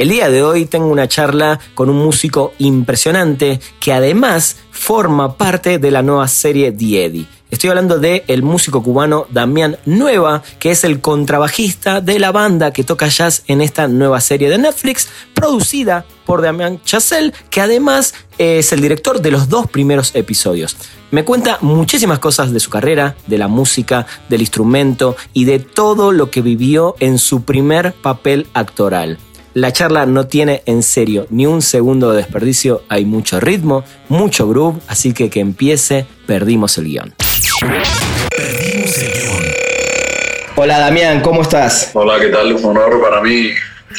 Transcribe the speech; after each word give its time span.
El 0.00 0.08
día 0.08 0.30
de 0.30 0.42
hoy 0.42 0.64
tengo 0.64 0.86
una 0.86 1.08
charla 1.08 1.60
con 1.74 1.90
un 1.90 1.98
músico 1.98 2.54
impresionante 2.56 3.60
que 3.80 3.92
además 3.92 4.56
forma 4.70 5.36
parte 5.36 5.78
de 5.78 5.90
la 5.90 6.00
nueva 6.00 6.26
serie 6.26 6.68
Eddie. 6.68 7.26
Estoy 7.50 7.68
hablando 7.68 7.98
de 7.98 8.24
el 8.26 8.42
músico 8.42 8.82
cubano 8.82 9.26
Damián 9.28 9.76
Nueva, 9.84 10.42
que 10.58 10.70
es 10.70 10.84
el 10.84 11.02
contrabajista 11.02 12.00
de 12.00 12.18
la 12.18 12.32
banda 12.32 12.72
que 12.72 12.82
toca 12.82 13.08
jazz 13.08 13.42
en 13.46 13.60
esta 13.60 13.88
nueva 13.88 14.22
serie 14.22 14.48
de 14.48 14.56
Netflix, 14.56 15.06
producida 15.34 16.06
por 16.24 16.40
Damián 16.40 16.80
Chazelle, 16.82 17.34
que 17.50 17.60
además 17.60 18.14
es 18.38 18.72
el 18.72 18.80
director 18.80 19.20
de 19.20 19.32
los 19.32 19.50
dos 19.50 19.68
primeros 19.68 20.14
episodios. 20.14 20.78
Me 21.10 21.26
cuenta 21.26 21.58
muchísimas 21.60 22.20
cosas 22.20 22.54
de 22.54 22.60
su 22.60 22.70
carrera, 22.70 23.16
de 23.26 23.36
la 23.36 23.48
música, 23.48 24.06
del 24.30 24.40
instrumento 24.40 25.14
y 25.34 25.44
de 25.44 25.58
todo 25.58 26.10
lo 26.10 26.30
que 26.30 26.40
vivió 26.40 26.94
en 27.00 27.18
su 27.18 27.42
primer 27.42 27.92
papel 27.92 28.46
actoral. 28.54 29.18
La 29.52 29.72
charla 29.72 30.06
no 30.06 30.28
tiene 30.28 30.62
en 30.66 30.84
serio 30.84 31.26
ni 31.28 31.44
un 31.44 31.60
segundo 31.60 32.12
de 32.12 32.18
desperdicio, 32.18 32.84
hay 32.88 33.04
mucho 33.04 33.40
ritmo, 33.40 33.82
mucho 34.08 34.48
groove, 34.48 34.78
así 34.86 35.12
que 35.12 35.28
que 35.28 35.40
empiece, 35.40 36.06
perdimos 36.24 36.78
el 36.78 36.84
guion. 36.84 37.14
Perdimos 38.30 38.98
el 38.98 39.12
guion. 39.12 39.42
Hola 40.54 40.78
Damián, 40.78 41.20
¿cómo 41.20 41.42
estás? 41.42 41.90
Hola, 41.94 42.20
¿qué 42.20 42.28
tal? 42.28 42.52
Un 42.52 42.64
honor 42.64 43.02
para 43.02 43.20
mí 43.22 43.50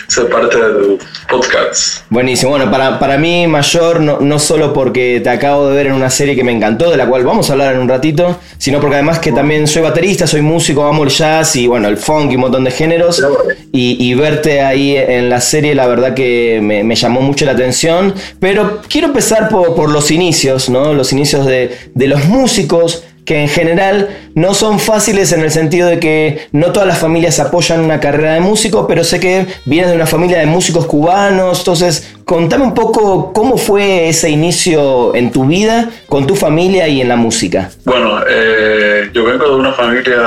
ser 0.08 0.30
parte 0.30 0.58
de 0.58 0.74
tu 0.74 1.00
podcast. 1.30 2.04
Buenísimo, 2.10 2.52
bueno, 2.52 2.70
para, 2.70 3.00
para 3.00 3.18
mí 3.18 3.48
mayor, 3.48 4.00
no, 4.00 4.20
no 4.20 4.40
solo 4.40 4.74
porque 4.74 5.22
te 5.24 5.30
acabo 5.30 5.70
de 5.70 5.76
ver 5.76 5.88
en 5.88 5.94
una 5.94 6.10
serie 6.10 6.36
que 6.36 6.44
me 6.44 6.52
encantó, 6.52 6.90
de 6.90 6.98
la 6.98 7.08
cual 7.08 7.24
vamos 7.24 7.50
a 7.50 7.54
hablar 7.54 7.76
en 7.76 7.82
un 7.82 7.90
ratito, 7.90 8.40
sino 8.58 8.80
porque 8.80 8.96
además 8.96 9.20
que 9.20 9.32
también 9.32 9.68
soy 9.68 9.82
baterista, 9.82 10.28
soy 10.28 10.42
músico, 10.42 10.84
amo 10.84 11.04
el 11.04 11.10
jazz 11.10 11.56
y 11.56 11.68
bueno, 11.68 11.88
el 11.88 11.98
funk 11.98 12.32
y 12.32 12.36
un 12.36 12.42
montón 12.42 12.64
de 12.64 12.72
géneros. 12.72 13.24
Y, 13.72 13.98
y 14.04 14.14
verte 14.16 14.62
ahí 14.62 14.96
en 14.98 15.30
la 15.30 15.40
serie, 15.40 15.74
la 15.76 15.88
verdad 15.88 16.14
que 16.14 16.60
me, 16.62 16.84
me 16.84 16.96
llamó 16.96 17.22
mucho 17.22 17.46
la 17.46 17.54
atención. 17.54 18.14
Pero 18.40 18.82
quiero 18.90 19.08
empezar 19.08 19.50
por, 19.50 19.76
por 19.76 19.90
los 19.90 20.12
inicios, 20.12 20.70
¿no? 20.70 20.94
Los 20.94 21.14
inicios 21.14 21.46
de, 21.46 21.76
de 21.94 22.08
los 22.08 22.26
músicos 22.26 23.04
que 23.26 23.42
en 23.42 23.50
general 23.50 24.10
no 24.34 24.54
son 24.54 24.80
fáciles 24.80 25.32
en 25.32 25.42
el 25.42 25.52
sentido 25.52 25.88
de 25.88 26.00
que 26.00 26.48
no 26.52 26.72
todas 26.72 26.88
las 26.88 27.00
familias 27.00 27.40
apoyan 27.40 27.82
una 27.82 28.00
carrera 28.00 28.34
de 28.34 28.40
músico, 28.40 28.88
pero 28.88 29.04
sé 29.04 29.20
que 29.20 29.46
vienes 29.66 29.90
de 29.90 29.96
una 29.96 30.08
familia 30.08 30.40
de 30.40 30.46
músicos 30.46 30.86
cubanos, 30.86 31.60
entonces 31.60 32.14
contame 32.26 32.64
un 32.64 32.74
poco 32.74 33.34
cómo 33.34 33.58
fue 33.58 34.10
ese 34.10 34.30
inicio 34.30 35.14
en 35.16 35.32
tu 35.32 35.46
vida, 35.46 35.90
con 36.08 36.26
tu 36.26 36.36
familia 36.36 36.88
y 36.88 37.02
en 37.02 37.10
la 37.10 37.16
música. 37.16 37.70
Bueno, 37.86 38.22
eh, 38.28 39.10
yo 39.14 39.24
vengo 39.26 39.46
de 39.46 39.56
una 39.56 39.74
familia 39.74 40.18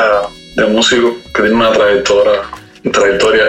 de 0.57 0.67
músicos 0.67 1.15
que 1.35 1.43
tiene 1.43 1.57
una 1.57 1.73
trayectoria, 1.73 2.43
trayectoria 2.93 3.45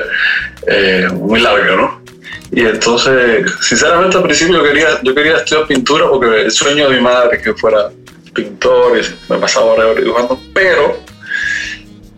eh, 0.67 1.07
muy 1.13 1.39
larga, 1.39 1.75
¿no? 1.75 2.05
Y 2.51 2.61
entonces, 2.61 3.51
sinceramente 3.61 4.17
al 4.17 4.23
principio 4.23 4.57
yo 4.57 4.63
quería, 4.63 4.87
yo 5.03 5.13
quería 5.13 5.37
estudiar 5.37 5.67
pintura 5.67 6.07
porque 6.09 6.43
el 6.43 6.51
sueño 6.51 6.89
de 6.89 6.95
mi 6.95 7.01
madre 7.01 7.41
que 7.41 7.53
fuera 7.53 7.89
pintores, 8.35 9.15
me 9.29 9.37
pasaba 9.37 9.65
horas 9.67 9.95
dibujando, 9.95 10.39
pero 10.53 10.99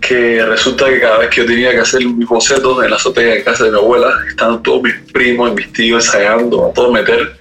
que 0.02 0.44
resulta 0.46 0.86
que 0.90 1.00
cada 1.00 1.20
vez 1.20 1.30
que 1.30 1.42
yo 1.42 1.48
tenía 1.48 1.72
que 1.72 1.80
hacer 1.80 2.06
mis 2.06 2.28
bocetos 2.28 2.84
en 2.84 2.90
la 2.90 2.96
azotea 2.96 3.36
de 3.36 3.44
casa 3.44 3.66
de 3.66 3.72
mi 3.72 3.78
abuela, 3.78 4.10
estaban 4.28 4.64
todos 4.64 4.84
mis 4.84 4.96
primos, 5.12 5.54
mis 5.54 5.72
tíos 5.74 6.06
ensayando, 6.06 6.68
a 6.68 6.74
todo 6.74 6.92
meter, 6.92 7.36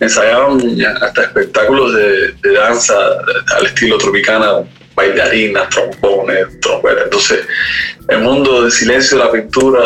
ensayaban 0.00 0.60
hasta 1.00 1.22
espectáculos 1.22 1.94
de, 1.94 2.32
de 2.42 2.52
danza 2.52 2.94
al 3.56 3.66
estilo 3.66 3.96
tropicana, 3.98 4.64
bailarinas, 4.94 5.68
trombones, 5.68 6.60
trompetas. 6.60 7.04
Entonces, 7.04 7.46
el 8.08 8.18
mundo 8.20 8.62
del 8.62 8.72
silencio 8.72 9.18
de 9.18 9.24
la 9.24 9.30
pintura 9.30 9.80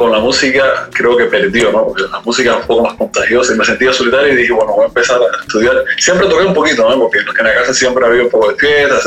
con 0.00 0.10
la 0.10 0.18
música 0.18 0.88
creo 0.94 1.14
que 1.14 1.26
perdió, 1.26 1.70
¿no? 1.70 1.88
Porque 1.88 2.04
la 2.10 2.20
música 2.20 2.52
es 2.52 2.56
un 2.56 2.66
poco 2.66 2.84
más 2.84 2.94
contagiosa 2.94 3.52
y 3.52 3.58
me 3.58 3.66
sentía 3.66 3.92
solitario 3.92 4.32
y 4.32 4.36
dije, 4.36 4.50
bueno, 4.50 4.72
voy 4.72 4.84
a 4.84 4.88
empezar 4.88 5.20
a 5.20 5.42
estudiar. 5.42 5.74
Siempre 5.98 6.26
toqué 6.26 6.46
un 6.46 6.54
poquito, 6.54 6.88
¿no? 6.88 6.98
Porque 7.00 7.18
en 7.18 7.44
la 7.44 7.54
casa 7.54 7.74
siempre 7.74 8.06
había 8.06 8.22
un 8.22 8.30
poco 8.30 8.50
de 8.50 8.56
fiesta, 8.56 8.98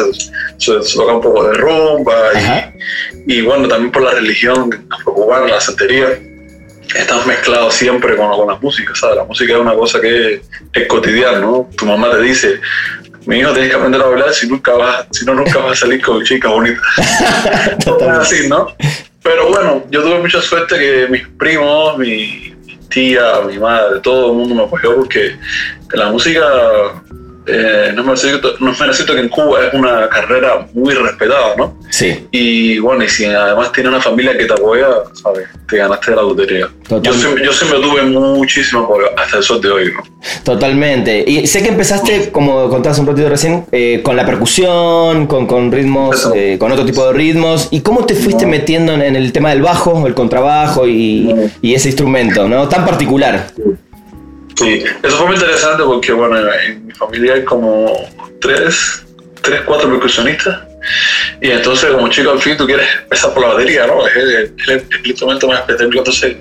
se, 0.59 0.83
se, 0.83 0.95
toca 0.95 1.13
un 1.13 1.21
poco 1.21 1.47
de 1.47 1.55
rumba 1.55 2.15
y, 3.25 3.33
y, 3.33 3.41
bueno, 3.41 3.67
también 3.67 3.91
por 3.91 4.03
la 4.03 4.11
religión 4.11 4.85
afrocubana, 4.91 5.47
la 5.47 5.59
santería, 5.59 6.09
estás 6.95 7.25
mezclado 7.25 7.71
siempre 7.71 8.15
con, 8.15 8.29
con 8.29 8.47
la 8.47 8.55
música, 8.57 8.93
¿sabes? 8.93 9.15
La 9.15 9.23
música 9.23 9.53
es 9.53 9.59
una 9.59 9.73
cosa 9.73 9.99
que 9.99 10.41
es 10.73 10.87
cotidiana, 10.87 11.39
¿no? 11.39 11.71
Tu 11.75 11.87
mamá 11.87 12.11
te 12.11 12.21
dice, 12.21 12.61
mi 13.25 13.39
hijo 13.39 13.51
tienes 13.51 13.69
que 13.69 13.75
aprender 13.75 14.01
a 14.01 14.05
bailar 14.05 14.33
si 14.33 14.47
nunca 14.47 14.73
vas, 14.73 15.07
si 15.11 15.25
no 15.25 15.33
nunca 15.33 15.59
vas 15.59 15.73
a 15.73 15.81
salir 15.81 16.01
con 16.01 16.23
chicas 16.23 16.51
bonitas. 16.51 16.83
así, 18.19 18.47
¿no? 18.47 18.67
Pero 19.21 19.49
bueno, 19.49 19.83
yo 19.89 20.03
tuve 20.03 20.19
mucha 20.19 20.41
suerte 20.41 20.77
que 20.77 21.07
mis 21.09 21.27
primos, 21.37 21.97
mi, 21.97 22.53
tía, 22.89 23.41
mi 23.47 23.57
madre, 23.57 23.99
todo 24.01 24.31
el 24.31 24.37
mundo 24.37 24.55
me 24.55 24.63
apoyó 24.63 24.95
porque 24.95 25.35
la 25.93 26.11
música 26.11 26.41
eh, 27.45 27.91
no, 27.93 28.03
me 28.03 28.11
necesito, 28.11 28.53
no 28.59 28.71
me 28.71 28.87
necesito 28.87 29.13
que 29.13 29.21
en 29.21 29.29
Cuba 29.29 29.65
es 29.65 29.73
una 29.73 30.07
carrera 30.09 30.65
muy 30.73 30.93
respetada, 30.93 31.55
¿no? 31.57 31.77
Sí. 31.89 32.27
Y 32.31 32.79
bueno, 32.79 33.03
y 33.03 33.09
si 33.09 33.25
además 33.25 33.71
tiene 33.71 33.89
una 33.89 33.99
familia 33.99 34.37
que 34.37 34.45
te 34.45 34.53
apoya, 34.53 34.87
¿sabes? 35.13 35.47
Te 35.67 35.77
ganaste 35.77 36.11
la 36.11 36.21
lotería. 36.21 36.67
Yo 37.01 37.13
siempre, 37.13 37.45
yo 37.45 37.51
siempre 37.51 37.79
tuve 37.79 38.03
muchísimo 38.03 38.83
apoyo 38.83 39.07
hasta 39.17 39.37
el 39.37 39.43
sol 39.43 39.61
de 39.61 39.69
hoy, 39.69 39.91
¿no? 39.93 40.03
Totalmente. 40.43 41.23
Y 41.27 41.45
sé 41.47 41.61
que 41.61 41.69
empezaste, 41.69 42.31
como 42.31 42.69
contabas 42.69 42.99
un 42.99 43.07
ratito 43.07 43.27
recién, 43.27 43.65
eh, 43.71 44.01
con 44.03 44.15
la 44.15 44.25
percusión, 44.25 45.27
con, 45.27 45.45
con 45.45 45.71
ritmos, 45.71 46.29
eh, 46.33 46.57
con 46.59 46.71
otro 46.71 46.85
tipo 46.85 47.05
de 47.07 47.13
ritmos. 47.13 47.67
¿Y 47.71 47.81
cómo 47.81 48.05
te 48.05 48.15
fuiste 48.15 48.45
metiendo 48.45 48.93
en, 48.93 49.01
en, 49.01 49.15
el 49.15 49.33
tema 49.33 49.49
del 49.49 49.61
bajo, 49.61 50.07
el 50.07 50.13
contrabajo 50.13 50.87
y, 50.87 51.33
y 51.61 51.73
ese 51.73 51.89
instrumento, 51.89 52.47
¿no? 52.47 52.69
Tan 52.69 52.85
particular. 52.85 53.47
Sí, 53.55 53.63
eso 55.03 55.17
fue 55.17 55.27
muy 55.27 55.35
interesante 55.35 55.83
porque, 55.83 56.11
bueno, 56.11 56.37
en 56.53 56.85
mi 56.87 56.93
familia 56.93 57.33
hay 57.35 57.43
como 57.43 57.91
tres, 58.39 59.03
tres 59.41 59.61
cuatro 59.65 59.89
percusionistas. 59.89 60.61
Y 61.41 61.49
entonces, 61.49 61.91
como 61.91 62.09
chico, 62.09 62.31
al 62.31 62.39
fin 62.39 62.57
tú 62.57 62.65
quieres 62.65 62.87
empezar 63.03 63.33
por 63.33 63.43
la 63.43 63.53
batería, 63.53 63.87
¿no? 63.87 64.05
Es 64.05 64.15
el, 64.15 64.53
el, 64.67 64.85
el 64.99 65.07
instrumento 65.07 65.47
más 65.47 65.59
específico. 65.61 65.99
Entonces, 65.99 66.35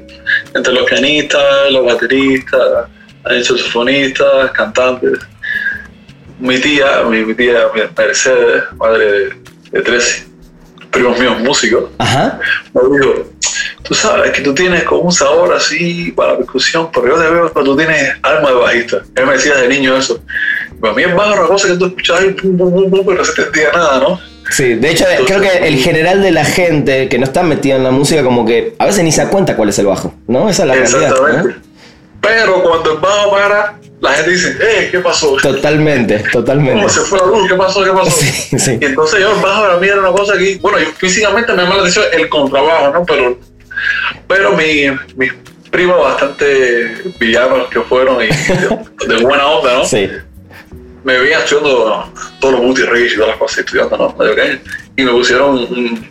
entre 0.54 0.72
los 0.72 0.84
pianistas, 0.88 1.42
los 1.70 1.84
bateristas, 1.86 2.88
saxofonistas, 3.24 4.50
cantantes. 4.52 5.18
Mi 6.40 6.58
tía, 6.58 7.02
mi, 7.08 7.24
mi 7.24 7.34
tía 7.34 7.66
Mercedes, 7.96 8.64
madre 8.76 9.12
de, 9.12 9.34
de 9.70 9.80
tres 9.82 10.26
primos 10.90 11.18
míos 11.18 11.38
músicos, 11.40 11.84
Ajá. 11.98 12.38
me 12.74 12.98
dijo, 12.98 13.30
tú 13.82 13.94
sabes 13.94 14.32
que 14.32 14.42
tú 14.42 14.54
tienes 14.54 14.84
como 14.84 15.02
un 15.02 15.12
sabor 15.12 15.52
así 15.54 16.12
para 16.12 16.32
la 16.32 16.38
percusión, 16.38 16.90
porque 16.92 17.10
yo 17.10 17.16
te 17.16 17.30
veo 17.30 17.52
cuando 17.52 17.72
tú 17.72 17.76
tienes 17.76 18.14
alma 18.22 18.50
de 18.50 18.54
bajista. 18.54 19.02
Él 19.14 19.26
me 19.26 19.32
decía 19.32 19.54
de 19.56 19.68
niño 19.68 19.96
eso. 19.96 20.20
Para 20.80 20.94
mí 20.94 21.02
es 21.02 21.14
bajo 21.14 21.32
una 21.32 21.46
cosa 21.46 21.68
que 21.68 21.74
tú 21.74 21.86
escuchabas 21.86 22.24
y 22.24 22.28
pum, 22.30 22.56
pum, 22.56 22.72
pum, 22.72 22.90
pum, 22.90 23.00
pero 23.06 23.18
no 23.18 23.24
se 23.24 23.32
te 23.34 23.42
entendía 23.42 23.72
nada, 23.72 24.00
¿no? 24.00 24.20
Sí, 24.50 24.74
de 24.74 24.90
hecho 24.90 25.04
Entonces, 25.08 25.26
creo 25.26 25.40
que 25.40 25.68
el 25.68 25.76
general 25.76 26.22
de 26.22 26.30
la 26.30 26.44
gente 26.44 27.08
que 27.08 27.18
no 27.18 27.24
está 27.24 27.42
metida 27.42 27.76
en 27.76 27.84
la 27.84 27.90
música 27.90 28.22
como 28.22 28.44
que 28.44 28.74
a 28.78 28.86
veces 28.86 29.04
ni 29.04 29.12
se 29.12 29.24
da 29.24 29.30
cuenta 29.30 29.56
cuál 29.56 29.68
es 29.68 29.78
el 29.78 29.86
bajo, 29.86 30.14
¿no? 30.26 30.48
Esa 30.48 30.62
es 30.62 30.68
la 30.68 30.74
realidad. 30.74 31.02
Exactamente. 31.02 31.48
¿no? 31.48 31.72
Pero 32.20 32.62
cuando 32.62 32.92
el 32.92 32.98
bajo 32.98 33.30
para, 33.32 33.78
la 34.00 34.12
gente 34.12 34.30
dice, 34.30 34.56
eh, 34.60 34.88
¿qué 34.90 35.00
pasó? 35.00 35.36
Totalmente, 35.42 36.18
totalmente. 36.32 36.74
¿Cómo 36.74 36.88
se 36.88 37.00
fue 37.00 37.18
la 37.18 37.26
luz? 37.26 37.48
¿Qué 37.48 37.54
pasó? 37.54 37.84
¿Qué 37.84 37.90
pasó? 37.90 38.10
Sí, 38.10 38.58
sí. 38.58 38.78
Y 38.80 38.84
entonces 38.84 39.20
yo 39.20 39.34
el 39.34 39.42
bajo 39.42 39.62
para 39.62 39.76
mí 39.78 39.88
era 39.88 39.98
una 39.98 40.12
cosa 40.12 40.38
que, 40.38 40.56
bueno, 40.60 40.78
yo 40.78 40.86
físicamente 40.96 41.52
me 41.52 41.62
llama 41.62 41.76
la 41.76 41.80
atención 41.82 42.04
el 42.12 42.28
contrabajo, 42.28 42.92
¿no? 42.92 43.04
Pero, 43.04 43.38
pero 44.26 44.52
mi, 44.52 44.86
mis 45.16 45.32
primos 45.70 45.98
bastante 46.00 47.02
villanos 47.18 47.68
que 47.68 47.80
fueron 47.80 48.22
y 48.22 48.26
de, 48.26 48.78
de 49.14 49.22
buena 49.22 49.46
onda, 49.46 49.78
¿no? 49.78 49.84
Sí. 49.84 50.08
Me 51.04 51.18
veían 51.18 51.42
estudiando 51.42 52.12
todos 52.38 52.54
los 52.54 52.62
multi-rage 52.62 53.14
y 53.14 53.14
todas 53.14 53.30
las 53.30 53.38
cosas, 53.38 53.58
estudiando, 53.58 53.96
¿no? 53.96 54.14
Y 54.96 55.02
me 55.02 55.10
pusieron, 55.10 55.58
un, 55.58 56.08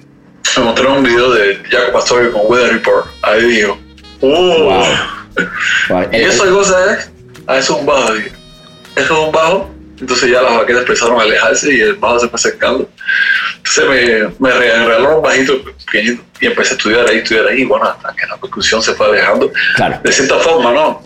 me 0.57 0.63
mostraron 0.63 0.97
un 0.97 1.03
video 1.03 1.31
de 1.31 1.61
Jacob 1.69 1.93
Pastorius 1.93 2.33
con 2.33 2.41
Weather 2.45 2.73
Report. 2.73 3.07
Ahí 3.21 3.43
digo, 3.43 3.77
¡uh! 4.21 4.27
Wow. 4.27 4.83
Wow. 5.87 6.09
Y 6.11 6.17
esa 6.17 6.45
cosa 6.49 6.93
es, 6.93 7.09
eso 7.47 7.57
es 7.57 7.69
un 7.69 7.85
bajo, 7.85 8.13
digo. 8.13 8.35
Eso 8.97 9.13
es 9.13 9.27
un 9.27 9.31
bajo. 9.31 9.70
Entonces 10.01 10.31
ya 10.31 10.41
las 10.41 10.57
baquetas 10.57 10.81
empezaron 10.81 11.19
a 11.19 11.23
alejarse 11.23 11.73
y 11.73 11.79
el 11.79 11.93
bajo 11.93 12.19
se 12.19 12.27
fue 12.27 12.35
acercando. 12.35 12.89
Entonces 13.57 14.33
me, 14.39 14.49
me 14.49 14.55
regaló 14.57 15.17
un 15.17 15.23
bajito 15.23 15.53
pequeñito 15.85 16.23
y 16.41 16.47
empecé 16.47 16.73
a 16.73 16.77
estudiar 16.77 17.07
ahí, 17.07 17.17
estudiar 17.19 17.47
ahí, 17.47 17.61
y 17.61 17.65
bueno, 17.65 17.85
hasta 17.85 18.13
que 18.15 18.25
la 18.25 18.35
percusión 18.37 18.81
se 18.81 18.93
fue 18.93 19.05
alejando. 19.05 19.51
Claro. 19.75 19.99
De 20.03 20.11
cierta 20.11 20.39
forma, 20.39 20.71
¿no? 20.73 21.03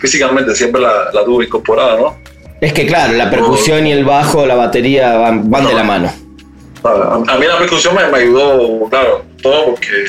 Físicamente 0.00 0.54
siempre 0.56 0.80
la, 0.80 1.10
la 1.12 1.24
tuve 1.24 1.44
incorporada, 1.44 1.96
¿no? 1.96 2.18
Es 2.60 2.72
que 2.72 2.86
claro, 2.86 3.12
la 3.14 3.30
percusión 3.30 3.86
y 3.86 3.92
el 3.92 4.04
bajo, 4.04 4.44
la 4.44 4.56
batería 4.56 5.16
van, 5.16 5.48
van 5.50 5.66
de 5.66 5.74
la 5.74 5.84
mano. 5.84 6.12
A, 6.84 7.38
mí 7.38 7.46
la 7.46 7.58
percusión 7.58 7.94
me, 7.94 8.06
me 8.08 8.18
ayudó, 8.18 8.88
claro, 8.88 9.24
todo 9.40 9.66
porque 9.66 10.04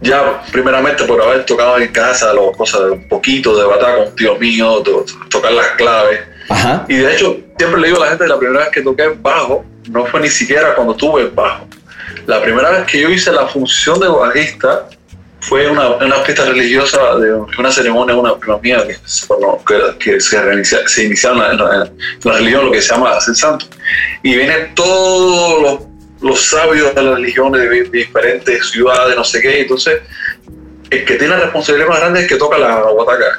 ya 0.00 0.42
primeramente 0.52 1.04
por 1.04 1.20
haber 1.20 1.44
tocado 1.44 1.78
en 1.78 1.88
casa 1.88 2.32
las 2.32 2.56
cosas 2.56 2.84
de 2.84 2.90
un 2.92 3.08
poquito 3.08 3.56
de 3.58 3.66
batalla 3.66 3.96
con 3.96 4.08
un 4.08 4.16
tío 4.16 4.36
mío, 4.36 4.82
tocar 5.28 5.52
las 5.52 5.68
claves. 5.76 6.20
Ajá. 6.48 6.84
Y 6.88 6.96
de 6.96 7.14
hecho, 7.14 7.36
siempre 7.58 7.80
le 7.80 7.88
digo 7.88 8.02
a 8.02 8.06
la 8.06 8.10
gente, 8.10 8.26
la 8.26 8.38
primera 8.38 8.60
vez 8.60 8.70
que 8.70 8.82
toqué 8.82 9.08
bajo, 9.20 9.64
no 9.90 10.06
fue 10.06 10.20
ni 10.20 10.28
siquiera 10.28 10.74
cuando 10.74 10.94
tuve 10.94 11.28
bajo. 11.28 11.66
La 12.26 12.42
primera 12.42 12.70
vez 12.70 12.86
que 12.86 13.00
yo 13.00 13.10
hice 13.10 13.32
la 13.32 13.46
función 13.46 14.00
de 14.00 14.08
bajista 14.08 14.88
fue 15.40 15.68
una, 15.68 15.88
una 15.96 16.16
fiesta 16.16 16.44
religiosa 16.44 17.16
de 17.16 17.32
una 17.58 17.70
ceremonia 17.70 18.14
de 18.14 18.20
una 18.20 18.34
mía 18.58 18.84
que, 18.86 18.96
que, 19.98 20.20
se, 20.20 20.88
se 20.88 21.04
iniciaron 21.04 21.42
en 21.52 21.58
la, 21.58 21.90
religión, 22.24 22.66
lo 22.66 22.72
que 22.72 22.82
se 22.82 22.92
llama 22.92 23.12
hacer 23.12 23.34
santo. 23.34 23.66
Y 24.22 24.34
vienen 24.36 24.74
todos 24.74 25.62
los, 25.62 25.80
los 26.20 26.40
sabios 26.40 26.94
de 26.94 27.02
las 27.02 27.14
religiones 27.14 27.60
de, 27.62 27.84
diferentes 27.84 28.70
ciudades, 28.70 29.16
no 29.16 29.24
sé 29.24 29.40
qué. 29.40 29.60
Entonces, 29.60 30.00
el 30.90 31.04
que 31.04 31.14
tiene 31.14 31.34
la 31.34 31.40
responsabilidad 31.40 31.88
más 31.88 32.00
grande 32.00 32.20
es 32.22 32.28
que 32.28 32.36
toca 32.36 32.58
la 32.58 32.82
guataca. 32.82 33.38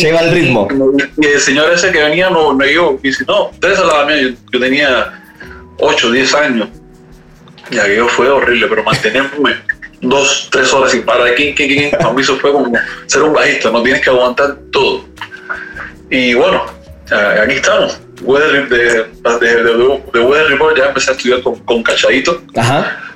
Lleva 0.00 0.20
el 0.20 0.32
ritmo. 0.32 0.68
Y 1.16 1.26
el 1.26 1.40
señor 1.40 1.72
ese 1.72 1.92
que 1.92 2.02
venía 2.02 2.30
no 2.30 2.54
me 2.54 2.72
yo. 2.72 2.98
Y 3.02 3.08
dice, 3.08 3.24
no, 3.26 3.50
ustedes 3.50 3.78
son 3.78 3.88
la 3.88 4.04
mía. 4.04 4.20
Yo, 4.20 4.30
yo 4.52 4.60
tenía 4.60 5.22
8, 5.78 6.10
10 6.10 6.34
años. 6.34 6.68
Y 7.70 7.78
aquello 7.78 8.08
fue 8.08 8.28
horrible, 8.28 8.66
pero 8.68 8.84
mantenerme 8.84 9.56
dos, 10.02 10.48
tres 10.50 10.72
horas 10.72 10.90
sin 10.92 11.02
parar, 11.02 11.28
aquí, 11.28 11.50
aquí, 11.50 11.64
aquí, 11.64 11.96
para 11.96 12.12
mí 12.12 12.20
eso 12.20 12.36
fue 12.36 12.52
como 12.52 12.72
ser 13.06 13.22
un 13.22 13.32
bajista, 13.32 13.70
no 13.70 13.82
tienes 13.82 14.02
que 14.02 14.10
aguantar 14.10 14.58
todo. 14.70 15.06
Y 16.10 16.34
bueno, 16.34 16.66
aquí 17.42 17.54
estamos. 17.54 17.98
Weather, 18.20 18.68
de, 18.68 18.78
de, 18.78 19.64
de, 20.12 20.20
Weather 20.20 20.48
Report 20.48 20.76
ya 20.76 20.86
empecé 20.86 21.10
a 21.10 21.14
estudiar 21.14 21.42
con, 21.42 21.58
con 21.60 21.82
Cachadito. 21.82 22.42
Ajá. 22.54 23.11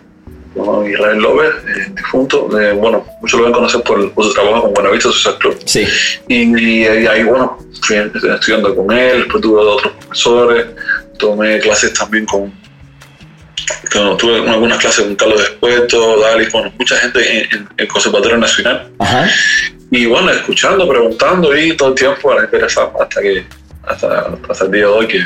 Con 0.57 0.91
Israel 0.91 1.19
Lover, 1.19 1.53
eh, 1.69 1.91
difunto. 1.95 2.49
bueno, 2.49 3.05
muchos 3.21 3.39
lo 3.39 3.45
van 3.45 3.53
a 3.53 3.57
conocer 3.57 3.83
por, 3.83 4.13
por 4.13 4.25
su 4.25 4.33
trabajo 4.33 4.63
con 4.63 4.75
Buenavista 4.75 5.11
Social 5.11 5.37
Club. 5.39 5.59
Sí. 5.65 5.87
Y, 6.29 6.85
ahí, 6.87 7.25
bueno, 7.25 7.59
fui 7.83 7.97
estudiando 7.97 8.75
con 8.75 8.91
él, 8.91 9.19
después 9.19 9.43
tuve 9.43 9.61
otros 9.61 9.93
profesores, 9.93 10.67
tomé 11.19 11.59
clases 11.61 11.93
también 11.93 12.25
con, 12.25 12.53
tuve 14.19 14.49
algunas 14.49 14.79
clases 14.79 15.05
con 15.05 15.17
Carlos 15.17 15.41
Despuesto, 15.41 16.21
Dali, 16.21 16.47
bueno, 16.51 16.73
mucha 16.79 16.97
gente 16.97 17.49
en, 17.53 17.69
el 17.77 17.89
Conservatorio 17.89 18.39
Nacional. 18.39 18.91
Ajá. 18.99 19.29
Y 19.91 20.07
bueno, 20.07 20.31
escuchando, 20.31 20.89
preguntando 20.89 21.57
y 21.57 21.77
todo 21.77 21.91
el 21.91 21.95
tiempo 21.95 22.33
a 22.33 22.45
interesar 22.45 22.93
hasta 22.99 23.21
que 23.21 23.45
hasta, 23.85 24.33
hasta 24.49 24.65
el 24.65 24.71
día 24.73 24.81
de 24.81 24.87
hoy 24.87 25.07
que, 25.07 25.21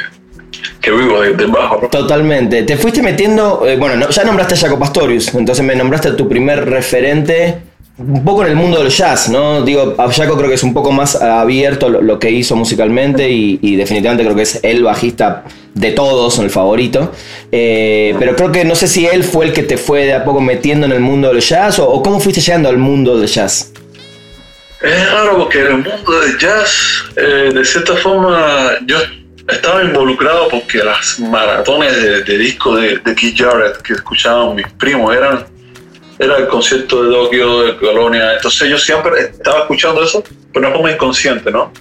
que 0.80 0.90
vivo 0.90 1.20
de, 1.20 1.46
bajo. 1.46 1.88
Totalmente. 1.88 2.62
Te 2.62 2.76
fuiste 2.76 3.02
metiendo, 3.02 3.66
eh, 3.66 3.76
bueno, 3.76 4.08
ya 4.08 4.24
nombraste 4.24 4.54
a 4.54 4.58
Jaco 4.58 4.78
Pastorius, 4.78 5.34
entonces 5.34 5.64
me 5.64 5.74
nombraste 5.74 6.08
a 6.08 6.16
tu 6.16 6.28
primer 6.28 6.68
referente 6.68 7.70
un 8.00 8.24
poco 8.24 8.42
en 8.44 8.50
el 8.50 8.56
mundo 8.56 8.82
del 8.82 8.90
jazz, 8.90 9.28
¿no? 9.28 9.62
Digo, 9.62 9.94
Jaco 9.96 10.36
creo 10.36 10.48
que 10.48 10.54
es 10.54 10.62
un 10.62 10.72
poco 10.72 10.90
más 10.90 11.20
abierto 11.20 11.88
lo, 11.90 12.18
que 12.18 12.30
hizo 12.30 12.56
musicalmente 12.56 13.28
y, 13.28 13.76
definitivamente 13.76 14.24
creo 14.24 14.36
que 14.36 14.42
es 14.42 14.60
el 14.62 14.82
bajista 14.82 15.44
de 15.74 15.92
todos, 15.92 16.38
el 16.38 16.50
favorito. 16.50 17.12
Eh, 17.52 18.14
pero 18.18 18.34
creo 18.36 18.50
que 18.50 18.64
no 18.64 18.74
sé 18.74 18.88
si 18.88 19.06
él 19.06 19.22
fue 19.22 19.46
el 19.46 19.52
que 19.52 19.62
te 19.62 19.76
fue 19.76 20.06
de 20.06 20.14
a 20.14 20.24
poco 20.24 20.40
metiendo 20.40 20.86
en 20.86 20.92
el 20.92 21.00
mundo 21.00 21.28
del 21.28 21.40
jazz 21.40 21.78
o, 21.78 22.02
cómo 22.02 22.20
fuiste 22.20 22.40
llegando 22.40 22.68
al 22.70 22.78
mundo 22.78 23.18
del 23.18 23.28
jazz. 23.28 23.72
Es 24.80 25.12
raro 25.12 25.36
porque 25.36 25.60
en 25.60 25.66
el 25.66 25.76
mundo 25.76 26.20
del 26.20 26.38
jazz, 26.38 27.04
eh, 27.16 27.50
de 27.52 27.64
cierta 27.66 27.96
forma, 27.96 28.70
yo 28.86 28.96
estaba 29.50 29.82
involucrado 29.82 30.48
porque 30.48 30.78
las 30.78 31.18
maratones 31.18 32.24
de, 32.24 32.38
disco 32.38 32.76
de, 32.76 32.98
de 32.98 33.14
Keith 33.14 33.38
Jarrett 33.38 33.82
que 33.82 33.94
escuchaban 33.94 34.54
mis 34.54 34.68
primos 34.68 35.14
eran 35.14 35.46
era 36.20 36.36
el 36.36 36.48
concierto 36.48 37.02
de 37.02 37.10
Tokio, 37.10 37.62
de 37.62 37.76
Colonia. 37.78 38.34
Entonces 38.34 38.68
yo 38.68 38.78
siempre 38.78 39.20
estaba 39.20 39.60
escuchando 39.60 40.04
eso, 40.04 40.22
pero 40.52 40.68
no 40.68 40.74
como 40.74 40.88
inconsciente, 40.88 41.50
¿no? 41.50 41.72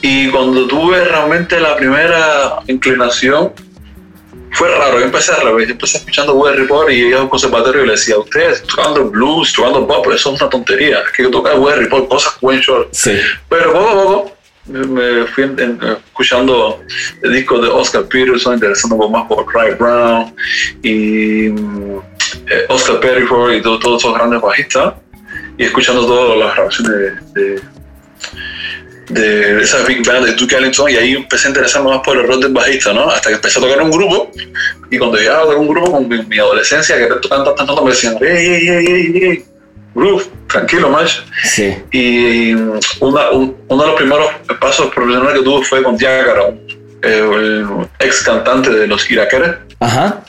Y 0.00 0.30
cuando 0.30 0.66
tuve 0.66 1.04
realmente 1.04 1.60
la 1.60 1.76
primera 1.76 2.60
inclinación, 2.66 3.52
fue 4.52 4.74
raro. 4.74 4.98
Yo 4.98 5.04
empecé 5.04 5.32
a 5.32 5.36
revés, 5.36 5.68
yo 5.68 5.72
empecé 5.72 5.98
escuchando 5.98 6.34
Web 6.34 6.56
Report 6.56 6.90
y 6.90 6.94
iba 6.94 7.20
a 7.20 7.22
un 7.22 7.28
conservatorio 7.28 7.82
y 7.82 7.86
le 7.86 7.92
decía, 7.92 8.18
ustedes 8.18 8.62
tocando 8.62 9.04
blues, 9.04 9.52
tocando 9.52 9.86
pop, 9.86 10.06
eso 10.12 10.34
es 10.34 10.40
una 10.40 10.50
tontería. 10.50 11.00
Es 11.00 11.12
que 11.12 11.22
yo 11.22 11.30
tocaba 11.30 11.58
Web 11.58 11.76
Report, 11.78 12.08
cosas 12.08 12.34
buen 12.40 12.58
short. 12.60 12.88
Sí. 12.92 13.18
Pero 13.50 13.72
poco 13.72 13.88
a 13.88 13.92
poco 13.92 14.31
me 14.66 15.26
fui 15.26 15.44
escuchando 16.06 16.80
el 17.22 17.32
disco 17.32 17.58
de 17.58 17.68
Oscar 17.68 18.04
Peterson, 18.04 18.54
interesando 18.54 19.08
más 19.08 19.26
por 19.26 19.44
Cry 19.46 19.74
Brown 19.78 20.34
y 20.82 21.46
eh, 21.46 22.66
Oscar 22.68 23.00
Perryford 23.00 23.54
y 23.54 23.62
todos 23.62 24.02
esos 24.02 24.14
grandes 24.14 24.40
bajistas 24.40 24.94
y 25.58 25.64
escuchando 25.64 26.06
todas 26.06 26.38
las 26.38 26.54
grabaciones 26.54 27.34
de, 27.34 27.60
de, 29.08 29.62
esa 29.62 29.84
big 29.84 30.06
band 30.06 30.26
de 30.26 30.32
Duke 30.34 30.56
Ellington 30.56 30.90
y 30.90 30.96
ahí 30.96 31.12
empecé 31.12 31.48
a 31.48 31.50
interesarme 31.50 31.90
más 31.90 32.00
por 32.04 32.16
el 32.16 32.26
rol 32.26 32.40
del 32.40 32.52
bajista, 32.52 32.92
¿no? 32.92 33.10
Hasta 33.10 33.30
que 33.30 33.34
empecé 33.36 33.58
a 33.58 33.62
tocar 33.62 33.78
en 33.78 33.86
un 33.86 33.90
grupo 33.90 34.30
y 34.90 34.98
cuando 34.98 35.18
llegaba 35.18 35.40
a 35.40 35.44
tocar 35.44 35.58
un 35.58 35.68
grupo 35.68 35.92
con 35.92 36.08
mi, 36.08 36.38
adolescencia 36.38 36.96
que 36.96 37.06
tocando 37.20 37.54
tanto 37.54 37.84
me 37.84 37.90
decían, 37.90 38.16
¡Ey, 38.20 38.46
ey, 38.46 38.68
ey, 38.68 38.86
ey, 38.86 39.24
ey! 39.24 39.51
Groove, 39.94 40.28
tranquilo, 40.48 40.88
macho. 40.88 41.22
Sí. 41.44 41.76
Y 41.90 42.54
una, 42.54 43.30
uno 43.30 43.54
de 43.68 43.86
los 43.86 43.94
primeros 43.96 44.26
pasos 44.60 44.92
profesionales 44.94 45.38
que 45.38 45.44
tuve 45.44 45.64
fue 45.64 45.82
con 45.82 45.96
Diágara, 45.96 46.54
el 47.02 47.66
ex 47.98 48.22
cantante 48.22 48.70
de 48.70 48.86
los 48.86 49.10
Iraqueres. 49.10 49.56
Ajá 49.80 50.22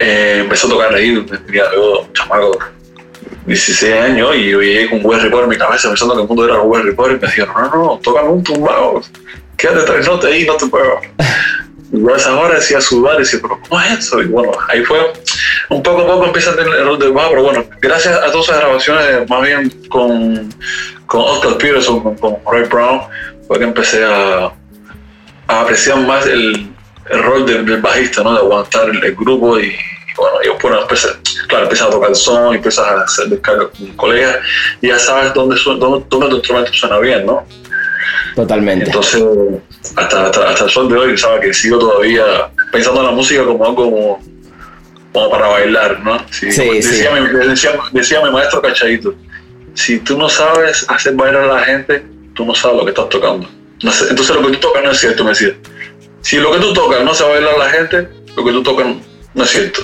eh, 0.00 0.38
empezó 0.40 0.66
a 0.66 0.70
tocar 0.70 0.94
ahí, 0.94 1.24
tenía 1.46 1.64
yo, 1.74 2.00
un 2.00 2.12
chamaco, 2.14 2.58
16 3.46 3.94
años, 3.94 4.34
y 4.34 4.50
yo 4.50 4.60
llegué 4.62 4.88
con 4.88 5.04
Web 5.04 5.20
Report 5.20 5.44
en 5.44 5.50
mi 5.50 5.58
cabeza 5.58 5.88
pensando 5.88 6.14
que 6.14 6.22
el 6.22 6.28
mundo 6.28 6.44
era 6.46 6.62
Web 6.62 6.84
Report, 6.84 7.12
y 7.12 7.14
me 7.14 7.20
decían, 7.20 7.48
no, 7.54 7.68
no, 7.68 8.00
toca 8.02 8.22
un 8.22 8.42
tumbado, 8.42 9.02
quédate 9.58 9.84
tres 9.84 10.06
notas 10.06 10.32
ahí, 10.32 10.46
no 10.46 10.54
te 10.54 10.66
puedo. 10.66 11.00
Y 11.92 12.08
a 12.08 12.14
esa 12.14 12.38
hora 12.38 12.54
decía 12.54 12.80
sudar 12.80 13.16
y 13.16 13.24
decía, 13.24 13.40
pero 13.42 13.58
¿cómo 13.68 13.80
es 13.80 13.98
eso? 13.98 14.22
Y 14.22 14.26
bueno, 14.26 14.52
ahí 14.68 14.84
fue, 14.84 15.12
un 15.68 15.82
poco 15.82 16.02
a 16.02 16.06
poco 16.06 16.26
empieza 16.26 16.50
a 16.50 16.56
tener 16.56 16.72
el 16.74 16.84
rol 16.84 16.98
de 16.98 17.08
bajo, 17.08 17.30
pero 17.30 17.42
bueno, 17.44 17.64
gracias 17.80 18.14
a 18.16 18.30
todas 18.30 18.48
esas 18.48 18.60
grabaciones, 18.60 19.28
más 19.28 19.42
bien 19.42 19.70
con, 19.88 20.48
con 21.06 21.20
Oscar 21.20 21.58
Peterson, 21.58 22.02
con, 22.02 22.16
con 22.16 22.36
Ray 22.50 22.64
Brown, 22.64 23.02
fue 23.46 23.58
que 23.58 23.64
empecé 23.64 24.04
a, 24.04 24.52
a 25.48 25.60
apreciar 25.60 25.98
más 25.98 26.26
el, 26.26 26.70
el 27.10 27.22
rol 27.22 27.46
del, 27.46 27.80
bajista, 27.80 28.22
¿no? 28.22 28.32
De 28.32 28.38
aguantar 28.38 28.88
el, 28.88 29.14
grupo 29.16 29.58
y, 29.58 29.74
bueno, 30.16 30.36
yo 30.44 30.56
bueno, 30.62 30.82
empecé, 30.82 31.08
claro, 31.48 31.64
empiezas 31.64 31.88
a 31.88 31.90
tocar 31.90 32.10
el 32.10 32.16
son, 32.16 32.54
empiezas 32.54 32.86
a 32.86 33.02
hacer 33.02 33.26
descarga 33.26 33.68
con 33.68 33.88
colegas 33.96 34.38
y 34.80 34.88
ya 34.88 34.98
sabes 34.98 35.34
dónde, 35.34 35.56
dónde, 35.64 36.04
dónde 36.08 36.28
tu 36.28 36.36
instrumento 36.36 36.72
suena 36.72 36.98
bien, 36.98 37.26
¿no? 37.26 37.44
Totalmente. 38.34 38.86
Entonces, 38.86 39.22
hasta, 39.96 40.26
hasta, 40.26 40.64
el 40.64 40.70
sol 40.70 40.88
de 40.88 40.96
hoy, 40.96 41.18
sabes 41.18 41.40
que 41.40 41.54
sigo 41.54 41.78
todavía 41.78 42.50
pensando 42.72 43.00
en 43.00 43.06
la 43.06 43.12
música 43.12 43.44
como 43.44 43.64
algo 43.64 43.84
como, 43.90 44.22
para 45.12 45.48
bailar, 45.48 46.00
¿no? 46.00 46.18
Sí, 46.30 46.52
sí, 46.52 46.68
decía, 46.68 47.10
Mi, 47.12 47.48
decía, 47.48 47.72
decía, 47.92 48.20
mi 48.22 48.30
maestro 48.30 48.62
Cachadito, 48.62 49.14
si 49.74 49.98
tú 49.98 50.16
no 50.16 50.28
sabes 50.28 50.84
hacer 50.88 51.14
bailar 51.14 51.44
a 51.44 51.54
la 51.54 51.60
gente, 51.64 52.04
tú 52.34 52.44
no 52.44 52.54
sabes 52.54 52.78
lo 52.78 52.84
que 52.84 52.90
estás 52.90 53.08
tocando. 53.08 53.48
entonces 53.82 54.36
lo 54.36 54.46
que 54.46 54.52
tú 54.52 54.58
tocas 54.58 54.84
no 54.84 54.90
es 54.90 54.98
cierto, 54.98 55.24
me 55.24 55.30
decía 55.30 55.54
si 56.22 56.36
lo 56.36 56.52
que 56.52 56.58
tú 56.58 56.72
tocas 56.72 57.04
no 57.04 57.14
se 57.14 57.24
va 57.24 57.36
a 57.36 57.58
la 57.58 57.70
gente, 57.70 58.08
lo 58.36 58.44
que 58.44 58.52
tú 58.52 58.62
tocas 58.62 58.86
no 59.32 59.44
es 59.44 59.50
cierto. 59.50 59.82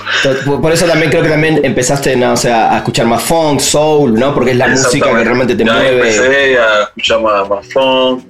Por 0.61 0.71
eso 0.71 0.85
también 0.85 1.09
creo 1.09 1.23
que 1.23 1.29
también 1.29 1.63
empezaste 1.63 2.15
¿no? 2.17 2.33
o 2.33 2.37
sea, 2.37 2.73
a 2.73 2.77
escuchar 2.77 3.05
más 3.05 3.23
funk, 3.23 3.59
soul, 3.59 4.13
¿no? 4.13 4.33
Porque 4.33 4.51
es 4.51 4.57
la 4.57 4.67
música 4.67 5.09
que 5.15 5.23
realmente 5.23 5.55
te 5.55 5.63
mueve. 5.63 5.95
Empecé 5.95 6.59
a 6.59 6.83
escuchar 6.83 7.21
más, 7.21 7.49
más 7.49 7.67
funk, 7.71 8.25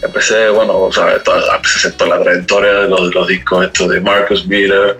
empecé, 0.00 0.48
bueno, 0.50 0.78
o 0.78 0.92
sea, 0.92 1.20
toda, 1.22 1.56
empecé 1.56 1.88
a 1.88 1.96
toda 1.96 2.16
la 2.16 2.22
trayectoria 2.22 2.72
de 2.72 2.88
los, 2.88 3.12
los 3.14 3.26
discos 3.26 3.66
estos 3.66 3.88
de 3.88 4.00
Marcus 4.00 4.46
Miller, 4.46 4.98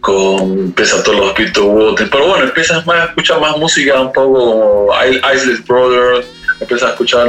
con 0.00 0.42
empieza 0.58 1.02
todos 1.02 1.18
los 1.18 1.32
Peter 1.34 1.62
Water, 1.62 2.08
pero 2.10 2.28
bueno, 2.28 2.44
empiezas 2.44 2.86
más 2.86 2.96
a 2.96 3.04
escuchar 3.04 3.38
más 3.40 3.56
música 3.58 4.00
un 4.00 4.12
poco 4.12 4.32
como 4.32 4.90
Isles 5.34 5.64
Brothers, 5.66 6.26
empiezas 6.58 6.88
a 6.88 6.92
escuchar 6.92 7.28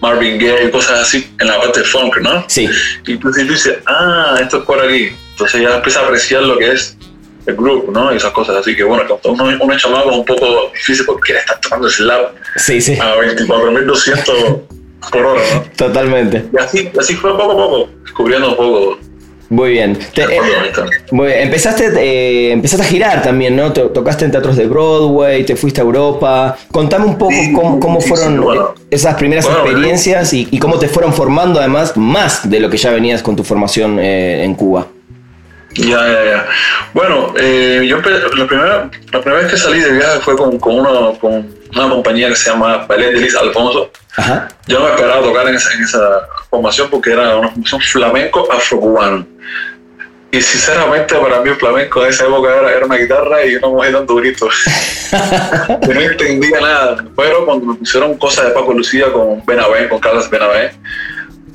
Marvin 0.00 0.38
Gaye, 0.38 0.70
cosas 0.70 1.00
así, 1.00 1.28
en 1.40 1.46
la 1.48 1.58
parte 1.60 1.80
de 1.80 1.86
funk, 1.86 2.18
¿no? 2.22 2.44
Sí. 2.48 2.68
Y 3.06 3.12
entonces 3.12 3.46
tú 3.46 3.52
dices, 3.52 3.78
ah, 3.86 4.38
esto 4.40 4.58
es 4.58 4.64
por 4.64 4.80
aquí. 4.80 5.10
Entonces 5.40 5.62
ya 5.62 5.76
empieza 5.76 6.00
a 6.00 6.04
apreciar 6.04 6.42
lo 6.42 6.58
que 6.58 6.72
es 6.72 6.98
el 7.46 7.56
grupo, 7.56 7.90
¿no? 7.90 8.12
Y 8.12 8.16
esas 8.18 8.30
cosas 8.32 8.56
así 8.56 8.76
que, 8.76 8.84
bueno, 8.84 9.04
uno, 9.24 9.44
uno 9.58 9.74
es 9.74 9.80
chamado 9.80 10.12
un 10.12 10.22
poco 10.22 10.70
difícil 10.74 11.06
porque 11.06 11.32
le 11.32 11.38
está 11.38 11.58
tomando 11.58 11.88
slap 11.88 12.34
sí, 12.56 12.78
sí. 12.78 12.98
a 13.00 13.16
24.200 13.16 14.60
por 15.10 15.24
hora, 15.24 15.40
¿no? 15.54 15.62
Totalmente. 15.78 16.44
Y 16.52 16.58
así, 16.58 16.92
así 17.00 17.14
fue 17.14 17.30
poco 17.38 17.52
a 17.52 17.56
poco, 17.56 17.88
descubriendo 18.02 18.50
un 18.50 18.56
poco 18.56 18.98
Muy 19.48 19.70
bien. 19.70 19.98
Eh, 20.14 21.42
empezaste, 21.42 21.86
eh, 21.96 22.52
empezaste 22.52 22.84
a 22.84 22.88
girar 22.88 23.22
también, 23.22 23.56
¿no? 23.56 23.72
tocaste 23.72 24.26
en 24.26 24.32
teatros 24.32 24.58
de 24.58 24.66
Broadway, 24.66 25.46
te 25.46 25.56
fuiste 25.56 25.80
a 25.80 25.84
Europa. 25.84 26.58
Contame 26.70 27.06
un 27.06 27.16
poco 27.16 27.34
cómo, 27.80 27.98
fueron 28.02 28.44
esas 28.90 29.14
primeras 29.14 29.46
experiencias 29.46 30.34
y, 30.34 30.58
cómo 30.58 30.78
te 30.78 30.88
fueron 30.88 31.14
formando 31.14 31.60
además 31.60 31.96
más 31.96 32.50
de 32.50 32.60
lo 32.60 32.68
que 32.68 32.76
ya 32.76 32.90
venías 32.90 33.22
con 33.22 33.34
tu 33.34 33.42
formación 33.42 33.98
eh, 33.98 34.44
en 34.44 34.54
Cuba. 34.54 34.86
Ya, 35.74 36.06
ya, 36.06 36.24
ya. 36.24 36.46
Bueno, 36.92 37.34
yo 37.36 37.96
la 37.96 38.46
primera, 38.46 38.90
la 39.12 39.20
primera 39.20 39.42
vez 39.42 39.50
que 39.50 39.56
salí 39.56 39.80
de 39.80 39.92
viaje 39.92 40.20
fue 40.20 40.36
con, 40.36 40.58
con, 40.58 40.80
uno, 40.80 41.16
con 41.20 41.54
una 41.74 41.88
compañía 41.88 42.28
que 42.28 42.36
se 42.36 42.50
llama 42.50 42.86
Ballet 42.88 43.12
de 43.12 43.20
Liz 43.20 43.36
Alfonso. 43.36 43.90
Yo 44.66 44.78
no 44.78 44.86
me 44.86 44.90
esperaba 44.90 45.22
tocar 45.22 45.48
en 45.48 45.54
esa, 45.54 45.72
en 45.74 45.84
esa 45.84 46.28
formación 46.50 46.90
porque 46.90 47.12
era 47.12 47.36
una 47.36 47.48
formación 47.48 47.80
flamenco 47.80 48.48
afro-cubano. 48.50 49.26
Y 50.32 50.40
sinceramente 50.40 51.16
para 51.16 51.40
mí 51.40 51.50
el 51.50 51.56
flamenco 51.56 52.02
de 52.02 52.10
esa 52.10 52.24
época 52.24 52.48
era, 52.54 52.86
una 52.86 52.96
guitarra 52.96 53.44
y 53.44 53.56
una 53.56 53.68
mujer 53.68 53.92
dando 53.92 54.14
gritos. 54.14 54.54
yo 55.82 55.94
no 55.94 56.00
entendía 56.00 56.60
nada. 56.60 57.04
Pero 57.16 57.44
cuando 57.46 57.66
me 57.66 57.74
pusieron 57.74 58.16
cosas 58.16 58.46
de 58.46 58.50
Paco 58.52 58.72
Lucía 58.72 59.12
con 59.12 59.44
Benavén, 59.44 59.88
con 59.88 59.98
Carlos 59.98 60.30
Benavén, 60.30 60.70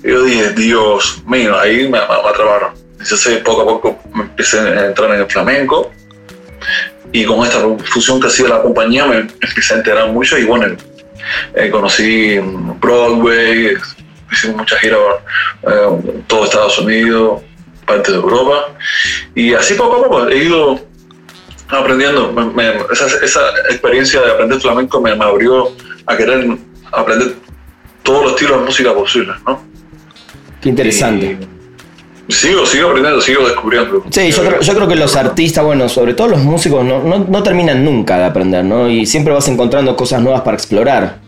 yo 0.03 0.23
dije, 0.23 0.49
Dios 0.51 1.23
mío, 1.25 1.57
ahí 1.57 1.83
me, 1.83 1.99
me, 1.99 1.99
atraparon. 1.99 2.84
Entonces 3.05 3.37
poco 3.43 3.61
a 3.61 3.65
poco 3.65 3.99
me 4.15 4.23
empecé 4.23 4.59
a 4.59 4.87
entrar 4.87 5.11
en 5.11 5.21
el 5.21 5.27
flamenco 5.27 5.91
y 7.11 7.23
con 7.23 7.45
esta 7.45 7.59
fusión 7.83 8.19
que 8.19 8.27
hacía 8.27 8.47
la 8.47 8.63
compañía 8.63 9.05
me 9.05 9.17
empecé 9.17 9.75
a 9.75 9.77
enterar 9.77 10.09
mucho 10.09 10.39
y 10.39 10.43
bueno, 10.43 10.75
eh, 11.53 11.69
conocí 11.69 12.39
Broadway, 12.79 13.77
hicimos 14.31 14.57
muchas 14.57 14.79
giras 14.79 14.99
eh, 15.67 16.23
todo 16.25 16.45
Estados 16.45 16.79
Unidos, 16.79 17.43
parte 17.85 18.11
de 18.11 18.17
Europa. 18.17 18.75
Y 19.35 19.53
así 19.53 19.75
poco 19.75 19.97
a 19.97 20.03
poco 20.03 20.27
he 20.27 20.43
ido 20.43 20.79
aprendiendo. 21.67 22.33
esa, 22.91 23.05
experiencia 23.69 24.19
de 24.21 24.31
aprender 24.31 24.59
flamenco 24.59 24.99
me, 24.99 25.11
abrió 25.11 25.71
a 26.07 26.17
querer 26.17 26.57
aprender 26.91 27.35
todos 28.01 28.23
los 28.23 28.31
estilos 28.31 28.61
de 28.61 28.65
música 28.65 28.93
posibles, 28.95 29.35
¿no? 29.45 29.63
Qué 30.59 30.69
interesante. 30.69 31.54
Sigo, 32.29 32.65
sigo 32.65 32.89
aprendiendo, 32.89 33.21
sigo 33.21 33.47
descubriendo. 33.47 34.03
Sí, 34.09 34.31
yo 34.31 34.43
creo, 34.43 34.61
yo 34.61 34.73
creo, 34.73 34.87
que 34.87 34.95
los 34.95 35.15
artistas, 35.15 35.63
bueno, 35.63 35.87
sobre 35.89 36.13
todo 36.13 36.29
los 36.29 36.39
músicos, 36.39 36.83
no, 36.83 37.03
no, 37.03 37.43
terminan 37.43 37.83
nunca 37.83 38.17
de 38.17 38.25
aprender, 38.25 38.63
¿no? 38.63 38.89
Y 38.89 39.05
siempre 39.05 39.33
vas 39.33 39.47
encontrando 39.47 39.95
cosas 39.95 40.21
nuevas 40.21 40.41
para 40.41 40.55
explorar. 40.55 41.19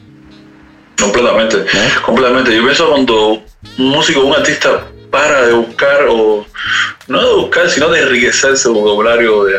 Completamente, 0.99 1.57
completamente. 2.05 2.55
Yo 2.55 2.63
pienso 2.63 2.89
cuando 2.89 3.33
un 3.33 3.89
músico, 3.89 4.21
un 4.21 4.33
artista 4.33 4.87
para 5.11 5.45
de 5.45 5.53
buscar, 5.53 6.05
o 6.09 6.45
no 7.07 7.27
de 7.27 7.35
buscar, 7.35 7.69
sino 7.69 7.89
de 7.89 8.01
enriquecer 8.01 8.57
su 8.57 8.73
vocabulario. 8.73 9.43
De, 9.45 9.55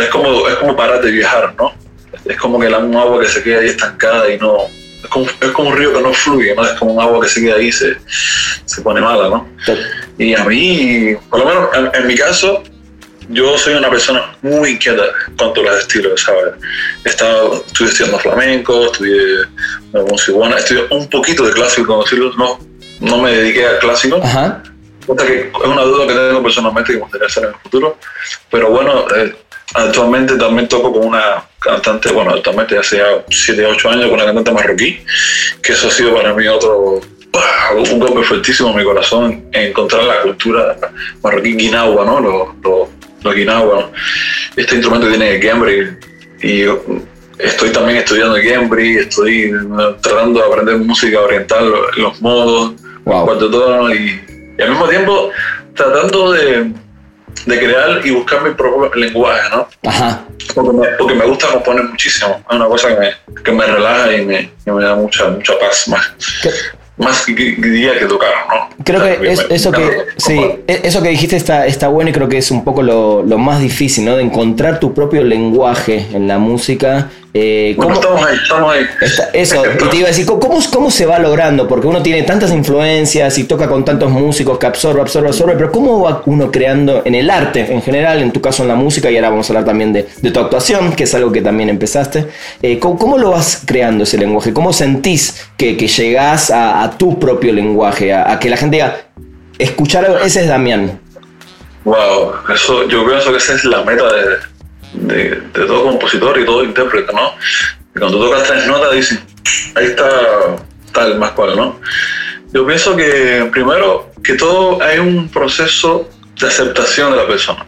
es, 0.00 0.08
como, 0.08 0.48
es 0.48 0.54
como 0.56 0.74
parar 0.74 1.02
de 1.02 1.10
viajar, 1.10 1.54
¿no? 1.58 1.72
Es 2.24 2.36
como 2.38 2.58
que 2.58 2.68
la, 2.68 2.78
un 2.78 2.94
agua 2.96 3.20
que 3.20 3.28
se 3.28 3.42
queda 3.42 3.60
ahí 3.60 3.68
estancada 3.68 4.30
y 4.30 4.38
no. 4.38 4.56
Es 5.08 5.12
como, 5.12 5.26
es 5.26 5.50
como 5.52 5.70
un 5.70 5.76
río 5.76 5.92
que 5.94 6.02
no 6.02 6.12
fluye, 6.12 6.54
¿no? 6.54 6.64
Es 6.64 6.72
como 6.72 6.92
un 6.92 7.00
agua 7.00 7.20
que 7.22 7.28
se 7.28 7.40
queda 7.40 7.56
ahí 7.56 7.68
y 7.68 7.72
se, 7.72 7.96
se 8.66 8.82
pone 8.82 9.00
mala, 9.00 9.28
¿no? 9.28 9.48
Y 10.18 10.34
a 10.34 10.44
mí, 10.44 11.16
por 11.30 11.40
lo 11.40 11.46
menos 11.46 11.94
en, 11.94 12.06
mi 12.06 12.14
caso, 12.14 12.62
yo 13.30 13.56
soy 13.56 13.74
una 13.74 13.88
persona 13.88 14.36
muy 14.42 14.72
inquieta 14.72 15.04
en 15.28 15.36
cuanto 15.36 15.60
a 15.62 15.64
los 15.64 15.80
estilos, 15.80 16.20
¿sabes? 16.20 16.54
He 17.04 17.08
estado, 17.08 17.64
estuve 17.66 17.88
estudiando 17.88 18.18
flamenco, 18.18 18.86
estudié 18.86 19.46
música 19.92 20.32
cubana, 20.32 20.58
estudié 20.58 20.86
un 20.90 21.08
poquito 21.08 21.46
de 21.46 21.52
clásico, 21.52 22.02
decirlo, 22.02 22.32
no 22.36 22.58
no 23.00 23.18
me 23.18 23.32
dediqué 23.32 23.66
al 23.66 23.78
clásico. 23.78 24.20
Ajá. 24.22 24.62
Que 25.16 25.40
es 25.40 25.66
una 25.66 25.82
duda 25.82 26.06
que 26.06 26.12
tengo 26.12 26.42
personalmente 26.42 26.92
que 26.92 26.98
me 26.98 27.02
gustaría 27.04 27.26
hacer 27.26 27.44
en 27.44 27.50
el 27.50 27.56
futuro. 27.56 27.96
Pero 28.50 28.70
bueno, 28.70 29.06
eh, 29.16 29.34
actualmente 29.74 30.36
también 30.36 30.68
toco 30.68 30.92
con 30.92 31.06
una 31.06 31.47
cantante, 31.58 32.12
bueno, 32.12 32.32
actualmente 32.32 32.78
hace 32.78 33.02
7, 33.28 33.66
8 33.66 33.90
años 33.90 34.04
con 34.06 34.14
una 34.14 34.24
cantante 34.24 34.52
marroquí, 34.52 35.00
que 35.62 35.72
eso 35.72 35.88
ha 35.88 35.90
sido 35.90 36.14
para 36.14 36.32
mí 36.34 36.46
otro, 36.46 37.00
un 37.74 37.98
golpe 37.98 38.22
fuertísimo 38.22 38.70
en 38.70 38.76
mi 38.76 38.84
corazón, 38.84 39.44
encontrar 39.52 40.04
la 40.04 40.22
cultura 40.22 40.76
marroquí 41.22 41.54
guinagua, 41.54 42.04
¿no? 42.04 42.20
Los, 42.20 42.48
los, 42.62 42.88
los 43.22 43.90
Este 44.56 44.74
instrumento 44.76 45.08
tiene 45.08 45.40
Cambridge 45.40 45.96
y 46.42 46.64
estoy 47.38 47.70
también 47.70 47.98
estudiando 47.98 48.36
Cambridge, 48.36 49.00
estoy 49.00 49.52
tratando 50.00 50.40
de 50.40 50.46
aprender 50.46 50.78
música 50.78 51.20
oriental, 51.20 51.72
los 51.96 52.20
modos 52.20 52.74
wow. 53.04 53.90
y, 53.92 54.62
al 54.62 54.70
mismo 54.70 54.88
tiempo 54.88 55.30
tratando 55.74 56.32
de, 56.32 56.72
de, 57.46 57.58
crear 57.58 58.00
y 58.04 58.10
buscar 58.10 58.42
mi 58.42 58.54
propio 58.54 58.94
lenguaje, 58.94 59.48
¿no? 59.50 59.68
Ajá. 59.88 60.24
Porque, 60.54 60.72
me, 60.76 60.86
porque 60.98 61.14
me 61.14 61.26
gusta 61.26 61.48
componer 61.48 61.84
muchísimo, 61.84 62.40
es 62.48 62.56
una 62.56 62.66
cosa 62.66 62.88
que 62.88 63.00
me, 63.00 63.42
que 63.42 63.52
me 63.52 63.66
relaja 63.66 64.12
y 64.14 64.24
me, 64.24 64.50
me 64.66 64.82
da 64.82 64.94
mucha, 64.94 65.28
mucha 65.28 65.58
paz 65.58 65.88
más 65.88 66.10
más 66.98 67.24
día 67.26 67.98
que 67.98 68.06
tocar, 68.06 68.30
¿no? 68.48 68.84
Creo 68.84 69.02
que 69.02 69.32
eso 69.50 69.72
que 69.72 70.06
sí, 70.16 70.38
e, 70.66 70.80
eso 70.82 71.00
que 71.00 71.10
dijiste 71.10 71.36
está, 71.36 71.66
está 71.66 71.88
bueno 71.88 72.10
y 72.10 72.12
creo 72.12 72.28
que 72.28 72.38
es 72.38 72.50
un 72.50 72.64
poco 72.64 72.82
lo, 72.82 73.22
lo, 73.22 73.38
más 73.38 73.60
difícil, 73.60 74.04
¿no? 74.04 74.16
De 74.16 74.22
encontrar 74.22 74.80
tu 74.80 74.94
propio 74.94 75.22
lenguaje 75.22 76.06
en 76.12 76.26
la 76.26 76.38
música. 76.38 77.10
Eh, 77.34 77.74
bueno, 77.76 77.94
estamos 77.94 78.24
ahí, 78.24 78.36
estamos 78.42 78.72
ahí. 78.72 78.86
eso, 79.34 79.62
y 79.66 79.88
te 79.88 79.96
iba 79.96 80.06
a 80.06 80.08
decir, 80.08 80.24
¿cómo, 80.24 80.60
¿cómo 80.72 80.90
se 80.90 81.04
va 81.04 81.18
logrando? 81.18 81.68
Porque 81.68 81.86
uno 81.86 82.02
tiene 82.02 82.22
tantas 82.22 82.50
influencias 82.52 83.36
y 83.36 83.44
toca 83.44 83.68
con 83.68 83.84
tantos 83.84 84.10
músicos 84.10 84.58
que 84.58 84.66
absorbe, 84.66 85.02
absorbe, 85.02 85.28
absorbe, 85.28 85.54
pero 85.54 85.70
¿cómo 85.70 86.00
va 86.00 86.22
uno 86.24 86.50
creando 86.50 87.02
en 87.04 87.14
el 87.14 87.28
arte 87.28 87.70
en 87.70 87.82
general, 87.82 88.22
en 88.22 88.32
tu 88.32 88.40
caso 88.40 88.62
en 88.62 88.68
la 88.68 88.74
música, 88.74 89.10
y 89.10 89.16
ahora 89.16 89.30
vamos 89.30 89.48
a 89.48 89.52
hablar 89.52 89.66
también 89.66 89.92
de, 89.92 90.08
de 90.22 90.30
tu 90.30 90.40
actuación, 90.40 90.94
que 90.94 91.04
es 91.04 91.14
algo 91.14 91.30
que 91.30 91.42
también 91.42 91.68
empezaste? 91.68 92.28
Eh, 92.62 92.78
¿cómo, 92.78 92.98
¿cómo, 92.98 93.18
lo 93.18 93.30
vas 93.30 93.62
creando 93.64 94.04
ese 94.04 94.16
lenguaje? 94.16 94.52
¿Cómo 94.54 94.72
sentís 94.72 95.48
que, 95.56 95.76
que 95.76 95.86
llegás 95.86 96.50
a, 96.50 96.82
a 96.82 96.96
tu 96.96 97.18
propio 97.18 97.52
lenguaje, 97.52 98.12
a, 98.12 98.38
que 98.38 98.48
la 98.48 98.56
gente 98.56 98.76
diga, 98.76 98.96
escuchar, 99.58 100.20
ese 100.24 100.40
es 100.42 100.48
Damián. 100.48 101.00
Wow, 101.84 102.32
eso, 102.52 102.88
yo 102.88 103.06
pienso 103.06 103.30
que 103.30 103.38
esa 103.38 103.54
es 103.54 103.64
la 103.64 103.82
meta 103.82 104.04
de, 104.12 104.36
de, 104.92 105.36
todo 105.52 105.84
compositor 105.84 106.38
y 106.40 106.44
todo 106.44 106.64
intérprete, 106.64 107.12
¿no? 107.12 107.32
cuando 107.98 108.18
tocas 108.18 108.44
tres 108.44 108.66
notas 108.66 108.92
dicen, 108.92 109.20
ahí 109.74 109.86
está 109.86 110.56
tal 110.92 111.18
más 111.18 111.32
cual, 111.32 111.56
¿no? 111.56 111.80
Yo 112.52 112.66
pienso 112.66 112.96
que 112.96 113.48
primero 113.52 114.10
que 114.22 114.34
todo 114.34 114.80
hay 114.82 114.98
un 114.98 115.28
proceso 115.28 116.08
de 116.40 116.46
aceptación 116.46 117.10
de 117.10 117.16
la 117.16 117.26
persona. 117.26 117.66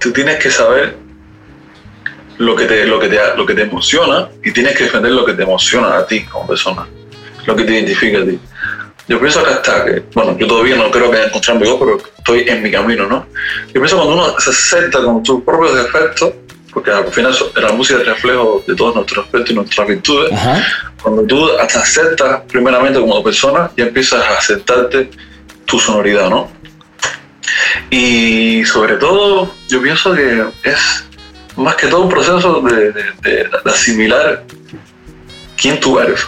Tú 0.00 0.12
tienes 0.12 0.42
que 0.42 0.50
saber 0.50 0.96
lo 2.38 2.56
que 2.56 2.64
te, 2.64 2.86
lo 2.86 2.98
que 2.98 3.08
te, 3.08 3.18
lo 3.36 3.44
que 3.44 3.54
te 3.54 3.62
emociona 3.62 4.28
y 4.42 4.52
tienes 4.52 4.76
que 4.76 4.84
defender 4.84 5.12
lo 5.12 5.24
que 5.24 5.34
te 5.34 5.42
emociona 5.42 5.96
a 5.98 6.06
ti 6.06 6.24
como 6.24 6.46
persona 6.46 6.86
lo 7.46 7.56
que 7.56 7.64
te 7.64 7.72
identifica 7.72 8.18
a 8.18 8.24
ti. 8.24 8.38
Yo 9.08 9.20
pienso 9.20 9.42
que 9.44 9.50
hasta 9.50 9.84
que, 9.84 10.02
bueno, 10.14 10.36
yo 10.36 10.46
todavía 10.48 10.74
no 10.76 10.90
creo 10.90 11.10
que 11.10 11.18
haya 11.18 11.26
encontrado 11.28 11.60
mi 11.60 11.66
voz, 11.66 11.78
pero 11.78 11.98
estoy 12.18 12.48
en 12.48 12.62
mi 12.62 12.70
camino, 12.72 13.06
¿no? 13.06 13.26
Yo 13.68 13.74
pienso 13.74 13.96
cuando 13.96 14.14
uno 14.14 14.40
se 14.40 14.50
acepta 14.50 15.00
con 15.02 15.24
sus 15.24 15.42
propios 15.44 15.76
defectos, 15.76 16.32
porque 16.72 16.90
al 16.90 17.06
final 17.12 17.34
la 17.54 17.72
música 17.72 18.00
es 18.00 18.06
reflejo 18.06 18.64
de 18.66 18.74
todos 18.74 18.96
nuestros 18.96 19.24
aspectos 19.24 19.50
y 19.50 19.54
nuestras 19.54 19.86
virtudes, 19.86 20.30
cuando 21.00 21.22
tú 21.22 21.48
te 21.56 21.78
aceptas 21.78 22.42
primeramente 22.48 22.98
como 22.98 23.22
persona, 23.22 23.70
ya 23.76 23.84
empiezas 23.84 24.24
a 24.24 24.38
aceptarte 24.38 25.08
tu 25.66 25.78
sonoridad, 25.78 26.28
¿no? 26.28 26.50
Y 27.90 28.64
sobre 28.64 28.96
todo, 28.96 29.54
yo 29.68 29.80
pienso 29.80 30.14
que 30.14 30.44
es 30.64 31.04
más 31.56 31.76
que 31.76 31.86
todo 31.86 32.02
un 32.02 32.08
proceso 32.08 32.60
de, 32.60 32.92
de, 32.92 33.02
de 33.22 33.50
asimilar 33.64 34.44
quién 35.56 35.78
tú 35.78 35.98
eres 36.00 36.26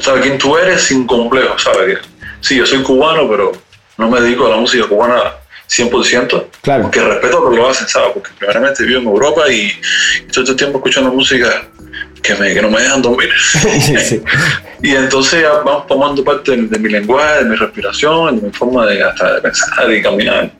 sabes 0.00 0.22
quién 0.22 0.38
tú 0.38 0.56
eres 0.56 0.82
sin 0.82 1.06
complejo, 1.06 1.58
sabes 1.58 1.98
que 1.98 2.04
sí, 2.40 2.56
yo 2.56 2.66
soy 2.66 2.82
cubano, 2.82 3.28
pero 3.28 3.52
no 3.98 4.10
me 4.10 4.20
dedico 4.20 4.46
a 4.46 4.50
la 4.50 4.56
música 4.56 4.86
cubana 4.86 5.34
100%, 5.68 6.46
claro. 6.62 6.82
porque 6.82 7.00
respeto 7.00 7.48
que 7.48 7.56
lo 7.56 7.68
hacen, 7.68 7.86
¿sabes? 7.86 8.10
Porque 8.14 8.30
primeramente 8.36 8.84
vivo 8.84 9.00
en 9.00 9.06
Europa 9.06 9.50
y 9.50 9.72
estoy 10.26 10.42
todo 10.42 10.52
el 10.52 10.56
tiempo 10.56 10.78
escuchando 10.78 11.12
música 11.12 11.68
que, 12.22 12.34
me, 12.34 12.52
que 12.52 12.62
no 12.62 12.70
me 12.70 12.82
dejan 12.82 13.02
dormir. 13.02 13.30
y 14.82 14.90
entonces 14.90 15.42
ya 15.42 15.52
vamos 15.64 15.86
tomando 15.86 16.24
parte 16.24 16.56
de, 16.56 16.78
mi 16.78 16.88
lenguaje, 16.88 17.44
de 17.44 17.50
mi 17.50 17.56
respiración, 17.56 18.40
de 18.40 18.46
mi 18.48 18.52
forma 18.52 18.86
de, 18.86 19.02
hasta 19.02 19.34
de 19.34 19.40
pensar 19.42 19.92
y 19.92 20.02
caminar. 20.02 20.50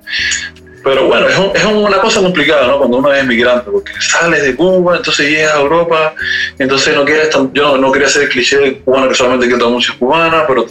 Pero 0.82 1.06
bueno, 1.06 1.28
es, 1.28 1.62
es, 1.62 1.64
una 1.64 1.98
cosa 1.98 2.20
complicada, 2.20 2.66
¿no? 2.66 2.78
Cuando 2.78 2.98
uno 2.98 3.12
es 3.12 3.22
inmigrante, 3.22 3.70
porque 3.70 3.92
sales 4.00 4.42
de 4.42 4.54
Cuba, 4.54 4.96
entonces 4.96 5.28
llegas 5.28 5.54
a 5.54 5.60
Europa, 5.60 6.14
entonces 6.58 6.94
no 6.94 7.04
quieres, 7.04 7.28
yo 7.52 7.76
no, 7.76 7.92
quería 7.92 8.08
ser 8.08 8.22
el 8.22 8.28
cliché 8.30 8.56
de 8.58 8.78
cubano 8.78 9.08
que 9.08 9.14
solamente 9.14 9.46
quiere 9.46 9.58
tomar 9.58 9.74
música 9.74 9.98
cubana, 9.98 10.46
pero 10.46 10.66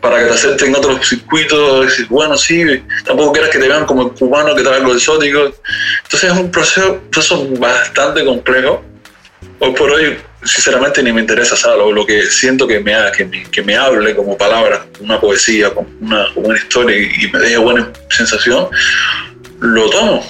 para 0.00 0.18
que 0.18 0.24
te 0.24 0.30
acepten 0.30 0.74
otros 0.74 1.08
circuitos, 1.08 1.86
decir, 1.86 2.06
bueno, 2.08 2.36
sí, 2.36 2.64
tampoco 3.04 3.32
quieres 3.32 3.50
que 3.50 3.58
te 3.58 3.68
vean 3.68 3.86
como 3.86 4.02
el 4.02 4.10
cubano 4.10 4.54
que 4.54 4.62
trae 4.62 4.76
algo 4.76 4.92
exótico. 4.92 5.52
Entonces 6.02 6.32
es 6.32 6.38
un 6.38 6.50
proceso, 6.50 7.48
bastante 7.58 8.24
complejo 8.24 8.82
hoy 9.60 9.72
por 9.74 9.90
hoy, 9.92 10.18
sinceramente, 10.44 11.02
ni 11.04 11.12
me 11.12 11.20
interesa, 11.20 11.56
¿sabes? 11.56 11.78
Lo, 11.94 12.04
que 12.04 12.22
siento 12.26 12.66
que 12.66 12.80
me, 12.80 12.94
que, 13.16 13.24
me, 13.24 13.44
que 13.44 13.62
me 13.62 13.76
hable 13.76 14.14
como 14.16 14.36
palabra, 14.36 14.86
una 14.98 15.20
poesía, 15.20 15.70
como 15.70 15.88
una, 16.00 16.26
una 16.34 16.56
historia 16.56 16.96
y, 16.96 17.24
y 17.24 17.30
me 17.30 17.38
deje 17.38 17.58
buena 17.58 17.92
sensación, 18.10 18.68
lo 19.62 19.88
tomo 19.90 20.22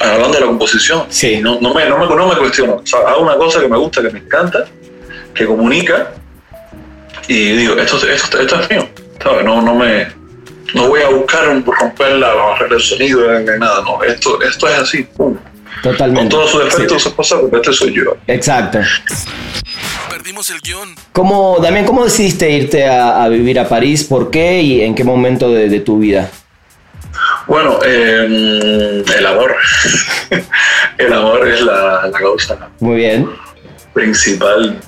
hablando 0.00 0.34
de 0.34 0.40
la 0.40 0.46
composición. 0.46 1.04
Sí. 1.08 1.40
No, 1.40 1.60
no, 1.60 1.72
me, 1.72 1.86
no, 1.88 1.98
me, 1.98 2.06
no 2.06 2.26
me 2.28 2.34
cuestiono. 2.36 2.74
O 2.82 2.86
sea, 2.86 3.00
hago 3.00 3.22
una 3.22 3.36
cosa 3.36 3.60
que 3.60 3.68
me 3.68 3.76
gusta, 3.78 4.02
que 4.02 4.10
me 4.10 4.18
encanta, 4.18 4.64
que 5.34 5.46
comunica, 5.46 6.10
y 7.28 7.50
digo, 7.52 7.74
esto, 7.78 7.96
esto, 8.08 8.40
esto 8.40 8.60
es 8.60 8.70
mío. 8.70 8.88
¿sabes? 9.22 9.44
No, 9.44 9.62
no, 9.62 9.74
me, 9.74 10.06
no 10.74 10.88
voy 10.88 11.00
a 11.02 11.08
buscar 11.08 11.48
un- 11.48 11.64
romper 11.64 12.12
la 12.16 12.34
barrera 12.34 12.70
del 12.74 12.80
sonido 12.80 13.38
ni 13.40 13.44
nada. 13.58 13.82
No, 13.82 14.02
esto, 14.02 14.40
esto 14.42 14.68
es 14.68 14.78
así. 14.78 15.02
pum. 15.04 15.36
Con 15.82 15.92
Totalmente. 15.92 16.30
todos 16.30 16.50
sus 16.50 16.64
defectos, 16.64 16.98
Sí. 17.02 17.08
sus 17.08 17.12
cosas, 17.14 17.40
porque 17.40 17.56
este 17.56 17.72
soy 17.72 17.94
yo. 17.94 18.16
Exacto. 18.26 18.78
Perdimos 20.10 20.48
el 20.50 20.60
guion. 20.60 20.94
¿Cómo, 21.12 21.58
Damián, 21.60 21.84
cómo 21.84 22.04
decidiste 22.04 22.50
irte 22.50 22.86
a, 22.86 23.22
a 23.22 23.28
vivir 23.28 23.58
a 23.60 23.68
París? 23.68 24.04
¿Por 24.04 24.30
qué 24.30 24.60
y 24.62 24.80
en 24.82 24.94
qué 24.94 25.04
momento 25.04 25.50
de, 25.50 25.68
de 25.68 25.80
tu 25.80 25.98
vida? 25.98 26.30
Bueno, 27.46 27.78
eh, 27.84 29.02
el 29.16 29.26
amor. 29.26 29.54
el 30.98 31.12
amor 31.12 31.48
es 31.48 31.60
la, 31.60 32.06
la 32.06 32.18
causa 32.18 32.56
Muy 32.80 32.96
bien. 32.96 33.28
principal 33.92 34.78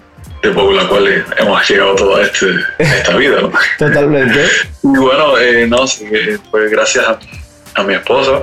de 0.43 0.51
por 0.51 0.73
la 0.73 0.87
cual 0.89 1.25
hemos 1.39 1.69
llegado 1.69 1.95
toda 1.97 2.23
este, 2.23 2.47
esta 2.79 3.17
vida. 3.17 3.41
¿no? 3.43 3.53
Totalmente. 3.79 4.45
Y 4.83 4.89
bueno, 4.99 5.39
eh, 5.39 5.67
no, 5.67 5.87
sí, 5.87 6.07
pues 6.51 6.71
gracias 6.71 7.05
a, 7.07 7.19
a 7.75 7.83
mi 7.83 7.95
esposa, 7.95 8.43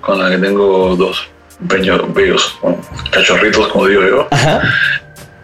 con 0.00 0.18
la 0.22 0.30
que 0.30 0.38
tengo 0.38 0.94
dos 0.96 1.26
bellos, 1.60 2.02
bellos 2.14 2.58
bueno, 2.62 2.80
cachorritos, 3.10 3.68
como 3.68 3.86
digo 3.86 4.02
yo. 4.02 4.28
Ajá. 4.30 4.60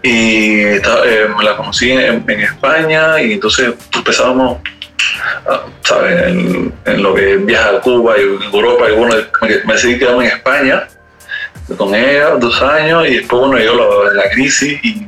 Y 0.03 0.61
esta- 0.61 1.05
eh, 1.05 1.27
me 1.37 1.43
la 1.43 1.55
conocí 1.55 1.91
en, 1.91 2.23
en 2.27 2.39
España 2.41 3.21
y 3.21 3.33
entonces 3.33 3.73
empezábamos, 3.93 4.57
¿sabes? 5.83 6.27
En, 6.27 6.73
lo 7.03 7.13
que 7.13 7.37
viaja 7.37 7.69
a 7.69 7.81
Cuba 7.81 8.15
y 8.17 8.55
Europa. 8.55 8.89
Y 8.89 8.95
bueno, 8.95 9.15
me, 9.41 9.73
decidí 9.73 9.99
quedarme 9.99 10.25
en 10.25 10.31
España 10.31 10.87
con 11.77 11.95
ella 11.95 12.31
dos 12.35 12.61
años 12.61 13.07
y 13.07 13.17
después, 13.17 13.39
bueno, 13.41 13.57
llegó 13.57 14.03
la, 14.05 14.13
la 14.13 14.29
crisis 14.29 14.79
y 14.83 15.07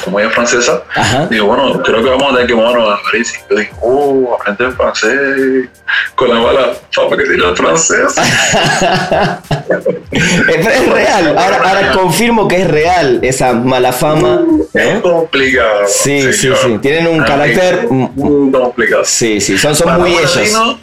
como 0.00 0.18
ella 0.20 0.28
es 0.28 0.34
francesa, 0.34 0.82
Ajá. 0.94 1.26
Digo, 1.26 1.46
bueno, 1.46 1.82
creo 1.82 2.02
que 2.02 2.10
vamos 2.10 2.28
a 2.30 2.32
tener 2.34 2.46
que 2.46 2.54
movernos 2.54 2.98
a 2.98 3.02
París. 3.02 3.32
Y 3.34 3.52
yo 3.54 3.58
digo, 3.60 3.76
oh, 3.80 4.36
aprender 4.40 4.72
francés 4.72 5.68
con 6.14 6.28
la 6.28 6.34
mala 6.40 6.72
fama 6.92 7.16
que 7.16 7.24
tiene 7.24 7.44
el 7.48 7.56
francés. 7.56 8.14
es, 10.10 10.66
es 10.66 10.88
real. 10.92 11.36
Ahora, 11.38 11.56
ahora 11.64 11.92
confirmo 11.92 12.48
que 12.48 12.62
es 12.62 12.68
real 12.70 13.20
esa 13.22 13.52
mala 13.52 13.92
fama. 13.92 14.40
Es 14.74 14.94
¿no? 14.94 15.02
complicado. 15.02 15.82
Sí, 15.86 16.32
sí, 16.32 16.50
sí. 16.54 16.78
Tienen 16.80 17.06
un 17.08 17.20
Ah, 17.22 17.26
carácter. 17.26 17.88
Muy 17.90 18.50
complicado. 18.52 19.02
Sí, 19.04 19.40
sí. 19.40 19.58
Son, 19.58 19.74
son 19.74 19.86
Para 19.86 19.98
muy 19.98 20.12
ellos. 20.12 20.36
latino, 20.36 20.78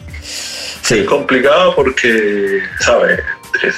Sí. 0.82 1.00
Es 1.00 1.06
complicado 1.06 1.74
porque, 1.74 2.60
¿sabes? 2.80 3.18
Es- 3.62 3.74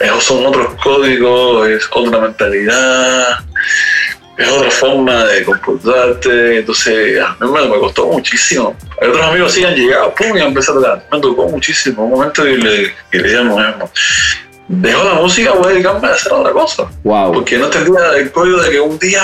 es- 0.00 0.24
son 0.24 0.44
otros 0.46 0.74
códigos, 0.82 1.68
es 1.68 1.86
otra 1.92 2.18
mentalidad, 2.20 3.38
es 4.40 4.50
otra 4.50 4.70
forma 4.70 5.24
de 5.26 5.44
comportarte. 5.44 6.58
Entonces, 6.58 7.20
a 7.20 7.36
mí 7.40 7.50
me, 7.50 7.68
me 7.68 7.78
costó 7.78 8.06
muchísimo. 8.06 8.76
Hay 9.00 9.08
otros 9.08 9.24
amigos 9.24 9.52
sí 9.52 9.64
han 9.64 9.74
llegado, 9.74 10.14
pum, 10.14 10.36
y 10.36 10.40
han 10.40 10.48
empezado 10.48 10.84
a 10.86 11.02
Me 11.12 11.20
tocó 11.20 11.48
muchísimo. 11.48 12.04
Un 12.04 12.10
momento 12.12 12.46
y 12.46 12.56
le, 12.56 12.94
que 13.10 13.18
le 13.18 13.32
dejo 14.68 15.04
la 15.04 15.14
música, 15.14 15.52
voy 15.52 15.66
a 15.66 15.68
dedicarme 15.70 16.08
a 16.08 16.12
hacer 16.12 16.32
otra 16.32 16.52
cosa. 16.52 16.88
Wow. 17.02 17.32
Porque 17.32 17.58
no 17.58 17.66
entendía 17.66 18.16
el 18.16 18.30
código 18.30 18.62
de 18.62 18.70
que 18.70 18.80
un 18.80 18.98
día 18.98 19.22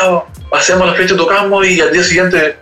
hacemos 0.52 0.86
la 0.86 0.94
fecha, 0.94 1.16
tocamos 1.16 1.66
y 1.66 1.80
al 1.80 1.92
día 1.92 2.02
siguiente, 2.02 2.56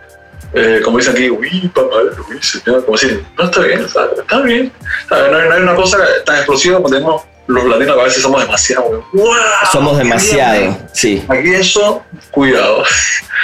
eh, 0.53 0.81
como 0.85 0.99
dicen 0.99 1.15
aquí, 1.15 1.31
uy, 1.31 1.71
papá, 1.75 1.97
uy, 2.29 2.43
señor, 2.43 2.85
como 2.85 2.97
decir, 2.97 3.25
no 3.39 3.45
está 3.45 3.61
bien, 3.63 3.81
está, 3.81 4.09
está 4.17 4.41
bien. 4.43 4.73
No, 5.11 5.17
hay, 5.17 5.49
no 5.49 5.55
hay 5.55 5.63
una 5.63 5.75
cosa 5.75 5.99
tan 6.25 6.37
explosiva 6.37 6.77
como 6.77 6.91
tenemos 6.91 7.23
los 7.47 7.65
latinos, 7.67 7.99
a 7.99 8.03
veces 8.05 8.23
somos 8.23 8.41
demasiado. 8.41 9.05
¡Wow! 9.13 9.35
Somos 9.71 9.99
demasiado. 9.99 10.77
Sí. 10.93 11.25
Aquí 11.29 11.55
eso, 11.55 12.03
cuidado. 12.31 12.85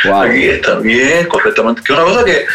Wow. 0.04 0.22
Aquí 0.22 0.48
está 0.48 0.76
bien, 0.76 1.26
correctamente. 1.26 1.82
Que 1.82 1.92
es 1.92 1.98
una 1.98 2.08
cosa 2.08 2.24
que, 2.24 2.46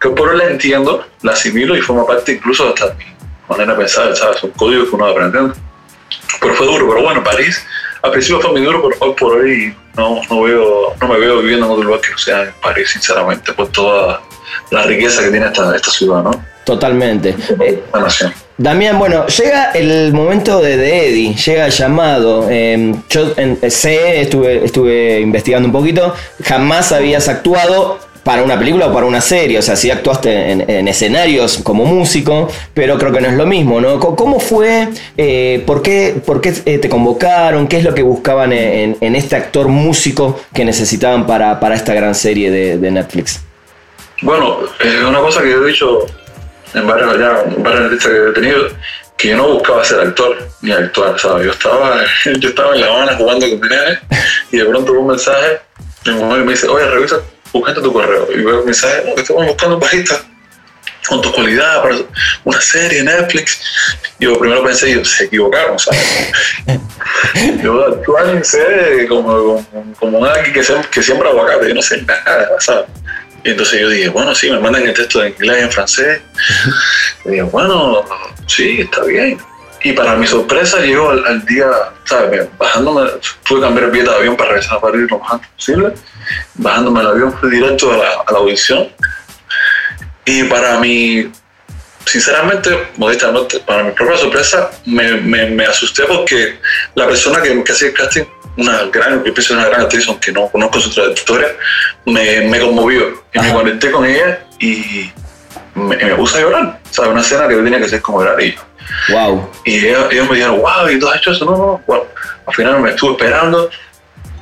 que 0.00 0.08
por 0.10 0.28
hoy 0.28 0.38
la 0.38 0.44
entiendo, 0.44 1.06
la 1.22 1.32
asimilo 1.32 1.76
y 1.76 1.80
forma 1.80 2.06
parte 2.06 2.32
incluso 2.32 2.68
hasta 2.68 2.88
de 2.88 2.94
mi 2.96 3.04
manera 3.48 3.72
de 3.72 3.78
pensar, 3.78 4.14
¿sabes? 4.16 4.38
Son 4.40 4.50
códigos 4.50 4.88
que 4.88 4.96
uno 4.96 5.06
va 5.06 5.12
aprendiendo. 5.12 5.54
Pero 6.40 6.54
fue 6.54 6.66
duro, 6.66 6.88
pero 6.88 7.02
bueno, 7.02 7.24
París 7.24 7.64
al 8.02 8.12
principio 8.12 8.40
fue 8.40 8.52
muy 8.52 8.62
duro, 8.62 8.82
pero 8.82 8.96
hoy 9.00 9.14
por 9.18 9.36
hoy 9.36 9.76
no, 9.96 10.20
no, 10.30 10.42
veo, 10.42 10.94
no 11.00 11.08
me 11.08 11.18
veo 11.18 11.40
viviendo 11.40 11.66
en 11.66 11.72
otro 11.72 11.84
lugar 11.84 12.00
que 12.00 12.10
no 12.10 12.18
sea 12.18 12.44
en 12.44 12.52
París, 12.62 12.90
sinceramente, 12.90 13.52
por 13.52 13.68
toda 13.68 14.22
la 14.70 14.82
riqueza 14.84 15.22
que 15.22 15.30
tiene 15.30 15.46
esta, 15.46 15.76
esta 15.76 15.90
ciudad, 15.90 16.22
¿no? 16.22 16.30
Totalmente. 16.64 17.36
La 17.92 18.00
nación. 18.00 18.32
Damián, 18.60 18.98
bueno, 18.98 19.26
llega 19.26 19.70
el 19.70 20.12
momento 20.12 20.60
de, 20.60 20.74
Eddie, 20.74 21.34
llega 21.34 21.64
el 21.64 21.72
llamado. 21.72 22.46
Eh, 22.50 22.94
yo 23.08 23.32
en- 23.38 23.58
sé, 23.70 24.20
estuve, 24.20 24.62
estuve 24.62 25.18
investigando 25.20 25.66
un 25.66 25.72
poquito, 25.72 26.14
jamás 26.44 26.92
habías 26.92 27.26
actuado 27.30 27.98
para 28.22 28.42
una 28.42 28.58
película 28.58 28.88
o 28.88 28.92
para 28.92 29.06
una 29.06 29.22
serie, 29.22 29.58
o 29.58 29.62
sea, 29.62 29.76
sí 29.76 29.90
actuaste 29.90 30.50
en, 30.50 30.68
en 30.68 30.88
escenarios 30.88 31.60
como 31.62 31.86
músico, 31.86 32.50
pero 32.74 32.98
creo 32.98 33.10
que 33.10 33.22
no 33.22 33.28
es 33.28 33.34
lo 33.34 33.46
mismo, 33.46 33.80
¿no? 33.80 33.98
¿Cómo 33.98 34.38
fue? 34.38 34.88
Eh, 35.16 35.62
¿Por 35.64 35.80
qué, 35.80 36.20
por 36.22 36.42
qué 36.42 36.52
eh, 36.66 36.76
te 36.76 36.90
convocaron? 36.90 37.66
¿Qué 37.66 37.78
es 37.78 37.84
lo 37.84 37.94
que 37.94 38.02
buscaban 38.02 38.52
en, 38.52 39.14
este 39.16 39.36
actor 39.36 39.68
músico 39.68 40.38
que 40.52 40.66
necesitaban 40.66 41.26
para, 41.26 41.58
para 41.60 41.76
esta 41.76 41.94
gran 41.94 42.14
serie 42.14 42.50
de, 42.50 42.90
Netflix? 42.90 43.40
Bueno, 44.20 44.58
una 45.08 45.20
cosa 45.20 45.40
que 45.40 45.48
yo 45.48 45.64
he 45.64 45.68
dicho 45.68 46.06
en 46.74 46.86
varias, 46.86 47.18
ya, 47.18 47.42
en 47.42 47.66
entrevistas 47.66 48.12
que 48.12 48.28
he 48.28 48.32
tenido, 48.32 48.68
que 49.16 49.28
yo 49.28 49.36
no 49.36 49.48
buscaba 49.48 49.84
ser 49.84 50.00
actor 50.00 50.36
ni 50.62 50.72
actuar, 50.72 51.18
¿sabes? 51.18 51.46
Yo 51.46 51.52
estaba, 51.52 52.04
yo 52.38 52.48
estaba 52.48 52.74
en 52.74 52.80
La 52.80 52.86
Habana 52.86 53.16
jugando 53.16 53.48
con 53.50 53.68
nene 53.68 54.00
y 54.50 54.58
de 54.58 54.64
pronto 54.64 54.92
veo 54.92 55.00
un 55.02 55.08
mensaje, 55.08 55.60
mi 56.06 56.12
mujer 56.12 56.44
me 56.44 56.52
dice, 56.52 56.68
oye, 56.68 56.86
revisa, 56.86 57.20
buscando 57.52 57.82
tu 57.82 57.92
correo. 57.92 58.28
Y 58.32 58.42
veo 58.42 58.60
el 58.60 58.64
mensaje, 58.64 59.02
no, 59.06 59.14
que 59.14 59.22
estamos 59.22 59.46
buscando 59.46 59.74
un 59.76 59.80
bajista 59.80 60.20
con 61.08 61.20
tu 61.20 61.32
cualidad 61.32 61.82
para 61.82 61.96
una 62.44 62.60
serie, 62.60 63.02
Netflix. 63.02 63.60
Yo 64.18 64.38
primero 64.38 64.62
pensé, 64.62 64.92
yo, 64.92 65.04
se 65.04 65.24
equivocaron, 65.24 65.78
¿sabes? 65.78 66.32
yo 67.62 67.86
actuar 67.86 68.44
serie 68.44 69.06
como, 69.08 69.64
como, 69.70 69.94
como 69.98 70.24
alguien 70.24 70.52
que, 70.52 70.62
que 70.90 71.02
siembra 71.02 71.30
aguacate, 71.30 71.68
yo 71.68 71.74
no 71.74 71.82
sé 71.82 72.02
nada, 72.02 72.48
¿sabes? 72.60 72.86
Y 73.44 73.50
entonces 73.50 73.80
yo 73.80 73.88
dije, 73.88 74.08
bueno, 74.08 74.34
sí, 74.34 74.50
me 74.50 74.58
mandan 74.58 74.82
el 74.86 74.94
texto 74.94 75.22
en 75.22 75.32
inglés, 75.32 75.62
en 75.64 75.70
francés. 75.70 76.20
Y 77.24 77.28
dije, 77.30 77.42
bueno, 77.42 78.04
sí, 78.46 78.80
está 78.80 79.04
bien. 79.04 79.38
Y 79.82 79.92
para 79.92 80.14
mi 80.14 80.26
sorpresa 80.26 80.78
llegó 80.80 81.10
al, 81.10 81.24
al 81.26 81.44
día, 81.46 81.66
¿sabes? 82.04 82.46
Bajándome, 82.58 83.10
que 83.44 83.60
cambiar 83.60 83.84
el 83.86 83.90
billete 83.90 84.10
de 84.10 84.16
avión 84.16 84.36
para 84.36 84.50
regresar 84.50 84.76
a 84.76 84.80
París 84.80 85.06
lo 85.10 85.18
más 85.18 85.32
antes 85.32 85.48
posible. 85.56 85.94
Bajándome 86.54 87.00
el 87.00 87.06
avión 87.06 87.38
fui 87.38 87.50
directo 87.50 87.92
a 87.92 87.96
la, 87.96 88.10
a 88.26 88.32
la 88.32 88.38
audición. 88.38 88.88
Y 90.26 90.44
para 90.44 90.78
mi, 90.78 91.32
sinceramente, 92.04 92.88
modestamente, 92.96 93.60
para 93.60 93.84
mi 93.84 93.92
propia 93.92 94.18
sorpresa, 94.18 94.70
me, 94.84 95.14
me, 95.14 95.46
me 95.46 95.64
asusté 95.64 96.04
porque 96.04 96.58
la 96.94 97.06
persona 97.06 97.40
que, 97.40 97.64
que 97.64 97.72
hacía 97.72 97.88
el 97.88 97.94
casting, 97.94 98.24
una 98.56 98.84
gran, 98.86 99.24
yo 99.24 99.32
pienso 99.34 99.54
una 99.54 99.66
gran 99.68 99.82
actriz, 99.82 100.06
aunque 100.08 100.32
no 100.32 100.48
conozco 100.48 100.80
su 100.80 100.90
trayectoria, 100.90 101.48
me, 102.06 102.42
me 102.42 102.60
conmovió. 102.60 103.22
Y 103.32 103.38
me 103.38 103.52
conecté 103.52 103.90
con 103.90 104.04
ella 104.04 104.40
y 104.58 105.10
me, 105.74 105.96
me 105.96 106.14
puse 106.16 106.38
a 106.38 106.42
llorar. 106.42 106.80
¿Sabes? 106.90 107.12
Una 107.12 107.20
escena 107.20 107.48
que 107.48 107.54
yo 107.56 107.62
tenía 107.64 107.78
que 107.78 107.84
hacer 107.86 108.02
como 108.02 108.22
llorar. 108.22 108.40
Y, 108.42 108.54
Wow. 109.08 109.48
y 109.64 109.86
ellos, 109.86 110.06
ellos 110.10 110.28
me 110.28 110.34
dijeron, 110.36 110.58
wow, 110.58 110.88
¿y 110.90 110.98
tú 110.98 111.08
has 111.08 111.18
hecho 111.18 111.30
eso? 111.30 111.44
No, 111.44 111.80
no, 111.86 112.04
al 112.46 112.54
final 112.54 112.80
me 112.80 112.90
estuve 112.90 113.12
esperando. 113.12 113.70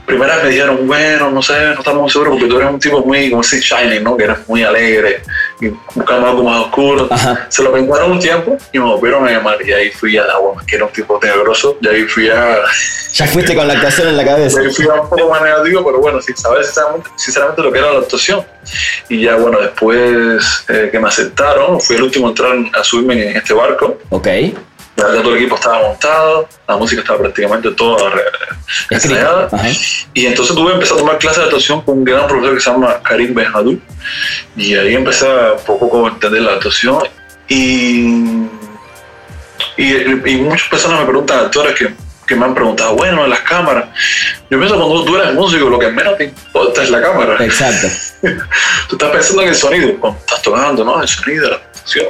Primera 0.09 0.37
vez 0.37 0.45
me 0.45 0.51
dijeron, 0.53 0.87
bueno, 0.89 1.31
no 1.31 1.43
sé, 1.43 1.53
no 1.67 1.81
estamos 1.81 2.11
seguros 2.11 2.33
porque 2.33 2.47
tú 2.49 2.57
eres 2.57 2.71
un 2.71 2.81
tipo 2.81 3.05
muy, 3.05 3.29
como 3.29 3.43
si 3.43 3.61
shining, 3.61 4.03
¿no? 4.03 4.17
Que 4.17 4.25
eres 4.25 4.39
muy 4.49 4.63
alegre 4.63 5.23
y 5.61 5.69
buscamos 5.95 6.31
algo 6.31 6.45
más 6.45 6.63
oscuro. 6.63 7.09
Ajá. 7.11 7.47
Se 7.51 7.63
lo 7.63 7.71
pensaron 7.71 8.13
un 8.13 8.19
tiempo 8.19 8.57
y 8.73 8.79
me 8.79 8.87
volvieron 8.87 9.29
a 9.29 9.31
llamar 9.31 9.59
y 9.63 9.71
ahí 9.71 9.91
fui 9.91 10.17
a 10.17 10.25
la 10.25 10.39
bueno, 10.39 10.63
que 10.67 10.77
era 10.77 10.87
un 10.87 10.93
tipo 10.93 11.19
tenebroso, 11.19 11.77
y 11.83 11.89
ahí 11.89 12.03
fui 12.05 12.31
a, 12.31 12.57
Ya 13.13 13.27
fuiste 13.27 13.55
con 13.55 13.69
la 13.69 13.75
actuación 13.75 14.09
en 14.09 14.17
la 14.17 14.25
cabeza. 14.25 14.61
ahí 14.61 14.71
fui 14.73 14.87
a 14.87 15.03
un 15.03 15.11
poco 15.11 15.29
más 15.29 15.43
negativo, 15.43 15.85
pero 15.85 15.99
bueno, 15.99 16.23
sin 16.23 16.37
saber 16.39 16.65
sinceramente, 16.65 17.11
sinceramente 17.17 17.63
lo 17.63 17.71
que 17.71 17.79
era 17.79 17.93
la 17.93 17.99
actuación. 17.99 18.47
Y 19.11 19.23
ya 19.23 19.37
bueno, 19.37 19.61
después 19.61 20.65
eh, 20.69 20.89
que 20.91 20.99
me 20.99 21.09
aceptaron, 21.09 21.81
fui 21.83 21.97
el 21.97 22.05
último 22.05 22.29
a 22.29 22.31
entrar 22.31 22.57
a 22.73 22.83
subirme 22.83 23.31
en 23.31 23.37
este 23.37 23.53
barco. 23.53 23.99
Ok. 24.09 24.29
Ya 24.99 25.23
todo 25.23 25.31
el 25.31 25.37
equipo 25.39 25.55
estaba 25.55 25.81
montado, 25.81 26.49
la 26.67 26.77
música 26.77 27.01
estaba 27.03 27.21
prácticamente 27.21 27.71
toda 27.71 28.11
re- 28.11 28.23
ensayada. 28.91 29.49
Y 30.13 30.27
entonces 30.27 30.55
tuve 30.57 30.69
que 30.71 30.75
empezar 30.75 30.97
a 30.97 31.01
tomar 31.01 31.19
clases 31.19 31.39
de 31.39 31.45
actuación 31.45 31.81
con 31.83 31.99
un 31.99 32.05
gran 32.05 32.27
profesor 32.27 32.55
que 32.55 32.61
se 32.61 32.71
llama 32.71 33.01
Karim 33.03 33.33
Benhadou. 33.33 33.79
Y 34.57 34.75
ahí 34.75 34.95
empecé 34.97 35.27
a 35.31 35.57
poco 35.57 36.07
a 36.07 36.11
entender 36.11 36.43
la 36.43 36.55
actuación. 36.55 36.99
Y, 37.49 38.07
y, 39.77 39.93
y 40.27 40.37
muchas 40.39 40.69
personas 40.69 41.01
me 41.01 41.07
preguntan, 41.07 41.39
actores, 41.41 41.75
que 41.77 41.95
que 42.27 42.37
me 42.37 42.45
han 42.45 42.55
preguntado, 42.55 42.95
bueno, 42.95 43.25
en 43.25 43.31
las 43.31 43.41
cámaras. 43.41 43.87
Yo 44.51 44.59
pienso 44.59 44.77
cuando 44.77 45.03
tú 45.03 45.17
eres 45.17 45.33
músico, 45.33 45.71
lo 45.71 45.79
que 45.79 45.89
menos 45.89 46.15
te 46.19 46.25
importa 46.25 46.83
es 46.83 46.91
la 46.91 47.01
cámara. 47.01 47.43
Exacto. 47.43 47.87
tú 48.91 48.97
estás 48.97 49.11
pensando 49.11 49.43
en 49.45 49.49
el 49.49 49.55
sonido, 49.55 49.97
cuando 49.99 50.19
estás 50.21 50.43
tocando, 50.43 50.85
¿no? 50.85 51.01
El 51.01 51.09
sonido, 51.09 51.49
la 51.49 51.59
función. 51.73 52.07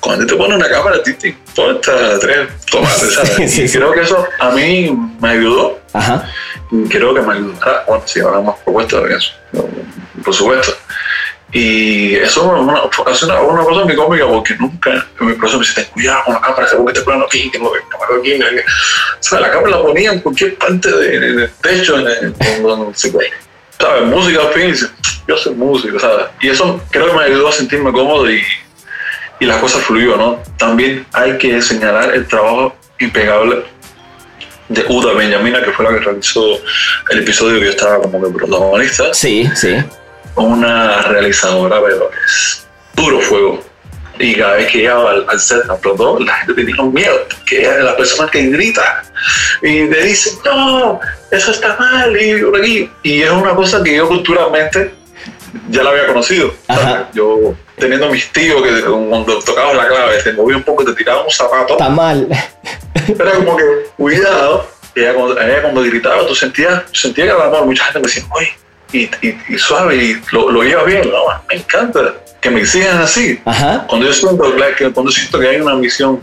Cuando 0.00 0.26
te 0.26 0.34
pones 0.34 0.56
una 0.56 0.68
cámara, 0.68 0.96
a 0.96 1.02
ti 1.02 1.14
te 1.14 1.28
importa 1.28 2.18
tres 2.18 2.48
tomates, 2.70 3.14
¿sabes? 3.14 3.58
y 3.58 3.68
creo 3.70 3.92
que 3.92 4.00
eso 4.00 4.26
a 4.38 4.50
mí 4.50 4.90
me 5.20 5.28
ayudó. 5.30 5.80
Ajá. 5.92 6.28
Y 6.70 6.88
creo 6.88 7.14
que 7.14 7.20
me 7.20 7.34
ayudará. 7.34 7.84
Bueno, 7.86 8.02
si 8.06 8.20
ahora 8.20 8.40
más 8.40 8.56
propuestas 8.64 9.02
de 9.04 9.14
eso, 9.14 9.32
por 10.24 10.34
supuesto. 10.34 10.72
Y 11.52 12.14
eso 12.14 12.40
es 12.40 12.46
una, 12.46 12.60
una, 12.60 12.82
una, 12.82 13.64
cosa 13.64 13.84
muy 13.84 13.96
cómica 13.96 14.26
porque 14.28 14.54
nunca 14.54 15.04
mi 15.18 15.32
profesor 15.32 15.60
me 15.60 15.66
dice, 15.66 15.86
cuidado 15.88 16.22
con 16.24 16.34
la 16.34 16.40
cámara, 16.40 16.68
según 16.68 16.86
que 16.86 16.92
te 16.92 17.00
plano 17.00 17.24
aquí, 17.24 17.50
tengo 17.50 17.72
que 17.72 17.80
cámara 17.88 18.20
aquí. 18.20 18.34
O 18.38 19.22
sea, 19.22 19.40
la 19.40 19.50
cámara 19.50 19.70
la 19.70 19.82
ponía 19.82 20.12
en 20.12 20.20
cualquier 20.20 20.56
parte 20.56 20.88
del 20.96 21.50
techo, 21.60 21.98
en 21.98 22.06
el, 22.06 22.34
¿sabes? 23.80 24.04
Música, 24.04 24.40
fin, 24.54 24.74
yo 25.26 25.36
soy 25.36 25.54
músico, 25.54 25.98
¿sabes? 25.98 26.26
Y 26.40 26.50
eso 26.50 26.80
creo 26.90 27.08
que 27.08 27.14
me 27.14 27.24
ayudó 27.24 27.48
a 27.48 27.52
sentirme 27.52 27.90
cómodo 27.92 28.30
y, 28.30 28.42
y 29.40 29.46
la 29.46 29.58
cosa 29.60 29.78
fluyó, 29.78 30.16
¿no? 30.16 30.38
También 30.56 31.06
hay 31.12 31.36
que 31.38 31.60
señalar 31.60 32.14
el 32.14 32.26
trabajo 32.26 32.76
impecable 32.98 33.64
de 34.68 34.84
Uda 34.88 35.14
Benjamina, 35.14 35.62
que 35.62 35.72
fue 35.72 35.84
la 35.84 35.98
que 35.98 36.04
realizó 36.04 36.60
el 37.10 37.18
episodio 37.18 37.58
que 37.58 37.64
yo 37.64 37.70
estaba 37.70 38.00
como 38.00 38.22
que 38.22 38.32
protagonista. 38.38 39.12
Sí, 39.12 39.50
sí 39.56 39.76
una 40.36 41.02
realizadora, 41.02 41.80
pero 41.82 42.10
es 42.24 42.66
puro 42.94 43.20
fuego. 43.20 43.62
Y 44.18 44.34
cada 44.34 44.56
vez 44.56 44.70
que 44.70 44.78
llegaba 44.78 45.12
al, 45.12 45.40
set 45.40 45.62
a 45.70 45.78
la 46.20 46.34
gente 46.36 46.54
tenía 46.54 46.82
miedo, 46.82 47.26
que 47.46 47.62
es 47.62 47.82
la 47.82 47.96
persona 47.96 48.30
que 48.30 48.48
grita 48.48 49.02
y 49.62 49.86
te 49.86 50.04
dice, 50.04 50.38
no, 50.44 51.00
eso 51.30 51.50
está 51.50 51.76
mal, 51.78 52.14
y, 52.20 52.90
y 53.02 53.22
es 53.22 53.30
una 53.30 53.54
cosa 53.54 53.82
que 53.82 53.96
yo 53.96 54.06
culturalmente 54.08 54.92
ya 55.70 55.82
la 55.82 55.90
había 55.90 56.06
conocido. 56.06 56.52
Yo 57.14 57.54
teniendo 57.80 58.08
mis 58.10 58.30
tíos 58.30 58.62
que 58.62 58.82
cuando 58.82 59.40
tocabas 59.40 59.74
la 59.74 59.88
clave 59.88 60.22
te 60.22 60.32
movía 60.32 60.56
un 60.56 60.62
poco 60.62 60.82
y 60.82 60.86
te 60.86 60.92
tiraba 60.92 61.24
un 61.24 61.30
zapato. 61.30 61.72
Está 61.72 61.88
mal. 61.88 62.28
Era 63.08 63.32
como 63.32 63.56
que, 63.56 63.64
cuidado. 63.96 64.66
Y 64.94 65.00
ella 65.00 65.14
cuando, 65.62 65.82
gritaba, 65.82 66.26
tú 66.26 66.34
sentías, 66.34 66.82
sentías 66.92 67.28
que 67.28 67.34
el 67.34 67.40
amor, 67.40 67.64
mucha 67.64 67.84
gente 67.84 68.00
me 68.00 68.06
decía, 68.06 68.24
oye, 68.30 68.52
y, 68.92 69.08
y, 69.52 69.58
suave 69.58 69.96
y 69.96 70.20
lo, 70.32 70.50
lo, 70.50 70.62
lleva 70.62 70.84
bien. 70.84 71.08
¿no? 71.10 71.26
Me 71.48 71.56
encanta 71.56 72.14
que 72.40 72.50
me 72.50 72.64
sigan 72.64 72.98
así. 72.98 73.40
Cuando 73.86 74.06
yo 74.06 74.12
siento 74.12 74.54
que, 74.76 74.90
cuando 74.90 75.12
siento 75.12 75.38
que 75.38 75.48
hay 75.48 75.60
una 75.60 75.74
misión 75.74 76.20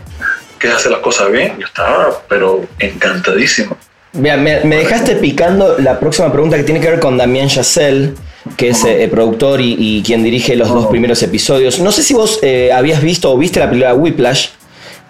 que 0.58 0.68
hace 0.68 0.90
las 0.90 1.00
cosas 1.00 1.30
bien, 1.30 1.56
yo 1.58 1.66
estaba, 1.66 2.22
pero 2.28 2.66
encantadísimo. 2.78 3.76
me, 4.12 4.36
me, 4.36 4.76
dejaste 4.76 5.16
picando 5.16 5.78
la 5.78 5.98
próxima 5.98 6.32
pregunta 6.32 6.56
que 6.56 6.64
tiene 6.64 6.80
que 6.80 6.90
ver 6.90 7.00
con 7.00 7.16
Damien 7.16 7.48
Chazelle, 7.48 8.14
que 8.56 8.68
es 8.68 8.84
eh, 8.84 9.08
productor 9.10 9.60
y, 9.60 10.02
quien 10.04 10.22
dirige 10.22 10.56
los 10.56 10.68
dos 10.68 10.86
primeros 10.86 11.22
episodios. 11.22 11.78
No 11.80 11.92
sé 11.92 12.02
si 12.02 12.14
vos 12.14 12.38
eh, 12.42 12.70
habías 12.72 13.02
visto 13.02 13.32
o 13.32 13.38
viste 13.38 13.60
la 13.60 13.68
película 13.68 13.94
Whiplash. 13.94 14.48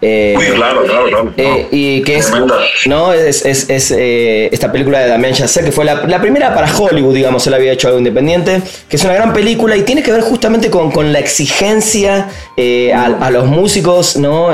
Eh, 0.01 0.37
claro, 0.55 0.85
claro, 0.85 1.09
claro. 1.09 1.33
Eh, 1.37 1.67
y 1.73 2.03
que 2.03 2.19
es, 2.19 2.31
¿no? 2.87 3.13
es, 3.13 3.45
es, 3.45 3.69
es 3.69 3.91
eh, 3.91 4.49
esta 4.53 4.71
película 4.71 5.01
de 5.01 5.09
Damien 5.09 5.35
Chazelle, 5.35 5.67
que 5.67 5.73
fue 5.73 5.85
la, 5.85 6.07
la, 6.07 6.21
primera 6.21 6.55
para 6.55 6.73
Hollywood, 6.73 7.15
digamos, 7.15 7.45
él 7.49 7.55
había 7.55 7.73
hecho 7.73 7.89
algo 7.89 7.99
independiente, 7.99 8.63
que 8.89 8.95
es 8.95 9.03
una 9.03 9.15
gran 9.15 9.33
película 9.33 9.77
y 9.77 9.83
tiene 9.83 10.05
que 10.05 10.13
ver 10.13 10.21
justamente 10.21 10.71
con, 10.71 10.93
con 10.93 11.13
la 11.13 11.19
exigencia 11.19 12.29
eh, 12.57 12.93
a, 12.93 13.07
a, 13.07 13.31
los 13.31 13.47
músicos, 13.47 14.17
¿no? 14.17 14.51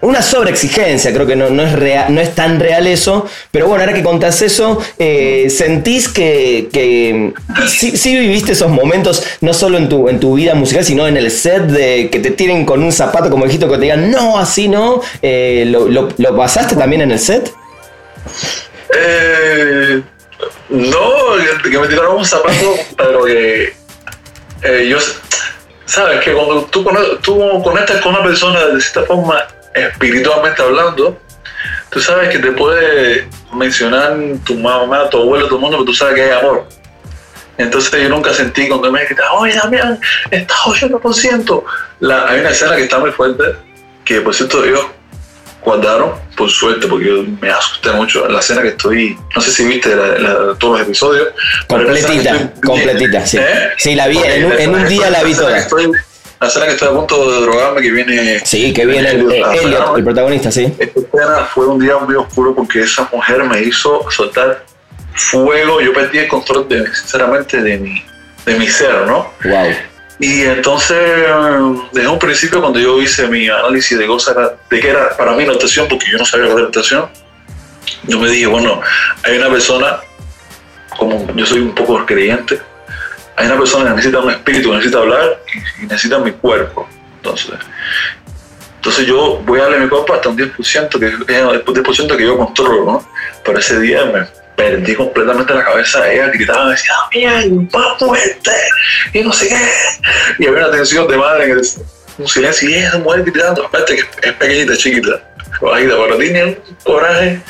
una 0.00 0.22
sobreexigencia, 0.22 1.12
creo 1.12 1.26
que 1.26 1.34
no, 1.34 1.50
no, 1.50 1.64
es 1.64 1.72
real, 1.72 2.14
no 2.14 2.20
es 2.20 2.34
tan 2.36 2.60
real 2.60 2.86
eso, 2.86 3.26
pero 3.50 3.66
bueno, 3.66 3.82
ahora 3.82 3.94
que 3.94 4.04
contás 4.04 4.42
eso, 4.42 4.78
sentís 4.96 6.08
que, 6.08 6.68
que 6.72 7.32
sí, 7.66 7.96
sí, 7.96 8.16
viviste 8.16 8.52
esos 8.52 8.70
momentos, 8.70 9.24
no 9.40 9.52
solo 9.52 9.76
en 9.78 9.88
tu, 9.88 10.08
en 10.08 10.20
tu 10.20 10.34
vida 10.34 10.54
musical, 10.54 10.84
sino 10.84 11.08
en 11.08 11.16
el 11.16 11.30
set 11.32 11.64
de 11.64 12.10
que 12.10 12.20
te 12.20 12.30
tiren 12.30 12.64
con 12.64 12.82
un 12.82 12.92
zapato 12.92 13.28
como 13.28 13.44
dijiste, 13.44 13.66
que 13.66 13.74
te 13.74 13.80
digan, 13.80 14.10
no, 14.10 14.38
así 14.38 14.67
Eh, 15.22 15.64
¿lo, 15.66 16.36
pasaste 16.36 16.76
también 16.76 17.02
en 17.02 17.12
el 17.12 17.18
set? 17.18 17.52
Eh, 18.94 20.02
no, 20.68 21.10
que 21.62 21.78
me 21.78 21.88
tiraron 21.88 22.16
un 22.16 22.24
zapato, 22.24 22.74
pero 22.96 23.24
que 23.24 23.72
eh, 24.62 24.88
yo, 24.88 24.98
sabes 25.84 26.20
que 26.24 26.32
cuando 26.32 26.64
tú, 26.64 26.86
tú 27.22 27.62
conectas 27.62 28.00
con 28.00 28.14
una 28.14 28.22
persona 28.22 28.66
de 28.66 28.80
cierta 28.80 29.04
forma 29.04 29.46
espiritualmente 29.74 30.62
hablando, 30.62 31.18
tú 31.90 32.00
sabes 32.00 32.30
que 32.30 32.38
te 32.38 32.52
puede 32.52 33.28
mencionar 33.52 34.16
tu 34.44 34.54
mamá, 34.54 35.08
tu 35.08 35.18
abuelo, 35.18 35.46
todo 35.46 35.56
el 35.56 35.62
mundo, 35.62 35.76
pero 35.78 35.86
tú 35.86 35.94
sabes 35.94 36.14
que 36.14 36.22
hay 36.22 36.30
amor. 36.30 36.66
Entonces 37.58 38.00
yo 38.00 38.08
nunca 38.08 38.32
sentí 38.32 38.68
cuando 38.68 38.90
me 38.92 39.00
dijiste, 39.00 39.22
oye 39.36 39.54
Damián, 39.54 39.98
estás 40.30 40.58
80%. 40.58 41.64
La, 42.00 42.28
hay 42.28 42.40
una 42.40 42.50
escena 42.50 42.76
que 42.76 42.84
está 42.84 42.98
muy 42.98 43.10
fuerte, 43.10 43.56
que 44.08 44.22
por 44.22 44.34
cierto 44.34 44.64
ellos 44.64 44.86
guardaron, 45.62 46.12
por 46.34 46.48
suerte, 46.48 46.86
porque 46.86 47.06
yo 47.06 47.24
me 47.42 47.50
asusté 47.50 47.90
mucho 47.92 48.24
en 48.24 48.32
la 48.32 48.40
escena 48.40 48.62
que 48.62 48.68
estoy, 48.68 49.18
no 49.36 49.40
sé 49.42 49.50
si 49.50 49.66
viste 49.66 49.90
todos 50.58 50.78
los 50.78 50.80
episodios. 50.80 51.28
Completita, 51.66 52.52
completita, 52.64 53.26
sí. 53.26 53.36
¿Eh? 53.36 53.68
Sí, 53.76 53.94
la 53.94 54.06
vi, 54.08 54.18
en 54.24 54.74
un, 54.74 54.88
día 54.88 55.10
la 55.10 55.22
vi 55.22 55.34
toda. 55.34 55.50
la 55.50 56.46
escena 56.46 56.66
que 56.66 56.72
estoy 56.72 56.88
a 56.88 56.92
punto 56.92 57.30
de 57.30 57.40
drogarme, 57.42 57.82
que 57.82 57.90
viene... 57.90 58.40
Sí, 58.46 58.72
que 58.72 58.86
viene 58.86 59.10
el, 59.10 59.30
Elliot, 59.30 59.98
el 59.98 60.04
protagonista, 60.04 60.50
sí. 60.50 60.72
Esta 60.78 61.00
escena 61.00 61.48
fue 61.52 61.66
un 61.66 61.78
día 61.78 61.98
muy 61.98 62.14
oscuro 62.14 62.54
porque 62.54 62.80
esa 62.80 63.06
mujer 63.12 63.44
me 63.44 63.60
hizo 63.60 64.10
soltar 64.10 64.64
fuego, 65.14 65.82
yo 65.82 65.92
perdí 65.92 66.18
el 66.18 66.28
control, 66.28 66.66
de, 66.66 66.86
sinceramente, 66.94 67.60
de 67.60 67.76
mi, 67.76 68.02
de 68.46 68.54
mi 68.54 68.68
ser, 68.68 69.06
¿no? 69.06 69.30
Wow. 69.44 69.66
Y 70.20 70.42
entonces, 70.42 70.98
desde 71.92 72.08
un 72.08 72.18
principio, 72.18 72.60
cuando 72.60 72.80
yo 72.80 73.00
hice 73.00 73.28
mi 73.28 73.48
análisis 73.48 73.96
de 73.96 74.06
cosas, 74.06 74.36
de 74.68 74.80
qué 74.80 74.90
era 74.90 75.16
para 75.16 75.32
mí 75.32 75.44
la 75.46 75.52
actuación, 75.52 75.86
porque 75.88 76.06
yo 76.10 76.18
no 76.18 76.24
sabía 76.24 76.52
la 76.52 76.62
actuación, 76.62 77.08
yo 78.04 78.18
me 78.18 78.28
dije, 78.28 78.46
bueno, 78.46 78.80
hay 79.22 79.38
una 79.38 79.48
persona, 79.48 80.00
como 80.96 81.24
yo 81.34 81.46
soy 81.46 81.60
un 81.60 81.74
poco 81.74 82.04
creyente, 82.04 82.60
hay 83.36 83.46
una 83.46 83.58
persona 83.58 83.84
que 83.84 83.90
necesita 83.90 84.18
un 84.18 84.30
espíritu, 84.30 84.72
necesita 84.72 84.98
hablar 84.98 85.40
y, 85.80 85.86
necesita 85.86 86.18
mi 86.18 86.32
cuerpo. 86.32 86.88
Entonces, 87.16 87.54
entonces 88.76 89.06
yo 89.06 89.40
voy 89.44 89.60
a 89.60 89.64
darle 89.64 89.78
mi 89.80 89.88
cuerpo 89.88 90.14
hasta 90.14 90.28
un 90.28 90.36
10%, 90.36 90.98
que 90.98 91.06
es 91.06 91.12
el 91.12 91.64
10% 91.64 92.16
que 92.16 92.24
yo 92.24 92.36
controlo, 92.36 92.84
¿no? 92.84 93.08
Pero 93.44 93.58
ese 93.58 93.78
día 93.78 94.28
perdí 94.58 94.94
completamente 94.96 95.54
la 95.54 95.64
cabeza. 95.64 96.12
Ella 96.12 96.26
gritaba, 96.28 96.64
me 96.64 96.70
decía, 96.72 96.92
bien, 97.12 97.70
va 97.74 97.96
fuerte, 97.96 98.50
y 99.14 99.20
no 99.20 99.32
sé 99.32 99.48
qué. 99.48 100.42
Y 100.42 100.46
había 100.48 100.66
una 100.66 100.76
tensión 100.76 101.06
de 101.06 101.16
madre, 101.16 101.44
en 101.44 101.50
el, 101.52 101.62
un 102.18 102.28
silencio, 102.28 102.68
y 102.68 102.74
esa 102.74 102.98
mujer 102.98 103.22
gritando, 103.22 103.64
aparte 103.64 103.94
que 103.94 104.28
es 104.28 104.34
pequeñita, 104.34 104.76
chiquita, 104.76 105.22
bajita, 105.60 105.94
pero 105.96 106.18
tiene 106.18 106.44
un 106.44 106.58
coraje 106.82 107.40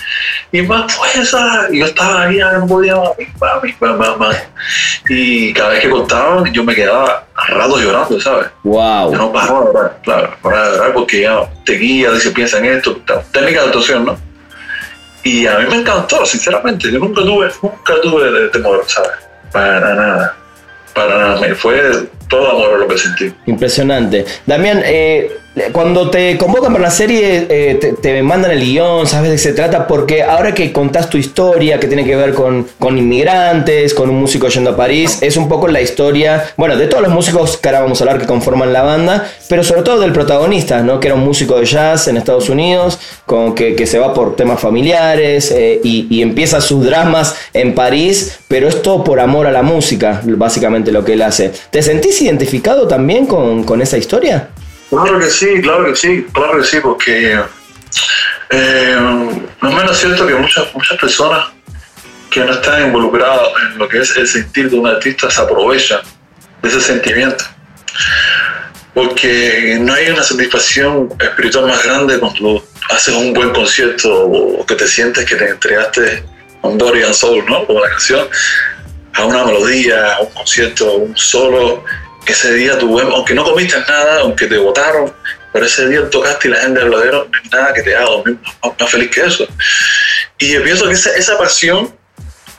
y 0.53 0.63
más 0.63 0.93
fuerza. 0.95 1.69
Y 1.71 1.79
yo 1.79 1.87
estaba 1.87 2.25
ahí, 2.25 2.39
no 2.39 2.67
podía 2.67 2.97
más, 2.97 4.37
Y 5.09 5.55
cada 5.55 5.71
vez 5.71 5.81
que 5.81 5.89
contaban, 5.89 6.53
yo 6.53 6.63
me 6.63 6.75
quedaba 6.75 7.27
a 7.35 7.47
rato 7.47 7.81
llorando, 7.81 8.21
¿sabes? 8.21 8.49
Wow. 8.65 9.13
Yo 9.13 9.19
no 9.19 9.33
paraba 9.33 9.61
de 9.61 9.67
llorar, 9.67 9.99
claro, 10.05 10.37
paraba 10.43 10.67
de 10.69 10.77
llorar 10.77 10.93
porque 10.93 11.23
ya 11.23 11.51
te 11.65 11.73
guía, 11.73 12.13
dice, 12.13 12.31
piensa 12.33 12.59
en 12.59 12.67
esto, 12.67 13.01
técnica 13.33 13.63
de 13.63 13.67
actuación, 13.69 14.05
¿no? 14.05 14.28
Y 15.29 15.47
a 15.47 15.59
mí 15.59 15.67
me 15.69 15.77
encantó, 15.77 16.25
sinceramente. 16.25 16.91
Yo 16.91 16.99
nunca 16.99 17.21
tuve, 17.21 17.51
nunca 17.63 17.95
tuve 18.03 18.49
temor, 18.49 18.83
¿sabes? 18.87 19.11
Para 19.53 19.95
nada. 19.95 20.37
Para 20.95 21.19
nada. 21.19 21.41
Me 21.41 21.55
fue 21.55 22.09
todo 22.29 22.51
amor 22.51 22.81
lo 22.81 22.89
que 22.89 22.97
sentí. 22.97 23.35
Impresionante. 23.45 24.25
Damián, 24.47 24.81
eh, 24.87 25.31
cuando 25.73 26.11
te 26.11 26.37
convocan 26.37 26.73
para 26.73 26.85
la 26.85 26.91
serie, 26.91 27.47
eh, 27.49 27.95
te, 28.01 28.23
mandan 28.23 28.51
el 28.51 28.61
guion, 28.61 29.07
sabes 29.07 29.31
de 29.31 29.37
qué 29.37 29.43
se 29.43 29.53
trata, 29.53 29.87
porque 29.87 30.23
ahora 30.23 30.55
que 30.55 30.73
contás 30.73 31.09
tu 31.09 31.19
historia, 31.19 31.79
que 31.79 31.87
tiene 31.87 32.05
que 32.05 32.17
ver 32.17 32.35
con, 32.35 32.67
con 32.79 32.99
inmigrantes, 32.99 33.95
con 33.95 34.11
un 34.11 34.17
músico 34.17 34.49
yendo 34.49 34.71
a 34.71 34.77
París, 34.77 35.19
es 35.23 35.37
un 35.37 35.49
poco 35.49 35.69
la 35.69 35.81
historia, 35.81 36.53
bueno, 36.57 36.77
de 36.77 36.87
todos 36.87 37.03
los 37.03 37.13
músicos 37.13 37.57
que 37.57 37.69
ahora 37.69 37.81
vamos 37.83 38.01
a 38.01 38.05
hablar 38.05 38.21
que 38.21 38.27
conforman 38.27 38.73
la 38.73 38.83
banda, 38.83 39.31
pero 39.49 39.65
sobre 39.65 39.83
todo 39.83 40.01
del 40.01 40.13
protagonista, 40.13 40.83
¿no? 40.83 41.01
Que 41.01 41.09
era 41.09 41.15
un 41.15 41.25
músico 41.25 41.59
de 41.59 41.67
jazz 41.67 42.09
en 42.09 42.17
Estados 42.17 42.49
Unidos, 42.49 42.99
con 43.27 43.55
que, 43.55 43.87
se 43.89 43.99
va 43.99 44.13
por 44.13 44.37
temas 44.37 44.61
familiares 44.61 45.51
eh, 45.51 45.81
y, 45.83 46.07
y, 46.11 46.21
empieza 46.21 46.61
sus 46.61 46.85
dramas 46.85 47.35
en 47.55 47.75
París, 47.75 48.41
pero 48.49 48.69
es 48.69 48.83
todo 48.83 49.03
por 49.03 49.19
amor 49.19 49.47
a 49.47 49.53
la 49.53 49.63
música, 49.63 50.21
básicamente 50.25 50.93
lo 50.93 51.05
que 51.05 51.15
él 51.15 51.23
hace. 51.23 51.53
¿Te 51.71 51.83
sentís 51.83 52.21
identificado 52.21 52.87
también 52.87 53.25
con, 53.25 53.65
con 53.65 53.81
esa 53.81 53.97
historia? 53.97 54.49
Claro 54.91 55.19
que 55.19 55.29
sí, 55.29 55.61
claro 55.61 55.85
que 55.85 55.97
sí, 55.97 56.27
claro 56.33 56.59
que 56.59 56.65
sí, 56.65 56.79
porque 56.81 57.39
eh, 58.51 58.97
no 58.99 59.69
es 59.69 59.75
menos 59.75 59.99
cierto 59.99 60.27
que 60.27 60.35
muchas, 60.35 60.75
muchas 60.75 60.99
personas 60.99 61.49
que 62.31 62.41
no 62.41 62.53
están 62.53 62.87
involucradas 62.87 63.49
en 63.71 63.79
lo 63.79 63.89
que 63.89 64.01
es 64.01 64.17
el 64.17 64.27
sentir 64.27 64.71
de 64.71 64.79
un 64.79 64.87
artista 64.87 65.31
se 65.31 65.41
aprovechan 65.41 66.01
de 66.63 66.69
ese 66.69 66.81
sentimiento. 66.81 67.45
Porque 68.95 69.79
no 69.81 69.93
hay 69.93 70.09
una 70.09 70.23
satisfacción 70.23 71.09
espiritual 71.21 71.67
más 71.67 71.85
grande 71.85 72.19
cuando 72.19 72.65
haces 72.91 73.15
un 73.15 73.33
buen 73.33 73.51
concierto 73.51 74.27
o 74.27 74.67
que 74.67 74.75
te 74.75 74.89
sientes 74.89 75.25
que 75.25 75.37
te 75.37 75.51
entregaste 75.51 76.25
un 76.63 76.79
Dorian 76.79 77.15
Soul, 77.15 77.45
¿no? 77.47 77.67
Como 77.67 77.81
la 77.81 77.91
canción, 77.91 78.27
a 79.15 79.25
una 79.25 79.45
melodía, 79.45 80.15
a 80.15 80.21
un 80.21 80.31
concierto, 80.31 80.89
a 80.89 80.97
un 80.97 81.17
solo, 81.17 81.85
ese 82.33 82.55
día 82.55 82.79
tu 82.79 82.99
aunque 82.99 83.35
no 83.35 83.45
comiste 83.45 83.79
nada, 83.81 84.21
aunque 84.21 84.47
te 84.47 84.59
votaron, 84.59 85.13
pero 85.53 85.67
ese 85.67 85.89
día 85.89 86.09
tocaste 86.11 86.49
y 86.49 86.51
la 86.51 86.61
gente 86.61 86.81
lo 86.83 87.05
no 87.05 87.23
hay 87.23 87.51
nada 87.51 87.73
que 87.73 87.83
te 87.83 87.97
haga 87.97 88.11
más, 88.79 88.91
feliz 88.91 89.11
que 89.11 89.23
eso. 89.23 89.47
Y 90.39 90.53
yo 90.53 90.63
pienso 90.63 90.87
que 90.87 90.93
esa, 90.93 91.15
esa 91.17 91.39
pasión, 91.39 91.95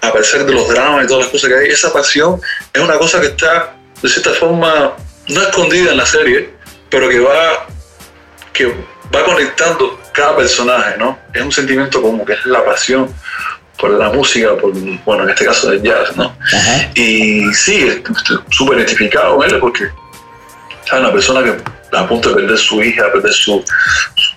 a 0.01 0.11
pesar 0.11 0.45
de 0.45 0.53
los 0.53 0.67
dramas 0.69 1.05
y 1.05 1.07
todas 1.07 1.25
las 1.25 1.31
cosas 1.31 1.49
que 1.49 1.55
hay, 1.55 1.67
esa 1.67 1.93
pasión 1.93 2.41
es 2.73 2.81
una 2.81 2.97
cosa 2.97 3.21
que 3.21 3.27
está, 3.27 3.75
de 4.01 4.09
cierta 4.09 4.33
forma, 4.33 4.95
no 5.27 5.41
escondida 5.41 5.91
en 5.91 5.97
la 5.97 6.05
serie, 6.05 6.49
pero 6.89 7.07
que 7.09 7.19
va, 7.19 7.67
que 8.53 8.67
va 9.13 9.23
conectando 9.23 9.99
cada 10.11 10.35
personaje, 10.35 10.97
¿no? 10.97 11.17
Es 11.33 11.41
un 11.41 11.51
sentimiento 11.51 12.01
como 12.01 12.25
que 12.25 12.33
es 12.33 12.45
la 12.45 12.65
pasión 12.65 13.13
por 13.79 13.91
la 13.91 14.09
música, 14.09 14.55
por, 14.57 14.73
bueno, 15.05 15.23
en 15.23 15.29
este 15.29 15.45
caso 15.45 15.69
del 15.69 15.81
jazz, 15.81 16.15
¿no? 16.15 16.35
Y 16.95 17.51
sí, 17.53 17.87
estoy 17.87 18.37
súper 18.49 18.79
identificado 18.79 19.37
con 19.37 19.49
él 19.49 19.57
porque 19.59 19.85
es 19.85 20.93
una 20.93 21.11
persona 21.11 21.43
que 21.43 21.55
a 21.97 22.07
punto 22.07 22.29
de 22.29 22.35
perder 22.35 22.57
su 22.57 22.81
hija, 22.81 23.11
perder 23.11 23.33
su, 23.33 23.63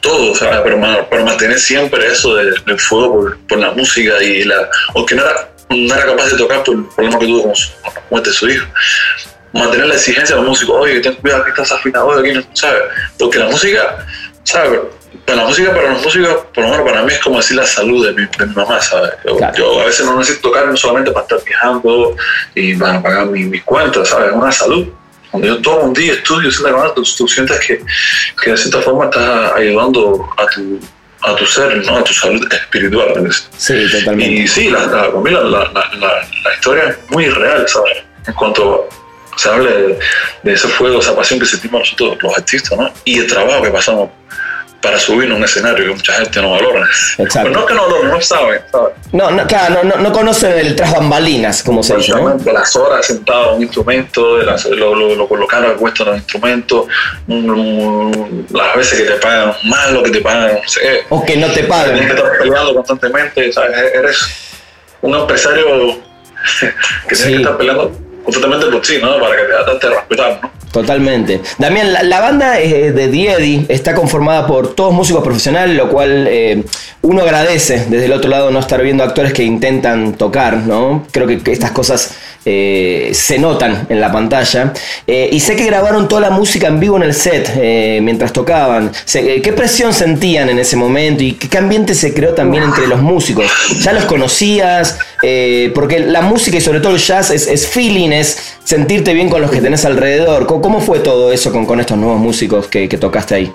todo, 0.00 0.32
o 0.32 0.34
sea, 0.34 0.62
pero, 0.62 0.78
mantener 0.78 1.58
siempre 1.58 2.06
eso 2.06 2.34
del 2.36 2.80
fuego 2.80 3.34
por, 3.48 3.58
la 3.58 3.72
música 3.72 4.22
y 4.22 4.44
la, 4.44 4.68
aunque 4.94 5.14
no 5.14 5.22
era, 5.22 5.50
no 5.68 5.94
era 5.94 6.06
capaz 6.06 6.30
de 6.30 6.38
tocar 6.38 6.62
por 6.64 6.74
el 6.74 6.84
problema 6.84 7.18
que 7.18 7.26
tuvo 7.26 7.42
con, 7.44 7.56
su, 7.56 7.70
muerte 8.10 8.30
de 8.30 8.36
su 8.36 8.48
hijo, 8.48 8.66
mantener 9.52 9.86
la 9.86 9.94
exigencia 9.94 10.34
de 10.34 10.40
los 10.40 10.50
músicos, 10.50 10.76
oye, 10.78 11.00
ten 11.00 11.14
cuidado, 11.16 11.42
aquí 11.42 11.50
estás 11.50 11.72
afinado, 11.72 12.12
aquí 12.12 12.32
no, 12.32 12.42
¿sabes? 12.54 12.82
Porque 13.18 13.38
la 13.38 13.46
música, 13.46 14.06
¿sabes? 14.44 14.80
La 15.26 15.44
música 15.44 15.70
para 15.74 15.92
los 15.92 16.02
músicos, 16.02 16.46
por 16.54 16.64
lo 16.64 16.70
menos 16.70 16.86
para 16.90 17.02
mí 17.02 17.12
es 17.12 17.20
como 17.20 17.36
decir 17.36 17.56
la 17.56 17.66
salud 17.66 18.06
de 18.06 18.12
mi, 18.12 18.54
mamá, 18.54 18.80
¿sabes? 18.80 19.12
Yo, 19.56 19.80
a 19.80 19.84
veces 19.84 20.06
no 20.06 20.18
necesito 20.18 20.48
tocar 20.48 20.76
solamente 20.76 21.10
para 21.10 21.24
estar 21.24 21.44
viajando 21.44 22.16
y 22.54 22.74
para 22.74 23.02
pagar 23.02 23.26
mis 23.26 23.62
cuentas, 23.62 24.08
¿sabes? 24.08 24.28
Es 24.28 24.34
una 24.34 24.52
salud. 24.52 24.88
Cuando 25.30 25.48
yo 25.48 25.62
todo 25.62 25.80
un 25.80 25.94
día 25.94 26.12
estudio, 26.12 26.50
tú, 26.94 27.02
tú 27.02 27.26
sientes 27.26 27.58
que, 27.60 27.82
que 28.42 28.50
de 28.50 28.56
cierta 28.56 28.82
forma 28.82 29.06
estás 29.06 29.52
ayudando 29.56 30.28
a 30.36 30.46
tu, 30.46 30.78
a 31.22 31.34
tu 31.36 31.46
ser, 31.46 31.76
¿no? 31.86 31.96
a 31.96 32.04
tu 32.04 32.12
salud 32.12 32.46
espiritual. 32.52 33.30
Sí, 33.56 33.86
totalmente. 33.90 34.42
Y 34.42 34.46
sí, 34.46 34.70
la, 34.70 34.86
la, 34.86 35.08
la, 35.08 35.70
la, 35.72 36.54
historia 36.54 36.88
es 36.88 37.10
muy 37.10 37.28
real, 37.30 37.66
¿sabes? 37.66 37.98
En 38.26 38.34
cuanto 38.34 38.88
se 39.36 39.48
habla 39.48 39.70
de, 39.70 39.98
de, 40.42 40.52
ese 40.52 40.68
fuego, 40.68 41.00
esa 41.00 41.16
pasión 41.16 41.40
que 41.40 41.46
sentimos 41.46 41.80
nosotros 41.80 42.18
los 42.22 42.36
artistas, 42.36 42.78
¿no? 42.78 42.92
Y 43.04 43.20
el 43.20 43.26
trabajo 43.26 43.62
que 43.62 43.70
pasamos 43.70 44.10
para 44.82 44.98
subir 44.98 45.30
a 45.30 45.34
un 45.34 45.44
escenario 45.44 45.86
que 45.86 45.94
mucha 45.94 46.12
gente 46.14 46.42
no 46.42 46.50
valora. 46.50 46.84
Exacto. 47.18 47.48
Pero 47.48 47.60
no 47.60 47.66
que 47.66 47.74
no 47.74 47.82
valoren, 47.82 48.10
no 48.10 48.20
saben, 48.20 48.60
No, 49.12 49.30
no, 49.30 49.46
claro, 49.46 49.80
no, 49.84 49.96
no, 49.96 50.12
conocen 50.12 50.58
el 50.58 50.74
tras 50.74 50.92
bambalinas, 50.92 51.62
como 51.62 51.82
se 51.82 51.96
dice. 51.96 52.12
¿no? 52.12 52.36
Las 52.52 52.74
horas 52.74 53.06
sentado 53.06 53.50
en 53.50 53.56
un 53.56 53.62
instrumento, 53.62 54.38
las, 54.38 54.64
lo, 54.66 54.94
lo, 54.94 55.14
lo 55.14 55.28
colocaron 55.28 55.70
al 55.70 55.76
puesto 55.76 56.04
los 56.04 56.16
instrumentos, 56.16 56.86
las 57.28 58.76
veces 58.76 59.00
que 59.00 59.06
te 59.06 59.14
pagan 59.14 59.54
mal, 59.64 59.94
lo 59.94 60.02
que 60.02 60.10
te 60.10 60.20
pagan, 60.20 60.56
no 60.60 60.68
sé. 60.68 61.04
O 61.08 61.24
que 61.24 61.36
no 61.36 61.46
te 61.52 61.62
pagan. 61.64 61.94
Tienes 61.94 62.12
que 62.12 62.16
estar 62.18 62.38
peleando 62.38 62.74
constantemente, 62.74 63.52
¿sabes? 63.52 63.76
Eres 63.94 64.18
un 65.00 65.14
empresario 65.14 65.64
que 67.08 67.14
tienes 67.14 67.24
que 67.24 67.36
estar 67.36 67.56
peleando 67.56 68.01
constantemente 68.24 68.66
por 68.66 68.84
sí, 68.84 68.98
¿no? 69.00 69.18
Para 69.20 69.36
que 69.36 69.42
te, 69.42 69.78
te 69.78 69.94
respetar, 69.94 70.40
¿no? 70.42 70.62
Totalmente. 70.72 71.42
Damián, 71.58 71.92
la, 72.08 72.20
banda 72.20 72.58
eh, 72.58 72.92
de 72.92 73.08
Diedi 73.08 73.66
está 73.68 73.94
conformada 73.94 74.46
por 74.46 74.74
todos 74.74 74.94
músicos 74.94 75.22
profesionales, 75.22 75.76
lo 75.76 75.90
cual 75.90 76.26
eh, 76.26 76.64
uno 77.02 77.20
agradece 77.20 77.84
desde 77.90 78.06
el 78.06 78.12
otro 78.12 78.30
lado 78.30 78.50
no 78.50 78.58
estar 78.58 78.82
viendo 78.82 79.04
actores 79.04 79.34
que 79.34 79.42
intentan 79.42 80.14
tocar, 80.14 80.56
¿no? 80.56 81.06
Creo 81.10 81.26
que, 81.26 81.52
estas 81.52 81.72
cosas 81.72 82.16
eh, 82.44 83.10
se 83.14 83.38
notan 83.38 83.86
en 83.88 84.00
la 84.00 84.10
pantalla. 84.10 84.72
y 85.06 85.40
sé 85.40 85.56
que 85.56 85.64
grabaron 85.64 86.08
toda 86.08 86.22
la 86.22 86.30
música 86.30 86.68
en 86.68 86.80
vivo 86.80 86.96
en 86.96 87.04
el 87.04 87.14
set 87.14 88.00
mientras 88.02 88.32
tocaban. 88.32 88.90
¿Qué 89.06 89.52
presión 89.54 89.92
sentían 89.92 90.48
en 90.48 90.58
ese 90.58 90.76
momento 90.76 91.22
y 91.22 91.32
qué 91.32 91.58
ambiente 91.58 91.94
se 91.94 92.14
creó 92.14 92.34
también 92.34 92.64
entre 92.64 92.86
los 92.86 93.00
músicos? 93.00 93.46
¿Ya 93.80 93.92
los 93.92 94.04
conocías? 94.04 94.98
porque 95.74 96.00
la 96.00 96.20
música 96.20 96.56
y 96.56 96.60
sobre 96.60 96.80
todo 96.80 96.94
el 96.94 96.98
jazz 96.98 97.30
es, 97.30 97.46
es 97.46 97.68
feeling, 97.68 98.10
es 98.10 98.52
sentirte 98.64 99.14
bien 99.14 99.28
con 99.28 99.40
los 99.40 99.50
que 99.50 99.60
tenés 99.60 99.84
alrededor. 99.84 100.46
¿Cómo 100.46 100.80
fue 100.80 101.00
todo 101.00 101.32
eso 101.32 101.52
con, 101.52 101.66
con 101.66 101.80
estos 101.80 101.96
nuevos 101.96 102.20
músicos 102.20 102.66
que, 102.66 102.88
tocaste 102.88 103.34
ahí? 103.34 103.52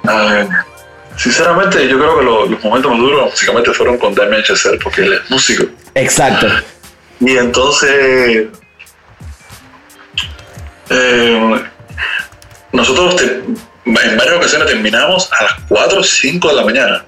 sinceramente, 1.16 1.88
yo 1.88 1.98
creo 1.98 2.20
que 2.20 2.26
los 2.26 2.64
momentos 2.64 2.92
más 2.92 3.00
duros 3.00 3.30
básicamente 3.32 3.74
fueron 3.74 3.98
con 3.98 4.14
Damien 4.14 4.44
Chazelle, 4.44 4.78
porque 4.78 5.02
él 5.02 5.14
es 5.14 5.32
músico. 5.32 5.66
Exacto. 5.96 6.48
Y 7.20 7.38
entonces, 7.38 8.48
eh, 10.90 11.64
nosotros 12.72 13.22
en 13.22 14.18
varias 14.18 14.36
ocasiones 14.36 14.68
terminamos 14.68 15.30
a 15.32 15.44
las 15.44 15.54
4 15.70 16.00
o 16.00 16.04
5 16.04 16.50
de 16.50 16.56
la 16.56 16.64
mañana 16.64 17.06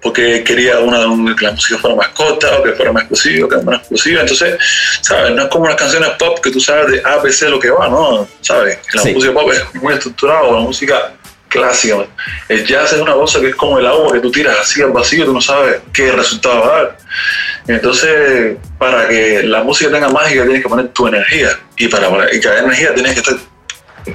porque 0.00 0.44
quería 0.44 0.78
una, 0.78 1.34
que 1.34 1.44
la 1.44 1.52
música 1.52 1.78
fuera 1.78 1.96
más 1.96 2.08
corta 2.08 2.58
o 2.58 2.62
que 2.62 2.72
fuera 2.72 2.92
más 2.92 3.02
explosiva, 3.04 3.48
que 3.48 3.56
más 3.64 3.78
explosiva. 3.80 4.20
Entonces, 4.20 4.58
¿sabes? 5.00 5.34
No 5.34 5.42
es 5.42 5.48
como 5.48 5.66
las 5.66 5.76
canciones 5.76 6.10
pop 6.18 6.38
que 6.40 6.50
tú 6.50 6.60
sabes 6.60 6.92
de 6.92 7.02
A, 7.04 7.18
B, 7.18 7.32
C, 7.32 7.48
lo 7.48 7.58
que 7.58 7.70
va, 7.70 7.88
¿no? 7.88 8.28
¿Sabes? 8.40 8.78
La 8.94 9.02
música 9.04 9.32
pop 9.32 9.50
es 9.52 9.82
muy 9.82 9.94
estructurada, 9.94 10.42
la 10.44 10.60
música 10.60 11.12
clásica. 11.56 12.06
El 12.48 12.66
jazz 12.66 12.92
es 12.92 13.00
una 13.00 13.14
cosa 13.14 13.40
que 13.40 13.48
es 13.48 13.54
como 13.56 13.78
el 13.78 13.86
agua 13.86 14.12
que 14.12 14.20
tú 14.20 14.30
tiras 14.30 14.56
así 14.60 14.82
al 14.82 14.92
vacío, 14.92 15.24
tú 15.24 15.32
no 15.32 15.40
sabes 15.40 15.80
qué 15.92 16.12
resultado 16.12 16.60
va 16.60 16.66
a 16.66 16.82
dar. 16.82 16.98
Entonces, 17.68 18.56
para 18.78 19.08
que 19.08 19.42
la 19.42 19.62
música 19.62 19.90
tenga 19.90 20.08
mágica, 20.08 20.44
tienes 20.44 20.62
que 20.62 20.68
poner 20.68 20.88
tu 20.88 21.08
energía. 21.08 21.50
Y 21.76 21.88
para, 21.88 22.08
y 22.34 22.40
que 22.40 22.48
haya 22.48 22.60
energía, 22.60 22.94
tienes 22.94 23.14
que 23.14 23.20
estar 23.20 23.36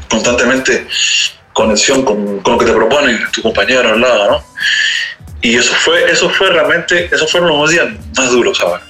constantemente 0.10 0.88
conexión 1.54 2.04
con, 2.06 2.40
con, 2.40 2.54
lo 2.54 2.60
que 2.60 2.66
te 2.66 2.74
proponen 2.74 3.20
tu 3.32 3.42
compañero 3.42 3.90
al 3.90 4.02
lado, 4.02 4.32
¿no? 4.32 4.44
Y 5.42 5.58
eso 5.58 5.74
fue, 5.74 6.10
eso 6.10 6.30
fue 6.30 6.50
realmente, 6.50 7.10
esos 7.12 7.30
fueron 7.30 7.50
los 7.50 7.70
días 7.70 7.88
más 8.16 8.32
duros, 8.32 8.58
¿sabes? 8.58 8.82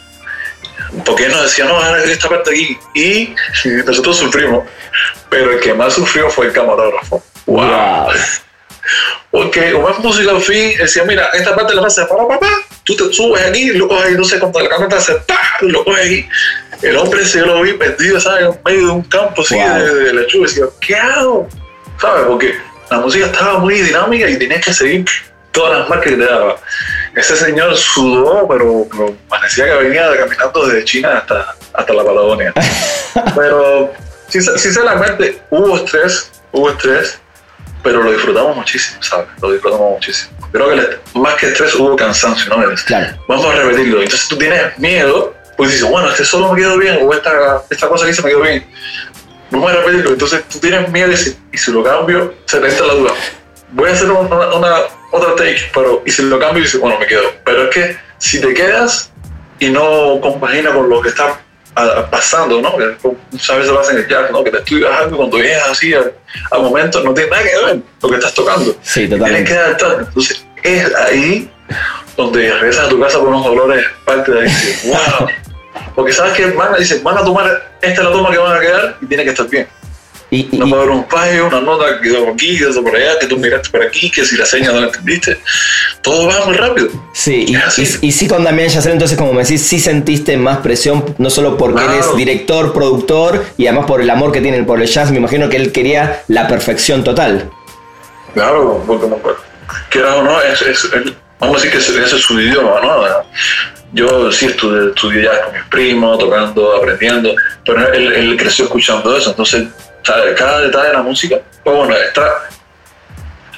Porque 1.06 1.26
él 1.26 1.32
nos 1.32 1.44
decía, 1.44 1.66
no, 1.66 1.96
esta 1.98 2.30
parte 2.30 2.52
aquí. 2.52 2.78
Y 2.94 3.34
nosotros 3.86 4.18
sufrimos. 4.18 4.68
Pero 5.30 5.54
el 5.54 5.60
que 5.60 5.74
más 5.74 5.94
sufrió 5.94 6.30
fue 6.30 6.48
el 6.48 6.54
camarógrafo. 6.54 7.24
¡Wow! 7.46 8.08
Porque 9.30 9.72
como 9.72 9.90
es 9.90 10.00
música 10.00 10.32
al 10.32 10.42
fin, 10.42 10.74
decía, 10.78 11.04
mira, 11.06 11.30
esta 11.34 11.56
parte 11.56 11.74
la 11.74 11.82
vas 11.82 11.98
a 11.98 12.08
para 12.08 12.28
papá, 12.28 12.50
tú 12.84 12.96
te 12.96 13.14
subes 13.14 13.46
aquí, 13.46 13.68
lo 13.72 13.88
coges 13.88 14.06
ahí, 14.08 14.16
no 14.16 14.26
sé, 14.26 14.40
cuando 14.40 14.60
la 14.60 14.70
cámara 14.70 14.98
hace 14.98 15.16
¡pah! 15.28 15.58
lo 15.62 15.84
coges 15.86 16.06
aquí. 16.06 16.30
El 16.82 16.98
hombre 16.98 17.26
se 17.26 17.42
lo 17.42 17.62
vi 17.62 17.74
perdido, 17.74 18.20
¿sabes? 18.20 18.46
En 18.46 18.60
medio 18.66 18.88
de 18.88 18.92
un 18.92 19.04
campo 19.04 19.42
así 19.42 19.58
de, 19.58 20.14
lechuga. 20.14 20.48
Decía, 20.48 20.66
¿qué 20.82 20.96
hago? 20.96 21.48
¿Sabes? 22.00 22.24
Porque 22.28 22.56
la 22.90 22.98
música 23.00 23.28
estaba 23.28 23.60
muy 23.60 23.80
dinámica 23.80 24.30
y 24.30 24.38
tenías 24.38 24.66
que 24.66 24.74
seguir 24.74 25.06
todas 25.52 25.80
las 25.80 25.90
marcas 25.90 26.12
que 26.12 26.18
te 26.18 26.26
daba. 26.26 26.58
Ese 27.16 27.36
señor 27.36 27.76
sudó, 27.78 28.48
pero, 28.48 28.88
parecía 29.30 29.66
que 29.66 29.84
venía 29.84 30.10
caminando 30.18 30.66
desde 30.66 30.86
China 30.86 31.18
hasta, 31.20 31.56
hasta 31.74 31.94
la 31.94 32.04
Patagonia. 32.04 32.54
pero 33.36 33.94
sinceramente 34.28 35.42
hubo 35.50 35.78
estrés, 35.78 36.32
hubo 36.52 36.70
estrés, 36.70 37.20
pero 37.84 38.04
lo 38.04 38.12
disfrutamos 38.12 38.56
muchísimo, 38.56 39.02
¿sabes? 39.02 39.28
Lo 39.42 39.52
disfrutamos 39.52 39.92
muchísimo. 39.92 40.32
Creo 40.52 40.70
que 40.70 41.00
más 41.20 41.36
que 41.36 41.48
estrés 41.48 41.76
hubo 41.76 41.96
cansancio, 41.96 42.56
¿no? 42.56 42.64
Claro. 42.86 43.18
Vamos 43.28 43.46
a 43.46 43.52
repetirlo. 43.54 44.02
Entonces 44.02 44.28
tú 44.28 44.38
tienes 44.38 44.78
miedo, 44.78 45.34
pues 45.58 45.72
dices, 45.72 45.90
bueno, 45.90 46.10
este 46.10 46.26
solo 46.26 46.54
me 46.54 46.62
quedó 46.62 46.78
bien, 46.78 47.00
o 47.02 47.14
esta, 47.14 47.64
esta 47.70 47.88
cosa 47.88 48.06
que 48.06 48.14
se 48.14 48.22
me 48.22 48.30
quedó 48.30 48.42
bien. 48.42 48.66
Vamos 49.50 49.72
a 49.72 49.76
repetirlo. 49.76 50.12
Entonces 50.12 50.44
tú 50.50 50.60
tienes 50.60 50.90
miedo 50.90 51.12
y 51.12 51.18
si, 51.18 51.38
y 51.52 51.58
si 51.58 51.72
lo 51.72 51.84
cambio, 51.84 52.34
se 52.46 52.60
te 52.60 52.68
entra 52.68 52.86
la 52.86 52.94
duda. 52.94 53.14
Voy 53.72 53.90
a 53.90 53.94
hacer 53.94 54.12
una, 54.12 54.56
una 54.56 54.78
otra 55.12 55.36
take, 55.36 55.72
pero 55.74 56.04
y 56.06 56.12
si 56.12 56.24
lo 56.24 56.40
cambio, 56.40 56.64
dice, 56.64 56.78
bueno, 56.78 57.00
me 57.00 57.08
quedo. 57.08 57.32
Pero 57.46 57.64
es 57.64 57.70
que 57.70 57.98
si 58.18 58.40
te 58.42 58.54
quedas 58.54 59.12
y 59.60 59.70
no 59.70 60.20
compagina 60.22 60.74
con 60.74 60.90
lo 60.90 61.02
que 61.02 61.10
está 61.10 61.40
pasando, 62.10 62.62
¿no? 62.62 62.74
Muchas 63.32 63.58
veces 63.58 63.72
lo 63.72 63.80
hacen 63.80 63.98
en 63.98 64.04
el 64.04 64.10
jazz, 64.10 64.32
¿no? 64.32 64.44
Que 64.44 64.52
te 64.52 64.58
estudias 64.58 64.92
algo 64.92 65.18
cuando 65.18 65.38
vienes 65.38 65.64
así 65.70 65.94
al, 65.94 66.14
momento, 66.62 67.04
no 67.04 67.14
tiene 67.14 67.30
nada 67.30 67.44
que 67.44 67.66
ver 67.66 67.80
lo 68.02 68.10
que 68.10 68.16
estás 68.16 68.34
tocando. 68.34 68.76
Sí, 68.82 69.08
totalmente. 69.08 69.46
Tienes 69.46 69.50
que 69.50 69.58
adaptar. 69.58 70.06
Entonces, 70.08 70.46
es 70.64 70.96
ahí 70.96 71.52
donde 72.18 72.52
regresas 72.52 72.86
a 72.86 72.90
tu 72.90 73.00
casa 73.00 73.20
con 73.20 73.28
unos 73.30 73.46
dolores 73.46 73.86
parte 74.06 74.32
de 74.32 74.42
ahí. 74.42 74.80
wow. 74.86 75.28
Porque 75.96 76.14
sabes 76.14 76.34
que 76.34 76.48
van 76.52 76.74
a, 76.74 76.78
dicen, 76.78 77.04
van 77.04 77.18
a 77.18 77.24
tomar, 77.24 77.72
esta 77.82 78.02
es 78.02 78.08
la 78.08 78.12
toma 78.12 78.32
que 78.32 78.38
van 78.38 78.58
a 78.58 78.60
quedar 78.60 78.98
y 79.02 79.06
tiene 79.06 79.24
que 79.24 79.30
estar 79.30 79.48
bien. 79.48 79.68
Y, 80.34 80.48
no 80.54 80.66
puede 80.66 80.84
haber 80.84 80.96
un 80.96 81.10
fallo, 81.10 81.48
una 81.48 81.60
nota 81.60 82.00
que 82.00 82.08
quedó 82.08 82.30
aquí, 82.30 82.58
que 82.58 82.66
por 82.82 82.96
allá, 82.96 83.20
que 83.20 83.28
tú 83.28 83.38
miraste 83.38 83.70
por 83.70 83.84
aquí, 83.84 84.10
que 84.10 84.24
si 84.24 84.38
la 84.38 84.46
seña 84.46 84.72
no 84.72 84.80
la 84.80 84.88
entendiste. 84.88 85.38
Todo 86.02 86.28
va 86.28 86.46
muy 86.46 86.56
rápido. 86.56 86.88
Sí, 87.12 87.46
y, 87.50 88.08
y, 88.08 88.12
sí 88.14 88.28
con 88.30 88.46
Damián 88.46 88.70
Yacer, 88.70 88.94
entonces 88.94 89.18
como 89.18 89.34
me 89.34 89.44
decís, 89.44 89.62
sí 89.62 89.78
sentiste 89.78 90.38
más 90.38 90.60
presión, 90.60 91.16
no 91.18 91.30
solo 91.30 91.58
porque 91.58 91.84
él 91.84 91.92
es 92.00 92.16
director, 92.16 92.72
productor, 92.72 93.46
y 93.58 93.68
además 93.68 93.88
por 93.88 94.00
el 94.00 94.10
amor 94.10 94.32
que 94.32 94.40
tiene 94.40 94.64
por 94.64 94.82
el 94.82 94.88
jazz, 94.88 95.12
me 95.12 95.18
imagino 95.18 95.50
que 95.50 95.58
él 95.58 95.74
quería 95.74 96.24
la 96.30 96.48
perfección 96.48 97.04
total. 97.04 97.50
Claro, 98.34 98.82
porque 98.88 99.08
que 99.90 100.02
o 100.02 100.24
no, 100.24 100.42
es, 100.42 100.62
es, 100.62 100.90
vamos 101.40 101.58
a 101.58 101.66
decir 101.66 101.72
que 101.72 101.78
ese, 101.78 102.02
es 102.02 102.22
su 102.22 102.40
idioma, 102.40 102.80
¿no? 102.82 103.04
Yo 103.92 104.32
sí 104.32 104.46
estudié, 104.46 104.92
estudié 104.92 105.24
ya 105.24 105.42
con 105.42 105.54
mis 105.54 105.64
primos, 105.64 106.18
tocando, 106.18 106.78
aprendiendo, 106.78 107.36
pero 107.66 107.92
él, 107.92 108.14
él 108.14 108.38
creció 108.38 108.64
escuchando 108.64 109.18
eso, 109.18 109.32
entonces 109.32 109.68
cada 110.04 110.62
detalle 110.62 110.88
de 110.88 110.94
la 110.94 111.02
música, 111.02 111.40
pues 111.64 111.76
bueno, 111.76 111.96
está, 111.96 112.50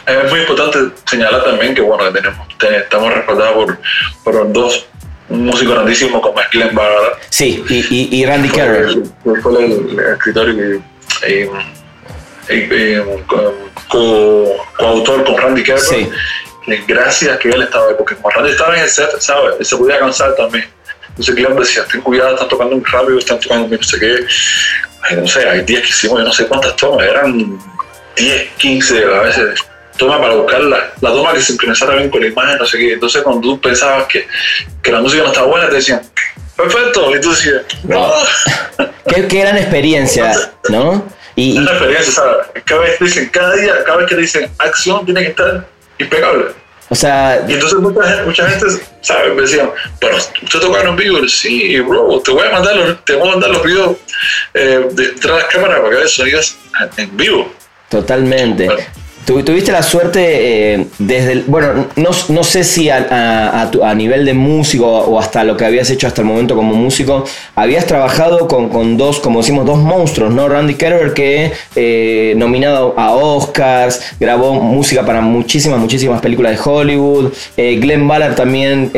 es 0.05 0.29
muy 0.29 0.41
importante 0.41 0.79
señalar 1.09 1.43
también 1.43 1.73
que 1.73 1.81
bueno, 1.81 2.11
tenemos, 2.11 2.47
estamos 2.61 3.13
respaldados 3.13 3.53
por, 3.53 3.77
por 4.23 4.51
dos 4.51 4.85
músicos 5.29 5.75
grandísimos 5.75 6.21
como 6.21 6.39
es 6.39 6.49
Glenn. 6.51 6.77
Sí, 7.29 7.63
y, 7.69 8.19
y, 8.19 8.25
Randy 8.25 8.49
Carroll. 8.49 9.03
Fue 9.41 9.65
el, 9.65 9.99
escritor 9.99 10.49
y, 10.49 10.83
y, 12.49 12.97
coautor 14.77 15.23
con 15.23 15.37
Randy 15.37 15.63
Carroll. 15.63 15.85
Sí. 15.85 16.09
Gracias 16.87 17.37
que 17.39 17.49
él 17.49 17.61
estaba 17.61 17.87
ahí, 17.87 17.95
porque 17.97 18.15
como 18.15 18.29
Randy 18.29 18.51
estaba 18.51 18.75
en 18.75 18.83
el 18.83 18.89
set, 18.89 19.09
¿sabes? 19.19 19.67
Se 19.67 19.75
podía 19.75 19.99
cansar 19.99 20.35
también. 20.35 20.65
Entonces 21.13 21.35
Glenn 21.35 21.55
decía, 21.55 21.85
ten 21.91 22.01
cuidado, 22.01 22.33
están 22.33 22.49
tocando 22.49 22.75
muy 22.75 22.85
rápido, 22.85 23.19
están 23.19 23.39
tocando 23.39 23.67
muy 23.67 23.77
no 23.77 23.83
sé 23.83 23.99
qué. 23.99 25.15
no 25.15 25.27
sé, 25.27 25.47
hay 25.47 25.61
días 25.61 25.83
que 25.83 25.89
hicimos, 25.89 26.19
yo 26.19 26.25
no 26.25 26.33
sé 26.33 26.47
cuántas 26.47 26.75
tomas, 26.75 27.07
eran 27.07 27.59
10, 28.15 28.49
15 28.57 29.05
a 29.05 29.21
veces 29.21 29.59
toma 29.97 30.19
para 30.19 30.35
buscar 30.35 30.61
la, 30.61 30.93
toma 31.01 31.33
que 31.33 31.39
se 31.39 31.47
sincronizara 31.47 31.95
bien 31.95 32.09
con 32.09 32.21
la 32.21 32.27
imagen, 32.27 32.57
no 32.57 32.65
sé 32.65 32.77
qué. 32.77 32.93
Entonces, 32.93 33.21
cuando 33.21 33.41
tú 33.41 33.61
pensabas 33.61 34.07
que, 34.07 34.27
que 34.81 34.91
la 34.91 35.01
música 35.01 35.23
no 35.23 35.29
estaba 35.29 35.47
buena, 35.47 35.69
te 35.69 35.75
decían, 35.75 36.01
perfecto. 36.55 37.15
Y 37.15 37.21
tú 37.21 37.31
decías, 37.31 37.61
no. 37.83 38.11
qué, 39.07 39.27
qué, 39.27 39.39
gran 39.39 39.57
experiencia, 39.57 40.51
¿no? 40.69 41.05
Y, 41.35 41.57
una 41.57 41.71
experiencia, 41.71 42.13
¿sabes? 42.13 42.47
Cada 42.65 42.81
vez, 42.81 42.99
dicen, 42.99 43.29
cada 43.29 43.55
día, 43.55 43.83
cada 43.85 43.97
vez 43.97 44.07
que 44.07 44.15
dicen 44.15 44.49
acción, 44.59 45.05
tiene 45.05 45.21
que 45.21 45.29
estar 45.29 45.67
impecable. 45.97 46.45
O 46.93 46.95
sea, 46.95 47.43
y 47.47 47.53
entonces 47.53 47.79
mucha, 47.79 48.23
mucha 48.23 48.47
gente, 48.47 48.67
¿sabes? 49.01 49.33
Me 49.33 49.41
decían, 49.41 49.71
bueno, 49.99 50.17
¿usted 50.17 50.59
tocaron 50.59 50.89
en 50.89 50.95
vivo? 50.95 51.27
Sí, 51.27 51.79
bro, 51.79 52.21
te 52.23 52.29
voy 52.29 52.47
a 52.47 52.51
mandar 52.51 52.75
los, 52.75 53.03
te 53.03 53.15
voy 53.15 53.29
a 53.29 53.31
mandar 53.31 53.49
los 53.49 53.63
videos 53.63 53.97
eh, 54.53 54.85
detrás 54.91 55.37
de 55.37 55.41
las 55.41 55.45
cámaras 55.45 55.79
para 55.79 55.89
que 55.89 55.95
veas 55.95 56.11
sonidos 56.11 56.55
en 56.97 57.17
vivo. 57.17 57.51
Totalmente. 57.89 58.67
Tuviste 59.25 59.71
la 59.71 59.83
suerte 59.83 60.73
eh, 60.73 60.87
desde 60.99 61.31
el, 61.33 61.43
bueno, 61.43 61.87
no, 61.95 62.09
no 62.29 62.43
sé 62.43 62.63
si 62.63 62.89
a, 62.89 63.61
a, 63.61 63.95
nivel 63.95 64.25
de 64.25 64.33
músico 64.33 64.87
o 64.87 65.19
hasta 65.19 65.43
lo 65.43 65.55
que 65.55 65.65
habías 65.65 65.89
hecho 65.89 66.07
hasta 66.07 66.21
el 66.21 66.27
momento 66.27 66.55
como 66.55 66.73
músico, 66.73 67.23
habías 67.55 67.85
trabajado 67.85 68.47
con, 68.47 68.69
con 68.69 68.97
dos, 68.97 69.19
como 69.19 69.39
decimos, 69.39 69.65
dos 69.65 69.77
monstruos, 69.77 70.33
¿no? 70.33 70.49
Randy 70.49 70.75
Kerber 70.75 71.13
que 71.13 71.53
eh, 71.75 72.33
nominado 72.37 72.95
a 72.97 73.11
Oscars, 73.13 74.01
grabó 74.19 74.55
música 74.55 75.05
para 75.05 75.21
muchísimas, 75.21 75.79
muchísimas 75.79 76.19
películas 76.19 76.53
de 76.53 76.69
Hollywood, 76.69 77.31
eh, 77.55 77.77
Glenn 77.79 78.07
Ballard 78.07 78.35
también, 78.35 78.91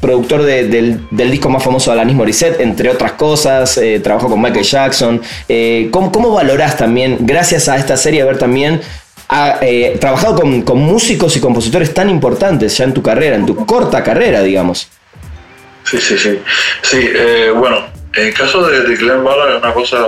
productor 0.00 0.42
del, 0.42 1.08
del, 1.10 1.30
disco 1.30 1.48
más 1.48 1.62
famoso 1.62 1.90
de 1.90 1.94
Alanis 1.94 2.16
Morissette, 2.16 2.60
entre 2.60 2.90
otras 2.90 3.12
cosas, 3.12 3.80
trabajó 4.02 4.28
con 4.28 4.42
Michael 4.42 4.64
Jackson. 4.64 5.22
¿cómo, 5.90 6.12
¿Cómo 6.12 6.30
valorás 6.32 6.76
también, 6.76 7.18
gracias 7.20 7.68
a 7.68 7.76
esta 7.76 7.96
serie, 7.96 8.24
ver 8.24 8.38
también 8.38 8.80
ha 9.34 9.58
eh, 9.62 9.96
trabajado 10.00 10.36
con, 10.36 10.62
con, 10.62 10.78
músicos 10.78 11.36
y 11.36 11.40
compositores 11.40 11.92
tan 11.92 12.08
importantes 12.08 12.78
ya 12.78 12.84
en 12.84 12.94
tu 12.94 13.02
carrera, 13.02 13.34
en 13.34 13.44
tu 13.44 13.66
corta 13.66 14.02
carrera, 14.04 14.42
digamos. 14.42 14.88
Sí, 15.82 16.00
sí, 16.00 16.16
sí. 16.16 16.40
Sí, 16.82 17.00
eh, 17.02 17.50
bueno, 17.52 17.84
en 18.14 18.28
el 18.28 18.34
caso 18.34 18.64
de, 18.64 18.94
Glenn 18.94 19.24
Ballard 19.24 19.56
es 19.56 19.62
una 19.62 19.74
cosa 19.74 20.06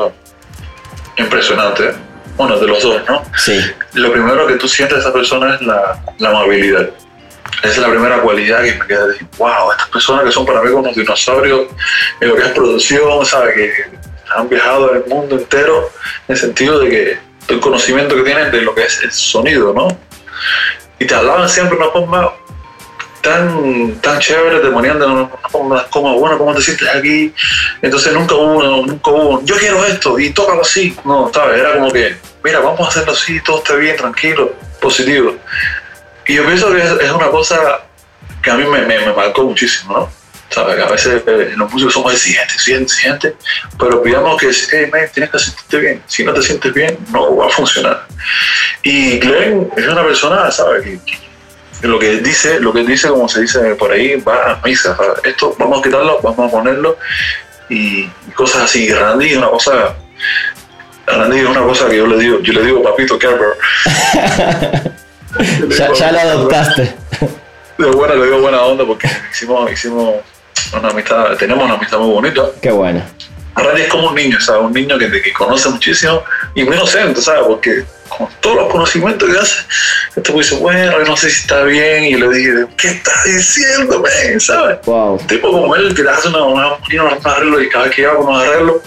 impresionante. 1.17 1.93
Bueno, 2.37 2.57
de 2.59 2.67
los 2.69 2.81
dos, 2.81 3.03
¿no? 3.09 3.25
Sí. 3.37 3.59
Lo 3.95 4.13
primero 4.13 4.47
que 4.47 4.55
tú 4.55 4.69
sientes 4.69 4.99
de 4.99 5.01
esa 5.01 5.13
persona 5.13 5.57
es 5.57 5.63
la, 5.63 6.01
la 6.19 6.29
amabilidad. 6.29 6.91
Esa 7.63 7.69
es 7.69 7.79
la 7.79 7.89
primera 7.89 8.21
cualidad 8.21 8.63
que 8.63 8.75
me 8.75 8.87
queda 8.87 9.07
de 9.07 9.13
decir, 9.13 9.27
wow, 9.39 9.73
estas 9.73 9.89
personas 9.89 10.25
que 10.25 10.31
son 10.31 10.47
para 10.47 10.63
mí 10.63 10.71
como 10.71 10.93
dinosaurios 10.93 11.69
en 12.21 12.29
lo 12.29 12.37
que 12.37 12.43
es 12.43 12.49
producción, 12.51 13.27
¿sabes? 13.27 13.55
Que 13.55 13.73
han 14.37 14.49
viajado 14.49 14.93
el 14.93 15.05
mundo 15.07 15.37
entero 15.37 15.91
en 16.29 16.35
el 16.35 16.41
sentido 16.41 16.79
de 16.79 16.91
que 16.91 17.26
el 17.49 17.61
conocimiento 17.61 18.17
que 18.17 18.23
tienen 18.23 18.51
de 18.51 18.63
lo 18.63 18.75
que 18.75 18.83
es 18.83 19.03
el 19.03 19.13
sonido, 19.13 19.73
¿no? 19.73 19.89
Y 20.99 21.05
te 21.07 21.15
hablaban 21.15 21.49
siempre 21.49 21.77
una 21.77 21.91
forma 21.91 22.33
tan, 23.21 23.95
tan 24.01 24.19
chévere, 24.19 24.61
te 24.61 24.69
ponían 24.69 24.99
de 24.99 25.07
una 25.07 25.29
forma 25.51 25.85
como, 25.91 26.19
bueno, 26.19 26.39
¿cómo 26.39 26.55
te 26.55 26.63
sientes 26.63 26.89
aquí? 26.89 27.35
Entonces 27.83 28.13
nunca 28.13 28.35
hubo, 28.35 28.63
nunca 28.87 29.11
hubo, 29.11 29.43
yo 29.45 29.57
quiero 29.57 29.85
esto 29.85 30.19
y 30.19 30.31
tócalo 30.31 30.63
así. 30.63 30.97
No, 31.05 31.31
¿sabes? 31.33 31.61
Era 31.61 31.75
como 31.75 31.93
que, 31.93 32.17
mira, 32.45 32.61
vamos 32.61 32.81
a 32.81 32.89
hacerlo 32.89 33.13
así, 33.13 33.41
todo 33.43 33.59
está 33.59 33.75
bien, 33.75 33.97
tranquilo, 33.97 34.53
positivo. 34.81 35.37
Y 36.27 36.35
yo 36.35 36.47
pienso 36.47 36.73
que 36.73 36.83
es, 36.83 37.11
una 37.11 37.29
cosa 37.29 37.81
que 38.43 38.51
a 38.51 38.55
mí 38.55 38.65
me 38.65 39.13
marcó 39.13 39.45
muchísimo, 39.45 39.93
¿no? 39.93 40.26
¿Sabes? 40.51 40.83
A 40.83 40.89
veces 40.89 41.23
eh, 41.27 41.53
los 41.57 41.71
músicos 41.73 41.95
somos 41.95 42.13
exigentes, 42.13 42.69
exigentes, 42.69 43.35
pero 43.79 44.03
pidamos 44.03 44.41
que, 44.41 44.51
hey, 44.73 44.89
man, 44.91 45.03
tienes 45.13 45.31
que 45.31 45.39
sentirte 45.39 45.79
bien. 45.79 46.03
Si 46.07 46.25
no 46.25 46.33
te 46.33 46.43
sientes 46.43 46.73
bien, 46.73 46.99
no 47.13 47.37
va 47.37 47.47
a 47.47 47.51
funcionar. 47.51 48.07
Y 48.83 49.19
Glenn 49.19 49.71
es 49.77 49.87
una 49.87 50.05
persona, 50.05 50.51
¿sabes? 50.51 50.83
Que, 50.85 51.27
lo 51.83 51.99
que 51.99 52.19
dice, 52.19 52.59
lo 52.59 52.73
que 52.73 52.83
dice, 52.85 53.09
como 53.09 53.29
se 53.29 53.43
dice 53.43 53.75
por 53.75 53.93
ahí, 53.93 54.17
va 54.17 54.53
a 54.53 54.61
misa. 54.65 54.97
Esto 55.23 55.55
vamos 55.59 55.81
a 55.81 55.83
quitarlo, 55.83 56.21
vamos 56.23 56.49
a 56.49 56.51
ponerlo 56.51 56.97
y, 57.69 58.09
cosas 58.35 58.63
así. 58.63 58.93
Randy 58.93 59.31
es 59.31 59.37
una 59.37 59.49
cosa, 59.49 59.95
Randy 61.07 61.39
es 61.41 61.47
una 61.47 61.63
cosa 61.63 61.89
que 61.89 61.97
yo 61.97 62.07
le 62.07 62.19
digo, 62.19 62.41
yo 62.41 62.53
le 62.55 62.65
digo 62.65 62.83
papito 62.83 63.19
Kerber. 63.19 63.57
ya, 65.69 65.93
ya 65.93 66.13
lo 66.13 66.19
adoptaste. 66.19 66.95
De 67.79 67.87
buena, 67.91 68.15
le 68.15 68.25
digo 68.25 68.41
buena 68.41 68.63
onda 68.63 68.87
porque 68.87 69.09
hicimos, 69.31 69.71
hicimos 69.71 70.15
una 70.73 70.89
amistad, 70.89 71.37
tenemos 71.37 71.65
una 71.65 71.75
amistad 71.75 71.99
muy 71.99 72.13
bonita. 72.13 72.43
Qué 72.61 72.71
bueno. 72.71 73.03
Randy 73.55 73.83
es 73.83 73.89
como 73.89 74.09
un 74.09 74.15
niño, 74.15 74.41
¿sabes? 74.41 74.63
Un 74.63 74.73
niño 74.73 74.99
que, 74.99 75.11
que 75.23 75.33
conoce 75.33 75.69
muchísimo 75.71 76.23
y 76.55 76.65
muy 76.65 76.77
inocente, 76.77 77.21
¿sabes? 77.23 77.43
Porque 77.47 77.85
con 78.09 78.29
todos 78.41 78.57
los 78.57 78.73
conocimientos 78.73 79.29
que 79.29 79.39
hace, 79.39 79.55
este 80.15 80.33
pues 80.33 80.51
dice, 80.51 80.63
bueno, 80.63 80.99
no 81.05 81.17
sé 81.17 81.31
si 81.31 81.41
está 81.41 81.63
bien, 81.63 82.05
y 82.05 82.15
le 82.15 82.29
dije, 82.29 82.67
¿qué 82.77 82.89
estás 82.89 83.25
diciendo, 83.25 84.01
man? 84.01 84.41
¿Sabes? 84.41 84.79
Wow. 84.85 85.15
Un 85.15 85.27
tipo 85.27 85.51
como 85.51 85.75
él 85.75 85.95
que 85.95 86.03
le 86.03 86.11
hace 86.11 86.29
una, 86.29 86.45
una, 86.45 86.69
una, 86.75 87.19
arreglo 87.25 87.63
y 87.63 87.69
cada 87.69 87.85
vez 87.85 87.95
que 87.95 88.03
lleva 88.03 88.17
con 88.17 88.29
un 88.29 88.41
arreglo, 88.41 88.83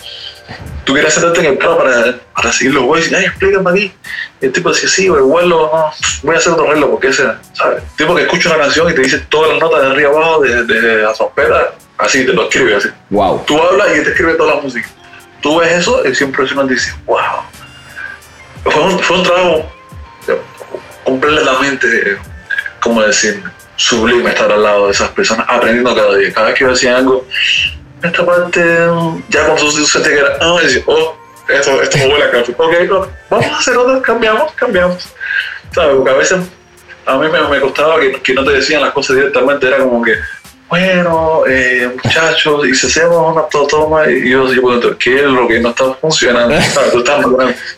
tú 0.85 0.93
quieres 0.93 1.13
sentarte 1.13 1.39
en 1.39 1.45
el 1.45 1.57
carro 1.57 1.77
para, 1.77 2.15
para 2.33 2.51
seguir 2.51 2.73
los 2.73 2.83
güeyes 2.83 3.12
y 3.12 3.15
ay, 3.15 3.25
explícame 3.25 3.69
aquí. 3.69 3.93
Y 4.41 4.45
el 4.45 4.51
tipo 4.51 4.69
decía, 4.69 4.89
sí, 4.89 5.05
el 5.05 5.21
vuelo, 5.21 5.69
no, 5.71 5.91
voy 6.23 6.35
a 6.35 6.38
hacer 6.39 6.53
otro 6.53 6.65
arreglo 6.65 6.91
porque 6.91 7.09
ese, 7.09 7.25
¿sabes? 7.53 7.83
El 7.83 7.95
tipo 7.95 8.15
que 8.15 8.23
escucha 8.23 8.49
una 8.49 8.63
canción 8.63 8.89
y 8.89 8.95
te 8.95 9.01
dice 9.01 9.19
todas 9.29 9.51
las 9.51 9.59
notas 9.59 9.81
de 9.81 9.88
arriba 9.88 10.09
abajo, 10.09 10.41
de, 10.41 10.63
de, 10.63 11.03
la 11.03 11.13
trompeta, 11.13 11.73
así, 11.97 12.25
te 12.25 12.33
lo 12.33 12.43
escribe 12.43 12.75
así. 12.75 12.89
Wow. 13.09 13.43
Tú 13.45 13.62
hablas 13.62 13.89
y 13.95 14.03
te 14.03 14.09
escribe 14.09 14.33
toda 14.33 14.55
la 14.55 14.62
música. 14.62 14.88
Tú 15.41 15.59
ves 15.59 15.71
eso 15.73 16.05
y 16.07 16.15
siempre 16.15 16.45
uno 16.51 16.65
dice, 16.65 16.93
wow. 17.05 17.19
Fue 18.63 18.81
un, 18.81 18.99
fue 18.99 19.17
un 19.17 19.23
trabajo 19.23 19.71
completamente, 21.03 22.17
¿cómo 22.81 23.01
decir? 23.01 23.43
Sublime 23.75 24.29
estar 24.29 24.51
al 24.51 24.62
lado 24.62 24.88
de 24.88 24.91
esas 24.91 25.09
personas, 25.09 25.45
aprendiendo 25.47 25.95
cada 25.95 26.15
día. 26.15 26.33
Cada 26.33 26.47
vez 26.47 26.57
que 26.57 26.65
yo 26.65 26.71
decía 26.71 26.97
algo, 26.97 27.25
esta 28.03 28.25
parte, 28.25 28.59
ya 29.29 29.45
cuando 29.45 29.62
tú 29.62 29.71
sentías 29.71 30.13
que 30.13 30.19
era, 30.19 30.38
ah, 30.41 30.53
oh, 30.53 30.59
esto, 31.49 31.81
esto 31.81 31.97
me 31.97 32.07
huele 32.07 32.25
a 32.25 32.31
café. 32.31 32.53
Ok, 32.57 33.09
vamos 33.29 33.47
a 33.47 33.57
hacer 33.57 33.77
otra, 33.77 34.01
cambiamos, 34.01 34.51
cambiamos. 34.53 35.09
¿Sabes? 35.73 35.95
Porque 35.95 36.12
a 36.12 36.15
veces 36.15 36.39
a 37.05 37.17
mí 37.17 37.27
me, 37.27 37.41
me 37.47 37.59
costaba 37.59 37.99
que, 37.99 38.21
que, 38.21 38.33
no 38.33 38.43
te 38.43 38.51
decían 38.51 38.81
las 38.81 38.93
cosas 38.93 39.15
directamente, 39.15 39.67
era 39.67 39.79
como 39.79 40.03
que, 40.03 40.15
bueno, 40.69 41.43
eh, 41.47 41.91
muchachos, 42.03 42.67
y 42.67 42.75
si 42.75 42.85
hacemos 42.85 43.35
una 43.35 43.67
toma, 43.67 44.07
y 44.09 44.29
yo 44.29 44.47
digo, 44.47 44.79
¿qué 44.99 45.15
es 45.15 45.23
lo 45.23 45.47
que 45.47 45.59
no 45.59 45.69
está 45.69 45.93
funcionando? 45.95 46.55
¿Sabes? 46.73 46.91
Tú 46.91 46.99
estás 46.99 47.25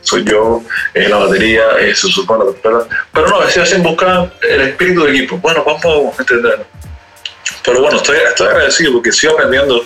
soy 0.02 0.26
yo, 0.26 0.62
eh, 0.94 1.08
la 1.08 1.18
batería, 1.18 1.64
eh, 1.80 1.96
se 1.96 2.08
supone, 2.08 2.44
pero, 2.62 2.86
pero 3.14 3.30
no, 3.30 3.40
veces 3.40 3.64
hacen 3.64 3.82
buscar 3.82 4.34
el 4.42 4.62
espíritu 4.62 5.06
de 5.06 5.12
equipo. 5.12 5.38
Bueno, 5.38 5.64
vamos 5.66 6.20
a 6.20 6.22
entenderlo. 6.22 6.66
Pero 7.64 7.82
bueno, 7.82 7.98
estoy, 7.98 8.18
estoy 8.18 8.48
agradecido 8.48 8.94
porque 8.94 9.12
sigo 9.12 9.34
aprendiendo 9.34 9.86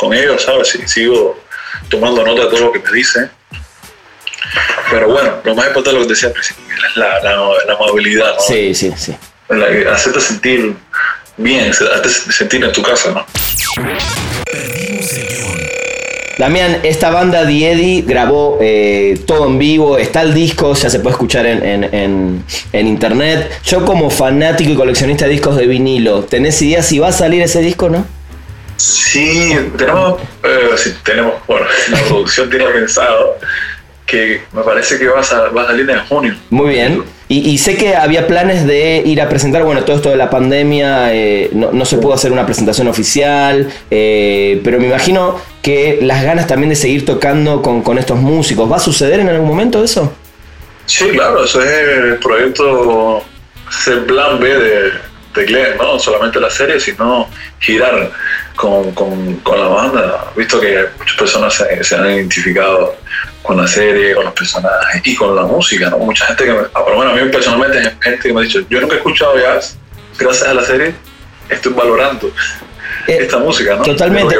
con 0.00 0.14
ellos, 0.14 0.42
¿sabes? 0.42 0.74
Y 0.74 0.88
sigo 0.88 1.38
tomando 1.90 2.24
nota 2.24 2.44
de 2.44 2.48
todo 2.48 2.60
lo 2.60 2.72
que 2.72 2.78
me 2.78 2.90
dicen. 2.92 3.30
Pero 4.90 5.08
bueno, 5.08 5.34
lo 5.44 5.54
más 5.54 5.66
importante 5.68 5.90
es 5.90 6.02
lo 6.02 6.08
que 6.08 6.14
decía 6.14 6.28
al 6.28 6.32
principio, 6.32 6.64
es 6.74 6.96
la, 6.96 7.20
la, 7.22 7.74
amabilidad, 7.74 8.34
¿no? 8.34 8.40
Sí, 8.40 8.74
sí, 8.74 8.92
sí. 8.96 9.14
hacerte 9.92 10.20
sentir 10.20 10.74
bien, 11.36 11.70
hacerte 11.70 12.08
sentir 12.08 12.64
en 12.64 12.72
tu 12.72 12.82
casa, 12.82 13.10
¿no? 13.12 13.26
Damián, 16.38 16.80
esta 16.84 17.10
banda 17.10 17.44
de 17.44 17.70
Eddie 17.70 18.02
grabó 18.06 18.56
eh, 18.62 19.20
todo 19.26 19.46
en 19.46 19.58
vivo, 19.58 19.98
está 19.98 20.22
el 20.22 20.32
disco, 20.32 20.74
ya 20.74 20.88
se 20.88 20.98
puede 21.00 21.12
escuchar 21.12 21.44
en, 21.44 21.84
en, 21.84 22.42
en, 22.72 22.86
internet. 22.86 23.50
Yo 23.62 23.84
como 23.84 24.08
fanático 24.08 24.70
y 24.72 24.74
coleccionista 24.74 25.26
de 25.26 25.32
discos 25.32 25.56
de 25.56 25.66
vinilo, 25.66 26.24
¿tenés 26.24 26.60
idea 26.62 26.82
si 26.82 26.98
va 26.98 27.08
a 27.08 27.12
salir 27.12 27.42
ese 27.42 27.60
disco 27.60 27.90
no? 27.90 28.06
Sí, 28.80 29.54
tenemos, 29.76 30.22
eh, 30.42 30.70
sí, 30.76 30.94
tenemos, 31.04 31.34
bueno, 31.46 31.66
la 31.90 31.98
producción 32.04 32.48
tiene 32.48 32.64
pensado 32.66 33.36
que 34.06 34.40
me 34.52 34.62
parece 34.62 34.98
que 34.98 35.06
va 35.06 35.20
a, 35.20 35.48
va 35.50 35.62
a 35.62 35.66
salir 35.66 35.88
en 35.88 36.00
junio. 36.06 36.34
Muy 36.48 36.70
bien. 36.70 37.04
Y, 37.28 37.58
sé 37.58 37.76
que 37.76 37.94
había 37.94 38.26
planes 38.26 38.66
de 38.66 39.04
ir 39.06 39.20
a 39.20 39.28
presentar, 39.28 39.62
bueno, 39.62 39.84
todo 39.84 39.94
esto 39.94 40.10
de 40.10 40.16
la 40.16 40.30
pandemia, 40.30 41.14
eh, 41.14 41.50
no, 41.52 41.84
se 41.84 41.98
pudo 41.98 42.14
hacer 42.14 42.32
una 42.32 42.44
presentación 42.44 42.88
oficial, 42.88 43.70
eh, 43.88 44.60
pero 44.64 44.80
me 44.80 44.86
imagino 44.86 45.40
que 45.62 46.00
las 46.02 46.24
ganas 46.24 46.48
también 46.48 46.70
de 46.70 46.76
seguir 46.76 47.04
tocando 47.04 47.62
con, 47.62 47.82
con 47.82 47.98
estos 47.98 48.18
músicos, 48.18 48.68
¿va 48.68 48.76
a 48.76 48.80
suceder 48.80 49.20
en 49.20 49.28
algún 49.28 49.46
momento 49.46 49.84
eso? 49.84 50.12
Sí, 50.86 51.08
claro, 51.10 51.44
eso 51.44 51.62
es 51.62 51.70
el 51.70 52.16
proyecto, 52.16 53.22
es 53.70 53.86
el 53.86 54.00
plan 54.06 54.40
B 54.40 54.48
de, 54.48 54.90
de 55.34 55.44
Glenn, 55.44 55.76
no 55.76 55.98
solamente 55.98 56.40
la 56.40 56.50
serie, 56.50 56.80
sino 56.80 57.28
girar 57.58 58.10
con, 58.56 58.92
con, 58.92 59.36
con 59.36 59.58
la 59.58 59.68
banda. 59.68 60.24
Visto 60.36 60.60
que 60.60 60.86
muchas 60.98 61.16
personas 61.16 61.64
se, 61.82 61.94
han 61.94 62.10
identificado 62.10 62.96
con 63.42 63.56
la 63.56 63.66
serie, 63.66 64.14
con 64.14 64.24
los 64.24 64.34
personajes 64.34 65.00
y 65.04 65.14
con 65.14 65.34
la 65.34 65.42
música, 65.42 65.90
¿no? 65.90 65.98
Mucha 65.98 66.26
gente 66.26 66.44
que, 66.44 66.52
me, 66.52 66.60
ah, 66.74 66.84
por 66.84 66.92
lo 66.92 66.98
menos 66.98 67.18
a 67.18 67.24
mí 67.24 67.30
personalmente, 67.30 67.96
gente 68.00 68.28
que 68.28 68.32
me 68.32 68.40
ha 68.40 68.44
dicho, 68.44 68.60
yo 68.68 68.80
nunca 68.80 68.94
he 68.94 68.98
escuchado 68.98 69.38
jazz, 69.38 69.76
gracias 70.18 70.48
a 70.48 70.54
la 70.54 70.62
serie 70.62 70.94
estoy 71.48 71.72
valorando 71.72 72.28
eh, 73.06 73.18
esta 73.20 73.38
música, 73.38 73.76
¿no? 73.76 73.82
Totalmente. 73.82 74.36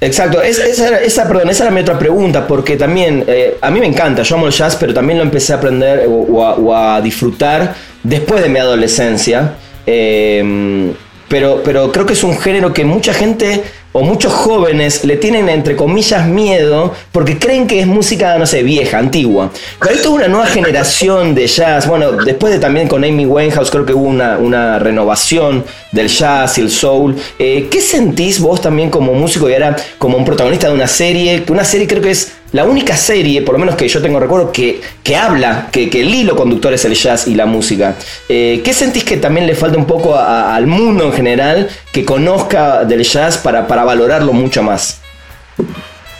Exacto. 0.00 0.42
esa, 0.42 1.00
esa, 1.00 1.28
perdón, 1.28 1.50
esa 1.50 1.64
era 1.64 1.72
mi 1.72 1.80
otra 1.80 1.98
pregunta, 1.98 2.46
porque 2.46 2.76
también 2.76 3.24
eh, 3.26 3.56
a 3.60 3.70
mí 3.70 3.80
me 3.80 3.86
encanta, 3.86 4.22
yo 4.22 4.36
amo 4.36 4.46
el 4.46 4.52
jazz, 4.52 4.76
pero 4.76 4.92
también 4.92 5.18
lo 5.18 5.24
empecé 5.24 5.52
a 5.52 5.56
aprender 5.56 6.06
o 6.08 6.74
a 6.74 7.00
disfrutar 7.00 7.74
después 8.02 8.42
de 8.42 8.48
mi 8.48 8.58
adolescencia. 8.58 9.54
Em, 9.86 10.92
pero, 11.28 11.62
pero 11.64 11.90
creo 11.90 12.06
que 12.06 12.12
es 12.12 12.22
un 12.24 12.38
género 12.38 12.72
que 12.72 12.84
mucha 12.84 13.12
gente 13.12 13.62
o 13.94 14.02
muchos 14.02 14.32
jóvenes 14.32 15.04
le 15.04 15.16
tienen 15.16 15.48
entre 15.48 15.76
comillas 15.76 16.26
miedo 16.26 16.92
porque 17.12 17.38
creen 17.38 17.68
que 17.68 17.78
es 17.78 17.86
música, 17.86 18.36
no 18.38 18.44
sé, 18.44 18.64
vieja, 18.64 18.98
antigua. 18.98 19.50
Pero 19.78 19.94
esto 19.94 20.08
es 20.08 20.14
una 20.16 20.28
nueva 20.28 20.46
generación 20.46 21.32
de 21.34 21.46
jazz. 21.46 21.86
Bueno, 21.86 22.10
después 22.12 22.52
de 22.52 22.58
también 22.58 22.88
con 22.88 23.04
Amy 23.04 23.24
Winehouse 23.24 23.70
creo 23.70 23.86
que 23.86 23.94
hubo 23.94 24.08
una, 24.08 24.38
una 24.38 24.80
renovación 24.80 25.64
del 25.92 26.08
jazz 26.08 26.58
y 26.58 26.62
el 26.62 26.70
soul. 26.70 27.14
Eh, 27.38 27.68
¿Qué 27.70 27.80
sentís 27.80 28.40
vos 28.40 28.60
también 28.60 28.90
como 28.90 29.14
músico 29.14 29.48
y 29.48 29.52
ahora 29.52 29.76
como 29.96 30.18
un 30.18 30.24
protagonista 30.24 30.66
de 30.66 30.74
una 30.74 30.88
serie? 30.88 31.44
Una 31.48 31.64
serie 31.64 31.86
creo 31.86 32.02
que 32.02 32.10
es 32.10 32.32
la 32.54 32.62
única 32.62 32.96
serie, 32.96 33.42
por 33.42 33.54
lo 33.54 33.58
menos 33.58 33.74
que 33.74 33.88
yo 33.88 34.00
tengo 34.00 34.20
recuerdo, 34.20 34.52
que, 34.52 34.80
que 35.02 35.16
habla, 35.16 35.70
que, 35.72 35.90
que, 35.90 36.02
el 36.02 36.14
hilo 36.14 36.36
conductor 36.36 36.72
es 36.72 36.84
el 36.84 36.94
jazz 36.94 37.26
y 37.26 37.34
la 37.34 37.46
música. 37.46 37.96
Eh, 38.28 38.62
¿Qué 38.64 38.72
sentís 38.72 39.02
que 39.02 39.16
también 39.16 39.48
le 39.48 39.56
falta 39.56 39.76
un 39.76 39.88
poco 39.88 40.16
al 40.16 40.68
mundo 40.68 41.02
en 41.02 41.12
general 41.12 41.68
que 41.92 42.04
conozca 42.04 42.84
del 42.84 43.02
jazz 43.02 43.38
para, 43.38 43.66
para 43.66 43.82
valorarlo 43.82 44.32
mucho 44.32 44.62
más? 44.62 45.02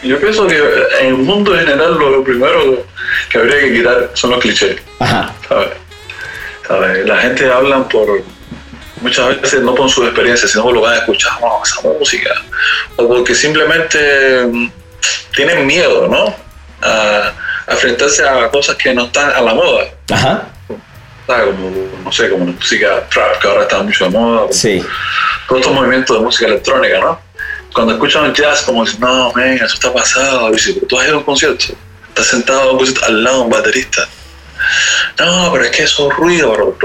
Yo 0.03 0.19
pienso 0.19 0.49
que 0.49 0.57
en 1.03 1.07
el 1.07 1.15
mundo 1.15 1.55
en 1.55 1.69
general 1.69 1.97
lo, 1.97 2.25
primero 2.25 2.85
que 3.31 3.39
habría 3.39 3.61
que 3.61 3.73
quitar 3.75 4.11
son 4.15 4.31
los 4.33 4.41
clichés. 4.41 4.77
Ajá. 4.99 5.33
¿Sabes? 6.67 7.07
La 7.07 7.19
gente 7.19 7.49
habla 7.49 7.89
por 7.89 8.25
muchas 9.01 9.41
veces 9.41 9.63
no 9.63 9.73
por 9.73 9.89
su 9.89 10.03
experiencia, 10.03 10.49
sino 10.49 10.65
por 10.65 10.75
lo 10.75 10.81
van 10.81 10.95
a 10.95 10.99
escuchar, 10.99 11.31
oh, 11.43 11.63
esa 11.65 11.89
música. 11.97 12.31
O 12.97 13.07
porque 13.07 13.37
simplemente 13.37 14.73
tienen 15.35 15.67
miedo, 15.67 16.09
¿no? 16.09 16.35
A, 16.83 17.33
enfrentarse 17.67 18.29
a 18.29 18.51
cosas 18.51 18.77
que 18.77 18.93
no 18.93 19.05
están 19.05 19.31
a 19.31 19.41
la 19.41 19.55
moda. 19.55 19.87
Ajá. 20.11 20.49
Como, 21.27 21.71
no 22.05 22.13
sé, 22.13 22.29
como 22.29 22.45
la 22.45 22.53
música 22.53 23.03
trap, 23.09 23.41
que 23.41 23.49
ahora 23.49 23.63
está 23.63 23.83
mucho 23.83 24.05
de 24.05 24.11
moda. 24.11 24.53
Sí. 24.53 24.85
Todos 25.49 25.63
estos 25.63 25.75
movimientos 25.75 26.19
de 26.19 26.23
música 26.23 26.47
electrónica, 26.47 27.01
¿no? 27.01 27.21
Cuando 27.73 27.95
escuchan 27.95 28.35
jazz, 28.35 28.63
como 28.63 28.85
dicen, 28.85 29.01
no, 29.01 29.33
venga, 29.33 29.65
eso 29.65 29.75
está 29.75 29.93
pasado. 29.93 30.51
Y 30.51 30.53
dice, 30.53 30.75
tú 30.87 30.99
has 30.99 31.07
ido 31.07 31.17
a 31.17 31.19
un 31.19 31.25
concierto. 31.25 31.75
Estás 32.09 32.27
sentado 32.27 32.79
al 33.07 33.25
lado 33.25 33.39
de 33.39 33.43
un 33.45 33.51
baterista. 33.51 34.07
No, 35.19 35.51
pero 35.53 35.65
es 35.65 35.71
que 35.71 35.83
eso 35.85 36.11
es 36.11 36.17
ruido, 36.17 36.53
bro. 36.53 36.77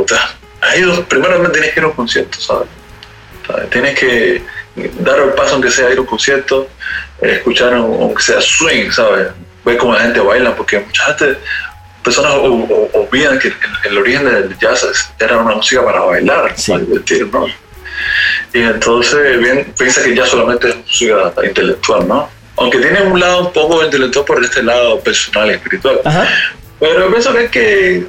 Ido, 0.78 1.03
primero 1.05 1.51
tienes 1.51 1.74
que 1.74 1.80
ir 1.80 1.84
a 1.84 1.88
un 1.88 1.93
concierto, 1.93 2.39
¿sabes? 2.39 2.67
¿sabes? 3.45 3.70
Tienes 3.70 3.99
que 3.99 4.41
dar 4.99 5.20
el 5.20 5.34
paso 5.34 5.53
aunque 5.53 5.72
sea 5.72 5.89
ir 5.91 5.97
a 5.97 6.01
un 6.01 6.07
concierto, 6.07 6.67
escuchar 7.22 7.74
aunque 7.74 8.22
sea 8.22 8.41
swing, 8.41 8.91
¿sabes? 8.91 9.28
Ver 9.65 9.78
cómo 9.78 9.93
la 9.93 10.01
gente 10.01 10.20
baila, 10.20 10.55
porque 10.55 10.80
muchas 10.80 11.17
personas 12.03 12.34
olvidan 12.34 13.39
que 13.39 13.53
el, 13.84 13.97
origen 13.97 14.26
del 14.26 14.57
jazz 14.57 15.11
era 15.20 15.38
una 15.38 15.55
música 15.55 15.84
para 15.84 16.01
bailar, 16.01 16.55
para 16.67 16.80
divertir, 16.80 17.28
¿no? 17.32 17.47
Y 18.53 18.61
entonces 18.61 19.39
bien, 19.39 19.74
piensa 19.78 20.01
que 20.01 20.15
ya 20.15 20.26
solamente 20.26 20.70
es 20.70 20.78
música 20.78 21.34
intelectual, 21.43 22.07
¿no? 22.07 22.30
Aunque 22.57 22.80
tiene 22.80 23.01
un 23.01 23.20
lado 23.20 23.47
un 23.47 23.53
poco 23.53 23.84
intelectual 23.84 24.26
por 24.26 24.43
este 24.43 24.63
lado 24.63 24.99
personal 25.01 25.49
y 25.49 25.53
espiritual. 25.53 25.99
Pero 26.80 27.09
pienso 27.09 27.34
que 27.34 27.43
es 27.43 27.51
que 27.51 28.07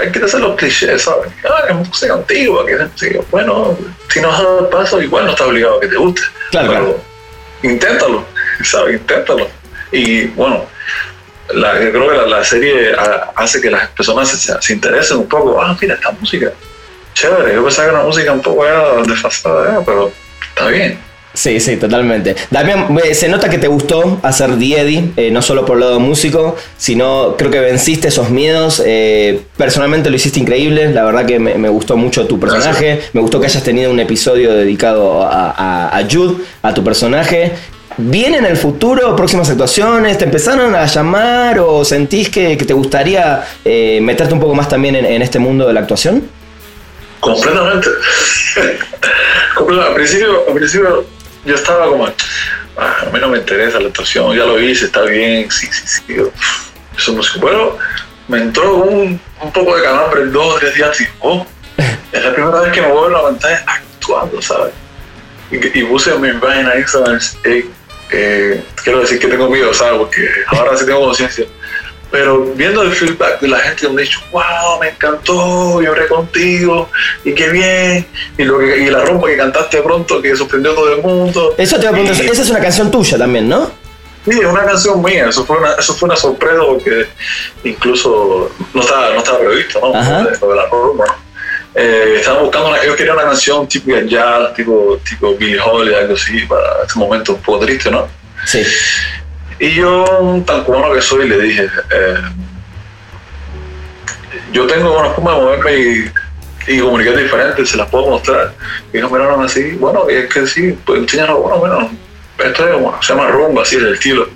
hay 0.00 0.12
que 0.12 0.18
hacer 0.24 0.40
los 0.40 0.56
clichés, 0.56 1.02
¿sabes? 1.02 1.32
Ah, 1.44 1.64
es 1.68 1.74
música 1.74 2.14
antigua, 2.14 2.64
que 2.66 3.20
bueno, 3.30 3.76
si 4.08 4.20
no 4.20 4.30
has 4.30 4.38
dado 4.38 4.60
el 4.60 4.66
paso, 4.66 5.00
igual 5.00 5.26
no 5.26 5.30
está 5.30 5.46
obligado 5.46 5.78
a 5.78 5.80
que 5.80 5.88
te 5.88 5.96
guste. 5.96 6.22
Claro, 6.50 6.68
claro. 6.68 7.00
Inténtalo, 7.62 8.24
¿sabes? 8.64 9.00
Inténtalo. 9.00 9.48
Y 9.90 10.24
bueno, 10.28 10.64
la, 11.54 11.72
creo 11.74 12.08
que 12.08 12.30
la, 12.30 12.44
serie 12.44 12.92
hace 13.36 13.60
que 13.60 13.70
las 13.70 13.88
personas 13.88 14.28
se, 14.28 14.72
interesen 14.72 15.18
un 15.18 15.28
poco. 15.28 15.60
Ah, 15.60 15.76
mira, 15.80 15.94
esta 15.94 16.10
música. 16.12 16.52
Chévere, 17.14 17.54
yo 17.54 17.64
pensaba 17.64 17.88
que 17.88 17.90
era 17.90 18.00
una 18.00 18.08
música 18.08 18.32
un 18.32 18.40
poco 18.40 18.64
desfasada, 19.06 19.82
pero 19.84 20.10
está 20.48 20.68
bien. 20.68 20.98
Sí, 21.34 21.60
sí, 21.60 21.76
totalmente. 21.76 22.36
Damián, 22.50 22.88
se 23.12 23.28
nota 23.28 23.48
que 23.48 23.56
te 23.56 23.66
gustó 23.66 24.20
hacer 24.22 24.56
Diedi, 24.56 25.12
eh, 25.16 25.30
no 25.30 25.40
solo 25.40 25.64
por 25.64 25.76
el 25.76 25.80
lado 25.80 25.98
músico, 25.98 26.56
sino 26.76 27.36
creo 27.38 27.50
que 27.50 27.60
venciste 27.60 28.08
esos 28.08 28.28
miedos. 28.28 28.82
Eh, 28.84 29.40
personalmente 29.56 30.10
lo 30.10 30.16
hiciste 30.16 30.40
increíble, 30.40 30.92
la 30.92 31.04
verdad 31.04 31.24
que 31.24 31.38
me, 31.38 31.68
gustó 31.70 31.96
mucho 31.96 32.26
tu 32.26 32.38
personaje, 32.38 33.00
me 33.14 33.22
gustó 33.22 33.40
que 33.40 33.46
hayas 33.46 33.62
tenido 33.62 33.90
un 33.90 34.00
episodio 34.00 34.52
dedicado 34.52 35.22
a, 35.22 35.96
a, 35.96 36.02
Jude, 36.10 36.42
a 36.60 36.74
tu 36.74 36.84
personaje. 36.84 37.52
¿Viene 37.98 38.38
en 38.38 38.46
el 38.46 38.56
futuro 38.56 39.14
próximas 39.14 39.50
actuaciones? 39.50 40.18
¿Te 40.18 40.24
empezaron 40.24 40.74
a 40.74 40.86
llamar 40.86 41.58
o 41.58 41.84
sentís 41.84 42.28
que, 42.28 42.56
te 42.56 42.72
gustaría 42.72 43.44
eh, 43.64 44.00
meterte 44.02 44.34
un 44.34 44.40
poco 44.40 44.54
más 44.54 44.68
también 44.68 44.96
en, 44.96 45.22
este 45.22 45.38
mundo 45.38 45.66
de 45.66 45.72
la 45.72 45.80
actuación? 45.80 46.28
Completamente. 47.20 47.88
Al 49.56 49.94
principio, 49.94 50.44
al 50.48 50.54
principio 50.54 51.06
yo 51.44 51.54
estaba 51.54 51.86
como, 51.86 52.06
ah, 52.06 52.96
a 53.06 53.10
mí 53.10 53.18
no 53.20 53.28
me 53.28 53.38
interesa 53.38 53.80
la 53.80 53.88
actuación, 53.88 54.36
ya 54.36 54.44
lo 54.44 54.60
hice, 54.60 54.86
está 54.86 55.02
bien, 55.02 55.50
sí, 55.50 55.68
sí, 55.70 55.86
sí. 55.86 56.16
Eso 56.96 57.12
no 57.12 57.22
Bueno, 57.40 57.76
me 58.28 58.38
entró 58.38 58.76
un, 58.76 59.20
un 59.40 59.52
poco 59.52 59.76
de 59.76 59.82
calambre 59.82 60.22
en 60.22 60.32
dos 60.32 60.56
o 60.56 60.58
tres 60.58 60.74
días 60.74 61.00
y, 61.00 61.04
oh, 61.20 61.46
es 62.12 62.24
la 62.24 62.32
primera 62.32 62.60
vez 62.60 62.72
que 62.72 62.80
me 62.80 62.88
voy 62.88 63.08
a 63.08 63.16
la 63.16 63.22
pantalla 63.22 63.64
actuando, 63.66 64.42
¿sabes? 64.42 64.72
Y, 65.50 65.78
y 65.78 65.84
puse 65.84 66.14
mi 66.18 66.32
página 66.32 66.76
Instagram, 66.76 67.18
eh, 68.12 68.62
quiero 68.82 69.00
decir 69.00 69.18
que 69.18 69.28
tengo 69.28 69.48
miedo, 69.48 69.72
¿sabes? 69.74 69.98
Porque 69.98 70.28
ahora 70.48 70.76
sí 70.76 70.86
tengo 70.86 71.00
conciencia 71.00 71.46
pero 72.12 72.44
viendo 72.54 72.82
el 72.82 72.92
feedback 72.92 73.40
de 73.40 73.48
la 73.48 73.58
gente 73.58 73.88
me 73.88 74.02
ha 74.02 74.04
dicho, 74.04 74.20
wow, 74.30 74.78
me 74.78 74.90
encantó, 74.90 75.80
lloré 75.80 76.06
contigo, 76.06 76.90
y 77.24 77.32
qué 77.34 77.48
bien, 77.48 78.06
y, 78.36 78.44
lo 78.44 78.58
que, 78.58 78.80
y 78.80 78.90
la 78.90 79.02
rumba 79.06 79.28
que 79.28 79.38
cantaste 79.38 79.80
pronto, 79.80 80.20
que 80.20 80.36
sorprendió 80.36 80.72
a 80.72 80.74
todo 80.74 80.94
el 80.94 81.02
mundo. 81.02 81.54
Eso 81.56 81.76
te 81.76 81.88
voy 81.88 81.88
a 81.88 81.92
preguntar, 81.92 82.26
esa 82.26 82.42
es 82.42 82.50
una 82.50 82.60
canción 82.60 82.90
tuya 82.90 83.16
también, 83.16 83.48
¿no? 83.48 83.70
Sí, 84.26 84.38
es 84.38 84.44
una 84.44 84.64
canción 84.64 85.02
mía, 85.02 85.30
eso 85.30 85.44
fue 85.46 85.56
una, 85.56 85.72
eso 85.72 85.94
fue 85.94 86.06
una 86.06 86.16
sorpresa 86.16 86.60
porque 86.66 87.06
incluso 87.64 88.52
no 88.74 88.82
estaba, 88.82 89.14
no 89.14 89.18
estaba 89.18 89.38
previsto, 89.38 89.80
¿no? 89.80 89.88
Lo 89.88 90.48
de 90.50 90.56
la 90.56 90.66
rumba. 90.66 91.18
Eh, 91.74 92.16
estaba 92.18 92.42
buscando 92.42 92.68
una, 92.68 92.84
yo 92.84 92.94
quería 92.94 93.14
una 93.14 93.22
canción 93.22 93.66
tipo 93.66 93.90
jazz, 94.00 94.52
tipo, 94.54 95.00
tipo 95.08 95.34
Billy 95.36 95.58
Holiday, 95.58 96.02
algo 96.02 96.14
así, 96.14 96.44
para 96.44 96.82
este 96.86 96.98
momento 96.98 97.34
un 97.34 97.40
poco 97.40 97.64
triste, 97.64 97.90
¿no? 97.90 98.06
Sí. 98.44 98.62
Y 99.58 99.74
yo, 99.76 100.42
tan 100.46 100.64
cubano 100.64 100.92
que 100.92 101.00
soy, 101.00 101.28
le 101.28 101.38
dije, 101.38 101.70
eh, 101.90 102.20
yo 104.52 104.66
tengo 104.66 104.98
una 104.98 105.10
forma 105.10 105.34
de 105.34 105.40
moverme 105.40 105.76
y, 105.76 106.12
y, 106.66 106.80
comunicar 106.80 107.16
diferente, 107.16 107.64
se 107.64 107.76
las 107.76 107.88
puedo 107.88 108.10
mostrar. 108.10 108.52
Y 108.92 108.98
ellos 108.98 109.10
miraron 109.10 109.42
así, 109.42 109.72
bueno, 109.72 110.04
y 110.10 110.14
es 110.14 110.32
que 110.32 110.46
sí, 110.46 110.76
pues 110.84 111.00
enseñaron, 111.00 111.40
bueno, 111.40 111.58
bueno, 111.58 111.90
esto 112.38 112.68
es, 112.68 112.74
bueno, 112.74 112.98
se 113.00 113.14
llama 113.14 113.28
rumba, 113.28 113.62
así 113.62 113.76
es 113.76 113.82
el 113.82 113.94
estilo. 113.94 114.28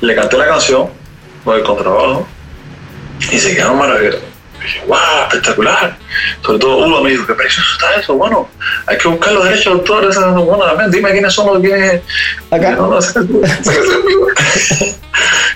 Le 0.00 0.14
canté 0.14 0.38
la 0.38 0.46
canción 0.46 0.88
con 1.44 1.56
el 1.56 1.62
contrabajo 1.62 2.26
y 3.30 3.38
se 3.38 3.54
quedaron 3.54 3.78
maravillosos 4.58 4.64
dije, 4.64 4.82
wow, 4.86 4.98
espectacular. 5.28 5.96
Sobre 6.42 6.58
todo 6.58 6.76
uno 6.78 7.00
me 7.00 7.10
dijo, 7.10 7.26
qué 7.26 7.34
precioso 7.34 7.68
está 7.72 7.94
eso. 8.00 8.14
Bueno, 8.14 8.48
hay 8.86 8.98
que 8.98 9.08
buscar 9.08 9.32
los 9.32 9.44
derechos 9.44 9.64
de 9.64 9.70
autor. 9.70 10.44
Bueno, 10.44 10.64
también, 10.64 10.90
dime 10.90 11.12
quiénes 11.12 11.32
son 11.32 11.46
los 11.46 11.62
que. 11.62 12.02
Acá. 12.50 12.72
No, 12.72 12.98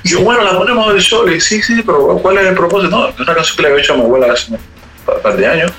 Digo, 0.02 0.22
bueno, 0.22 0.42
la 0.42 0.58
ponemos 0.58 0.90
en 0.90 0.96
el 0.96 1.02
show. 1.02 1.28
Y 1.28 1.40
sí, 1.40 1.62
sí, 1.62 1.82
pero 1.84 2.18
¿cuál 2.18 2.38
es 2.38 2.46
el 2.46 2.54
propósito? 2.54 2.90
No, 2.90 3.08
es 3.08 3.18
una 3.18 3.34
canción 3.34 3.56
que 3.56 3.62
le 3.62 3.68
había 3.68 3.80
hecho 3.82 3.92
a 3.92 3.96
mi 3.96 4.02
abuela 4.02 4.32
hace 4.32 4.52
un 4.52 4.58
par 5.22 5.36
de 5.36 5.46
años. 5.46 5.72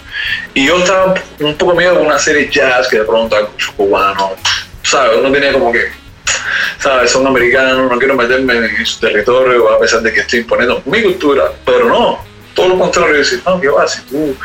Y 0.53 0.67
yo 0.67 0.77
estaba 0.77 1.15
un 1.39 1.55
poco 1.55 1.75
miedo 1.75 1.95
con 1.95 2.05
una 2.05 2.19
serie 2.19 2.49
jazz 2.49 2.87
que 2.87 2.99
de 2.99 3.05
pronto 3.05 3.35
hay 3.35 3.43
mucho 3.43 3.73
cubano. 3.75 4.31
¿Sabes? 4.83 5.17
Uno 5.17 5.31
tenía 5.31 5.53
como 5.53 5.71
que. 5.71 5.91
¿Sabes? 6.79 7.11
Son 7.11 7.25
americanos, 7.27 7.91
no 7.91 7.97
quiero 7.97 8.15
meterme 8.15 8.53
en 8.57 8.85
su 8.85 8.99
territorio 8.99 9.69
a 9.71 9.79
pesar 9.79 10.01
de 10.01 10.13
que 10.13 10.21
estoy 10.21 10.39
imponiendo 10.39 10.81
mi 10.85 11.01
cultura. 11.01 11.51
Pero 11.65 11.89
no, 11.89 12.32
todo 12.63 12.75
lo 12.75 12.79
contrario, 12.79 13.17
decir, 13.17 13.41
no, 13.45 13.59
qué 13.59 13.67
va, 13.67 13.87
si 13.87 14.01
tú, 14.03 14.35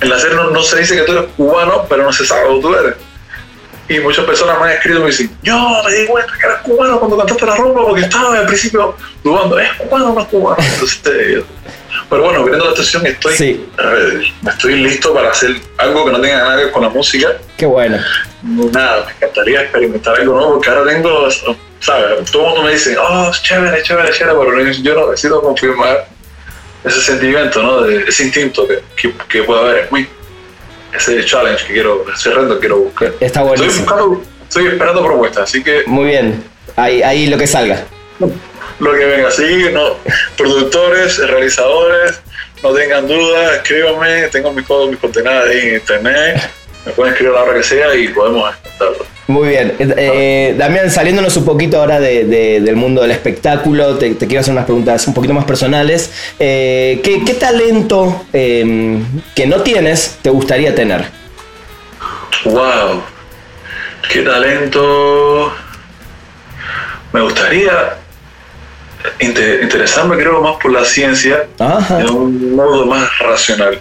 en 0.00 0.08
la 0.08 0.18
serie 0.18 0.36
no, 0.36 0.50
no, 0.50 0.62
se 0.62 0.80
dice 0.80 0.96
que 0.96 1.02
tú 1.02 1.12
eres 1.12 1.30
cubano, 1.36 1.86
pero 1.88 2.02
no 2.02 2.12
se 2.12 2.26
sabe 2.26 2.54
que 2.54 2.60
tú 2.60 2.74
eres. 2.74 2.94
Y 3.88 4.00
muchas 4.00 4.24
personas 4.26 4.58
me 4.60 4.66
han 4.66 4.72
escrito 4.72 4.98
y 4.98 5.02
me 5.02 5.06
dicen, 5.06 5.38
yo 5.42 5.82
me 5.84 5.94
di 5.94 6.06
cuenta 6.06 6.32
que 6.38 6.46
eras 6.46 6.62
cubano 6.62 6.98
cuando 6.98 7.16
cantaste 7.16 7.46
la 7.46 7.56
rumba 7.56 7.86
porque 7.86 8.02
estaba 8.02 8.36
al 8.36 8.46
principio 8.46 8.96
dudando, 9.22 9.58
¿es 9.58 9.72
cubano 9.74 10.10
o 10.10 10.14
no 10.14 10.20
es 10.20 10.26
cubano? 10.26 10.56
Entonces, 10.58 11.44
pero 12.10 12.22
bueno, 12.22 12.44
viendo 12.44 12.64
la 12.64 12.72
atención, 12.72 13.06
estoy, 13.06 13.34
sí. 13.36 13.68
estoy 14.46 14.74
listo 14.74 15.14
para 15.14 15.30
hacer 15.30 15.56
algo 15.78 16.04
que 16.04 16.12
no 16.12 16.20
tenga 16.20 16.38
nada 16.38 16.56
que 16.56 16.64
ver 16.64 16.72
con 16.72 16.82
la 16.82 16.88
música. 16.88 17.28
Qué 17.56 17.66
bueno. 17.66 17.98
Nada, 18.42 19.06
me 19.06 19.12
encantaría 19.12 19.62
experimentar 19.62 20.16
algo 20.16 20.34
nuevo 20.34 20.54
porque 20.54 20.70
ahora 20.70 20.90
tengo, 20.90 21.28
¿sabes? 21.80 22.30
Todo 22.30 22.42
el 22.42 22.48
mundo 22.48 22.62
me 22.64 22.72
dice, 22.72 22.96
oh, 22.98 23.30
chévere, 23.42 23.82
chévere, 23.82 24.10
chévere, 24.12 24.36
pero 24.38 24.70
yo 24.70 24.94
no 24.94 25.06
decido 25.10 25.40
confirmar 25.40 26.06
ese 26.84 27.00
sentimiento, 27.00 27.62
¿no? 27.62 27.82
De, 27.82 28.04
ese 28.04 28.24
instinto 28.24 28.66
que, 28.66 28.80
que, 28.96 29.14
que 29.28 29.42
puede 29.42 29.60
haber 29.60 29.84
en 29.84 29.94
mí. 29.94 30.06
Ese 30.94 31.24
challenge 31.24 31.66
que 31.66 31.74
quiero, 31.74 32.04
ese 32.12 32.30
reto 32.30 32.54
que 32.54 32.60
quiero 32.60 32.78
buscar. 32.78 33.12
Está 33.20 33.42
bueno. 33.42 33.62
Estoy, 33.62 33.80
buscando, 33.80 34.22
estoy 34.42 34.66
esperando 34.68 35.04
propuestas, 35.04 35.44
así 35.44 35.62
que. 35.62 35.82
Muy 35.86 36.06
bien. 36.06 36.44
Ahí, 36.76 37.02
ahí 37.02 37.26
lo 37.26 37.36
que 37.36 37.46
salga 37.46 37.84
lo 38.78 38.92
que 38.92 39.04
venga. 39.04 39.28
Así, 39.28 39.66
no, 39.72 39.96
productores, 40.36 41.18
realizadores, 41.18 42.20
no 42.62 42.72
tengan 42.72 43.06
dudas, 43.06 43.56
escríbanme, 43.56 44.28
tengo 44.28 44.52
mis, 44.52 44.68
mis 44.68 44.98
coordenadas 44.98 45.48
ahí 45.48 45.60
en 45.60 45.74
internet, 45.74 46.50
me 46.86 46.92
pueden 46.92 47.12
escribir 47.12 47.34
la 47.34 47.42
hora 47.42 47.54
que 47.54 47.62
sea 47.62 47.94
y 47.94 48.08
podemos 48.08 48.54
estarlo. 48.64 49.06
Muy 49.28 49.48
bien. 49.50 49.74
Eh, 49.78 50.54
Damián, 50.56 50.90
saliéndonos 50.90 51.36
un 51.36 51.44
poquito 51.44 51.78
ahora 51.78 52.00
del 52.00 52.76
mundo 52.76 53.02
del 53.02 53.10
espectáculo, 53.10 53.96
te, 53.98 54.16
quiero 54.16 54.40
hacer 54.40 54.52
unas 54.52 54.64
preguntas 54.64 55.06
un 55.06 55.12
poquito 55.12 55.34
más 55.34 55.44
personales. 55.44 56.10
Eh, 56.38 57.00
¿qué, 57.04 57.34
talento 57.34 58.24
em, 58.32 59.04
que 59.34 59.46
no 59.46 59.60
tienes 59.60 60.18
te 60.22 60.30
gustaría 60.30 60.74
tener? 60.74 61.04
¡Wow! 62.44 63.02
¿Qué 64.10 64.22
talento? 64.22 65.52
Me 67.12 67.20
gustaría 67.20 67.98
interesarme 69.20 70.16
creo 70.16 70.40
más 70.40 70.56
por 70.56 70.72
la 70.72 70.84
ciencia 70.84 71.46
de 71.58 72.04
un 72.06 72.56
modo 72.56 72.86
más 72.86 73.18
racional. 73.18 73.78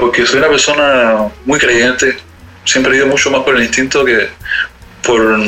Porque 0.00 0.26
soy 0.26 0.38
una 0.38 0.48
persona 0.48 1.28
muy 1.44 1.58
creyente, 1.58 2.16
siempre 2.64 2.94
he 2.94 2.96
ido 2.96 3.06
mucho 3.06 3.30
más 3.30 3.42
por 3.42 3.56
el 3.56 3.62
instinto 3.62 4.04
que 4.04 4.28
por, 5.02 5.38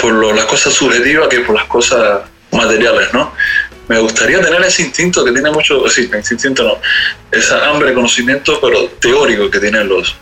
por 0.00 0.34
las 0.34 0.44
cosas 0.46 0.72
subjetivas 0.72 1.28
que 1.28 1.40
por 1.40 1.54
las 1.54 1.64
cosas 1.64 2.22
materiales, 2.50 3.12
¿no? 3.12 3.32
Me 3.88 3.98
gustaría 3.98 4.40
tener 4.40 4.62
ese 4.62 4.82
instinto 4.82 5.24
que 5.24 5.32
tiene 5.32 5.50
mucho, 5.50 5.86
sí, 5.88 6.10
instinto 6.12 6.64
no, 6.64 6.78
esa 7.30 7.68
hambre 7.68 7.90
de 7.90 7.94
conocimiento, 7.94 8.58
pero 8.60 8.86
teórico 9.00 9.50
que 9.50 9.58
tienen 9.58 9.88
los 9.88 10.16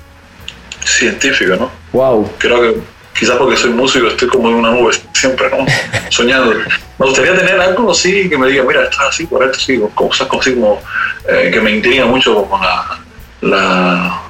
científicos, 0.84 1.60
¿no? 1.60 1.70
Wow. 1.92 2.32
Creo 2.38 2.60
que 2.60 2.80
quizás 3.18 3.36
porque 3.36 3.56
soy 3.56 3.70
músico 3.70 4.08
estoy 4.08 4.28
como 4.28 4.48
en 4.48 4.56
una 4.56 4.70
nube 4.72 4.94
siempre, 5.12 5.48
¿no? 5.50 5.64
Soñando. 6.10 6.54
Me 6.98 7.06
gustaría 7.06 7.36
tener 7.36 7.60
algo 7.60 7.92
así 7.92 8.28
que 8.28 8.36
me 8.36 8.48
diga, 8.48 8.64
mira, 8.64 8.84
estás 8.84 9.10
así, 9.10 9.26
por 9.26 9.44
esto, 9.44 9.58
sí, 9.60 9.80
cosas 9.94 10.28
así 10.40 10.54
como 10.54 10.82
eh, 11.28 11.50
que 11.52 11.60
me 11.60 11.70
intriga 11.70 12.04
mucho 12.06 12.44
con 12.44 12.60
la, 12.60 12.98
la, 13.42 14.22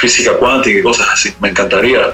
física 0.00 0.32
cuántica 0.34 0.78
y 0.78 0.82
cosas 0.82 1.08
así. 1.12 1.32
Me 1.40 1.48
encantaría 1.48 2.12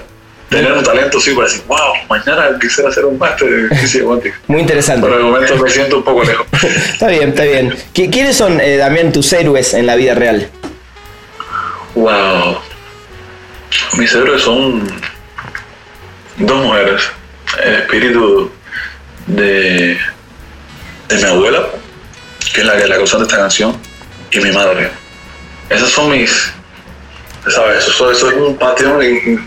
tener 0.48 0.72
un 0.72 0.84
talento 0.84 1.18
así 1.18 1.32
para 1.32 1.48
decir, 1.48 1.64
wow, 1.66 1.94
mañana 2.08 2.56
quisiera 2.60 2.90
hacer 2.90 3.04
un 3.04 3.18
máster 3.18 3.48
de 3.48 3.76
física 3.76 4.04
cuántica. 4.04 4.40
Muy 4.46 4.60
interesante. 4.60 5.06
Pero 5.06 5.18
el 5.18 5.24
momento 5.24 5.56
me 5.56 5.70
siento 5.70 5.98
un 5.98 6.04
poco 6.04 6.22
lejos. 6.22 6.46
está 6.92 7.08
bien, 7.08 7.30
está 7.30 7.44
bien. 7.44 7.74
¿Quiénes 7.92 8.36
son, 8.36 8.60
eh, 8.60 8.78
también 8.78 9.12
tus 9.12 9.32
héroes 9.32 9.74
en 9.74 9.86
la 9.86 9.96
vida 9.96 10.14
real? 10.14 10.48
Wow. 11.94 12.58
Mis 13.98 14.14
héroes 14.14 14.42
son 14.42 14.86
dos 16.36 16.64
mujeres, 16.64 17.02
el 17.64 17.74
espíritu 17.74 18.50
de, 19.26 19.98
de 21.08 21.16
mi 21.16 21.22
abuela, 21.24 21.66
que 22.54 22.60
es 22.60 22.66
la 22.66 22.76
que 22.76 22.86
la 22.86 22.96
causante 22.96 23.24
de 23.24 23.28
esta 23.28 23.38
canción, 23.38 23.76
y 24.30 24.38
mi 24.40 24.52
madre. 24.52 24.90
Esas 25.68 25.90
son 25.90 26.10
mis, 26.10 26.52
¿sabes? 27.48 27.86
Eso, 27.86 28.10
eso 28.10 28.30
es 28.30 28.36
un 28.36 28.56
patio 28.56 28.98
que, 28.98 29.38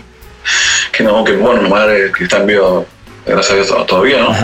que, 0.92 1.02
no, 1.02 1.24
que 1.24 1.32
bueno, 1.32 1.62
mi 1.62 1.68
madre 1.68 2.12
que 2.12 2.24
está 2.24 2.38
en 2.38 2.46
vivo, 2.46 2.86
gracias 3.26 3.50
a 3.50 3.54
Dios 3.54 3.86
todavía, 3.86 4.18
¿no? 4.18 4.34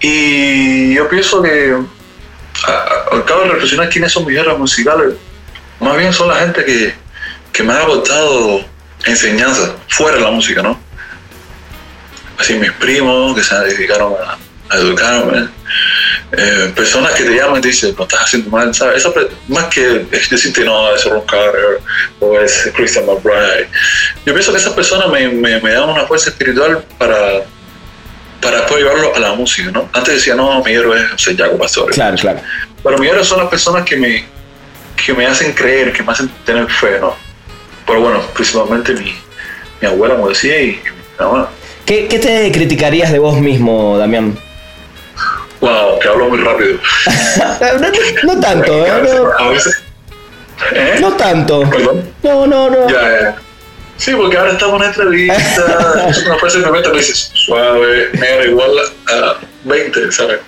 Y 0.00 0.94
yo 0.94 1.08
pienso 1.08 1.42
que 1.42 1.76
acabo 3.12 3.42
de 3.42 3.48
reflexionar 3.50 3.88
quiénes 3.88 4.12
son 4.12 4.26
mis 4.26 4.36
héroes 4.36 4.58
musicales. 4.58 5.14
Más 5.80 5.96
bien 5.96 6.12
son 6.12 6.28
la 6.28 6.36
gente 6.36 6.64
que, 6.64 6.94
que 7.52 7.62
me 7.62 7.72
ha 7.72 7.82
aportado 7.82 8.64
enseñanza 9.06 9.74
fuera 9.88 10.16
de 10.16 10.24
la 10.24 10.30
música, 10.30 10.62
¿no? 10.62 10.78
así 12.42 12.54
mis 12.54 12.72
primos 12.72 13.36
que 13.36 13.42
se 13.42 13.54
dedicaron 13.54 14.14
a, 14.14 14.36
educarme, 14.78 15.48
eh, 16.32 16.72
personas 16.74 17.12
que 17.12 17.24
te 17.24 17.34
llaman 17.34 17.58
y 17.58 17.62
te 17.62 17.68
dicen, 17.68 17.94
no 17.96 18.04
estás 18.04 18.22
haciendo 18.22 18.50
mal, 18.50 18.74
¿sabes? 18.74 19.06
Más 19.48 19.64
que 19.66 20.06
decirte, 20.30 20.64
no, 20.64 20.94
es 20.94 21.04
Ron 21.04 21.26
Carter 21.26 21.80
o 22.20 22.40
es 22.40 22.70
Christian 22.74 23.06
McBride. 23.06 23.68
Yo 24.24 24.32
pienso 24.32 24.52
que 24.52 24.58
esas 24.58 24.72
personas 24.72 25.08
me, 25.08 25.28
me, 25.28 25.72
dan 25.72 25.88
una 25.88 26.06
fuerza 26.06 26.30
espiritual 26.30 26.84
para, 26.98 27.42
para 28.40 28.58
después 28.58 28.82
llevarlo 28.82 29.14
a 29.14 29.18
la 29.18 29.34
música, 29.34 29.70
¿no? 29.70 29.88
Antes 29.92 30.14
decía, 30.14 30.34
no, 30.34 30.62
mi 30.64 30.72
héroe 30.72 30.98
es 30.98 31.10
José 31.10 31.36
Jaco 31.36 31.58
Pastore. 31.58 31.92
Claro, 31.92 32.16
claro. 32.16 32.40
Pero 32.82 32.98
mi 32.98 33.06
héroe 33.06 33.24
son 33.24 33.40
las 33.40 33.48
personas 33.48 33.84
que 33.84 33.96
me, 33.96 34.24
que 35.04 35.12
me 35.12 35.26
hacen 35.26 35.52
creer, 35.52 35.92
que 35.92 36.02
me 36.02 36.12
hacen 36.12 36.30
tener 36.44 36.68
fe, 36.70 36.98
¿no? 36.98 37.14
Pero 37.86 38.00
bueno, 38.00 38.22
principalmente 38.34 38.94
mi, 38.94 39.14
mi 39.80 39.88
abuela, 39.88 40.14
como 40.14 40.28
decía, 40.28 40.60
y 40.62 40.80
mi 41.18 41.24
mamá. 41.24 41.50
¿Qué, 41.84 42.04
te 42.04 42.50
criticarías 42.52 43.12
de 43.12 43.18
vos 43.18 43.38
mismo, 43.38 43.98
Damián? 43.98 44.38
Wow, 45.62 45.96
que 46.00 46.08
hablo 46.08 46.28
muy 46.28 46.40
rápido. 46.40 46.76
no, 48.24 48.40
tanto, 48.40 48.84
¿eh? 48.84 48.90
A 49.38 49.48
veces. 49.48 49.80
¿Eh? 50.72 50.98
No 51.00 51.12
tanto. 51.12 51.62
¿Perdón? 51.70 52.12
No, 52.24 52.46
no, 52.48 52.68
no. 52.68 52.88
Ya, 52.88 53.20
ya. 53.20 53.36
Sí, 53.96 54.12
porque 54.12 54.36
ahora 54.36 54.50
estamos 54.50 54.74
en 54.74 54.80
una 54.80 54.86
entrevista. 54.88 56.06
es 56.10 56.26
una 56.26 56.36
frase 56.36 56.62
que 56.62 56.68
me 56.68 56.98
dices, 56.98 57.30
suave, 57.34 58.10
negra, 58.12 58.44
igual 58.44 58.70
a 59.08 59.36
20, 59.62 60.10
¿sabes? 60.10 60.40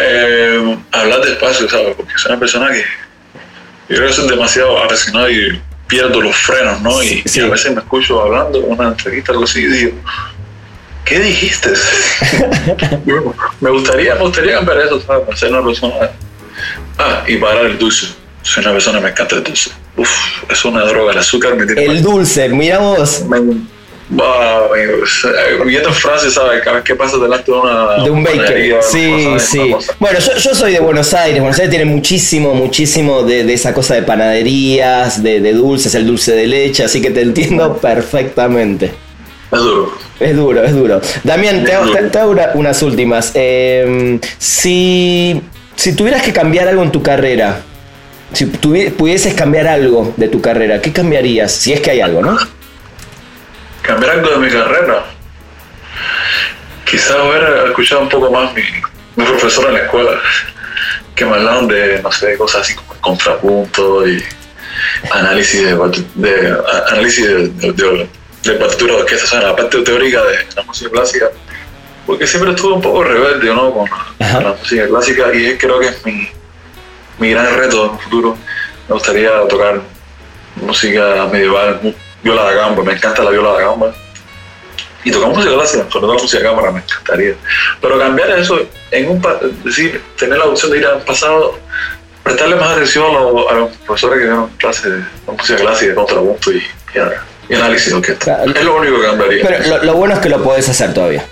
Eh, 0.00 0.78
hablar 0.92 1.20
despacio, 1.22 1.68
¿sabes? 1.68 1.96
Porque 1.96 2.12
soy 2.16 2.30
una 2.30 2.38
persona 2.38 2.70
que. 2.70 2.84
Yo 3.88 3.96
creo 3.96 4.06
que 4.06 4.14
soy 4.14 4.28
demasiado 4.28 4.78
apasionado 4.78 5.30
y 5.30 5.60
pierdo 5.88 6.20
los 6.20 6.36
frenos, 6.36 6.80
¿no? 6.80 7.02
Y, 7.02 7.24
y 7.24 7.40
a 7.40 7.48
veces 7.48 7.72
me 7.72 7.80
escucho 7.80 8.22
hablando 8.22 8.58
en 8.58 8.70
una 8.70 8.88
entrevista, 8.88 9.32
algo 9.32 9.44
así, 9.44 9.62
y 9.62 9.66
digo 9.66 9.98
¿qué 11.04 11.20
dijiste? 11.20 11.70
me 13.60 13.70
gustaría, 13.70 14.14
me 14.14 14.20
gustaría 14.20 14.54
cambiar 14.54 14.78
eso, 14.80 15.00
¿sabes? 15.00 15.24
Para 15.24 15.36
ser 15.36 15.50
una 15.50 15.64
persona. 15.64 16.10
Ah, 16.98 17.24
y 17.26 17.36
parar 17.36 17.66
el 17.66 17.78
dulce. 17.78 18.08
Soy 18.42 18.62
una 18.62 18.72
persona 18.72 18.98
que 18.98 19.04
me 19.04 19.10
encanta 19.10 19.36
el 19.36 19.44
dulce. 19.44 19.70
Uf, 19.96 20.10
es 20.50 20.64
una 20.64 20.84
droga, 20.84 21.12
el 21.12 21.18
azúcar 21.18 21.54
me 21.54 21.66
tiene. 21.66 21.84
El 21.84 22.02
dulce, 22.02 22.48
mira 22.48 22.78
vos. 22.78 23.24
viendo 25.64 25.88
en 25.88 25.94
Francia, 25.94 26.30
¿sabes? 26.30 26.62
¿Qué 26.84 26.94
pasa 26.94 27.16
delante 27.16 27.50
de 27.50 27.58
una. 27.58 28.04
De 28.04 28.10
un 28.10 28.22
baker. 28.22 28.82
Sí, 28.82 29.26
sí. 29.38 29.74
Bueno, 29.98 30.18
yo, 30.18 30.36
yo, 30.36 30.54
soy 30.54 30.72
de 30.72 30.80
Buenos 30.80 31.14
Aires. 31.14 31.40
Buenos 31.40 31.58
Aires 31.58 31.70
tiene 31.70 31.86
muchísimo, 31.86 32.54
muchísimo 32.54 33.22
de, 33.22 33.44
de 33.44 33.54
esa 33.54 33.72
cosa 33.72 33.94
de 33.94 34.02
panaderías, 34.02 35.22
de, 35.22 35.40
de, 35.40 35.52
dulces, 35.52 35.94
el 35.94 36.06
dulce 36.06 36.32
de 36.32 36.46
leche, 36.46 36.84
así 36.84 37.00
que 37.00 37.10
te 37.10 37.22
entiendo 37.22 37.76
perfectamente. 37.78 39.03
Es 39.54 39.60
duro. 39.60 39.98
Es 40.18 40.36
duro, 40.36 40.64
es 40.64 40.74
duro. 40.74 41.00
Damián, 41.22 41.64
te, 41.64 41.74
hago, 42.18 42.34
unas 42.54 42.82
últimas. 42.82 43.30
Em, 43.34 44.20
si, 44.38 45.40
si 45.76 45.94
tuvieras 45.94 46.22
que 46.22 46.32
cambiar 46.32 46.66
algo 46.68 46.82
en 46.82 46.90
tu 46.90 47.02
carrera, 47.02 47.60
si 48.32 48.46
pudieses 48.46 49.34
cambiar 49.34 49.68
algo 49.68 50.12
de 50.16 50.28
tu 50.28 50.40
carrera, 50.40 50.80
¿qué 50.80 50.92
cambiarías? 50.92 51.52
Si 51.52 51.72
es 51.72 51.80
que 51.80 51.92
hay 51.92 52.00
algo, 52.00 52.20
¿no? 52.20 52.36
Cambiar 53.82 54.12
algo 54.12 54.30
de 54.30 54.38
mi 54.38 54.50
carrera. 54.50 55.04
Quizás 56.84 57.12
haber 57.12 57.68
escuchado 57.68 58.02
un 58.02 58.08
poco 58.08 58.32
más 58.32 58.52
mi, 58.54 58.62
mi 59.14 59.24
profesor 59.24 59.66
en 59.68 59.74
la 59.74 59.80
escuela, 59.80 60.10
que 61.14 61.24
me 61.24 61.34
hablaban 61.36 61.68
de, 61.68 62.00
no 62.02 62.10
sé, 62.10 62.36
cosas 62.36 62.62
así 62.62 62.74
como 62.74 62.94
contrapunto 63.00 64.08
y 64.08 64.20
análisis 65.12 65.62
de, 65.62 66.04
de 66.16 66.56
análisis 66.88 67.26
de 67.26 68.08
de 68.52 68.92
orquesta, 68.92 69.40
la 69.40 69.56
parte 69.56 69.78
teórica 69.82 70.22
de 70.24 70.46
la 70.54 70.62
música 70.64 70.90
clásica, 70.90 71.30
porque 72.06 72.26
siempre 72.26 72.52
estuve 72.52 72.74
un 72.74 72.82
poco 72.82 73.02
rebelde 73.02 73.54
¿no? 73.54 73.72
con 73.72 73.88
la, 74.18 74.54
música 74.58 74.86
clásica 74.86 75.34
y 75.34 75.56
creo 75.56 75.80
que 75.80 75.88
es 75.88 76.04
mi, 76.04 76.28
mi 77.18 77.30
gran 77.30 77.56
reto 77.56 77.86
en 77.86 77.92
el 77.92 77.98
futuro. 77.98 78.36
Me 78.88 78.94
gustaría 78.94 79.30
tocar 79.48 79.80
música 80.56 81.26
medieval, 81.32 81.94
viola 82.22 82.50
de 82.50 82.56
gamba, 82.56 82.82
me 82.82 82.92
encanta 82.92 83.22
la 83.22 83.30
viola 83.30 83.56
de 83.56 83.64
gamba. 83.64 83.94
Y 85.04 85.10
tocar 85.10 85.30
música 85.30 85.54
clásica, 85.54 85.84
sobre 85.90 86.06
todo 86.06 86.14
música 86.14 86.38
de 86.38 86.44
cámara, 86.44 86.70
me 86.70 86.80
encantaría. 86.80 87.34
Pero 87.80 87.98
cambiar 87.98 88.30
eso, 88.38 88.58
en 88.90 89.10
un 89.10 89.22
decir, 89.64 90.02
tener 90.18 90.38
la 90.38 90.46
opción 90.46 90.70
de 90.70 90.78
ir 90.78 90.86
al 90.86 91.02
pasado, 91.02 91.58
prestarle 92.22 92.56
más 92.56 92.70
atención 92.70 93.14
a 93.14 93.20
los, 93.20 93.50
a 93.50 93.54
los 93.54 93.76
profesores 93.78 94.18
que 94.18 94.24
dieron 94.24 94.48
clase 94.58 94.90
de 94.90 95.04
música 95.26 95.58
clásica, 95.58 95.90
de 95.90 95.94
contrapunto 95.94 96.52
y, 96.52 96.56
y, 96.56 96.98
y 97.48 97.54
análisis 97.54 97.88
de 97.90 97.94
orquesta. 97.96 98.36
Claro. 98.36 98.52
Es 98.54 98.64
lo 98.64 98.76
único 98.76 99.00
que 99.00 99.06
cambiaría. 99.06 99.44
Pero 99.46 99.68
lo, 99.68 99.84
lo 99.84 99.94
bueno 99.94 100.14
es 100.14 100.20
que 100.20 100.28
lo 100.28 100.42
podés 100.42 100.68
hacer 100.68 100.92
todavía. 100.94 101.24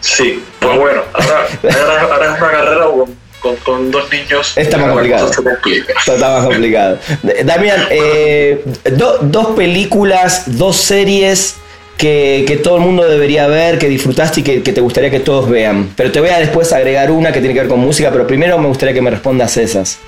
Sí, 0.00 0.42
pues 0.58 0.78
bueno, 0.78 1.02
ahora, 1.12 1.46
ahora, 1.62 2.02
ahora 2.14 2.34
es 2.34 2.40
una 2.42 2.50
carrera 2.50 2.84
con, 2.86 3.14
con, 3.40 3.56
con 3.56 3.90
dos 3.90 4.10
niños. 4.10 4.52
Está 4.56 4.78
más 4.78 4.90
complicado. 4.90 5.30
está 5.30 6.28
más 6.30 6.44
complicado. 6.44 6.98
Damián, 7.44 7.86
eh, 7.90 8.64
do- 8.92 9.18
dos 9.22 9.48
películas, 9.56 10.44
dos 10.58 10.76
series 10.76 11.56
que, 11.96 12.44
que 12.48 12.56
todo 12.56 12.76
el 12.76 12.80
mundo 12.82 13.04
debería 13.08 13.46
ver, 13.46 13.78
que 13.78 13.88
disfrutaste 13.88 14.40
y 14.40 14.42
que, 14.42 14.62
que 14.62 14.72
te 14.72 14.80
gustaría 14.80 15.10
que 15.10 15.20
todos 15.20 15.48
vean. 15.48 15.90
Pero 15.96 16.10
te 16.10 16.18
voy 16.20 16.30
a 16.30 16.38
después 16.38 16.72
agregar 16.72 17.10
una 17.12 17.30
que 17.32 17.38
tiene 17.38 17.54
que 17.54 17.60
ver 17.60 17.68
con 17.68 17.78
música, 17.78 18.10
pero 18.10 18.26
primero 18.26 18.58
me 18.58 18.66
gustaría 18.66 18.94
que 18.94 19.02
me 19.02 19.10
respondas 19.10 19.56
esas. 19.56 19.98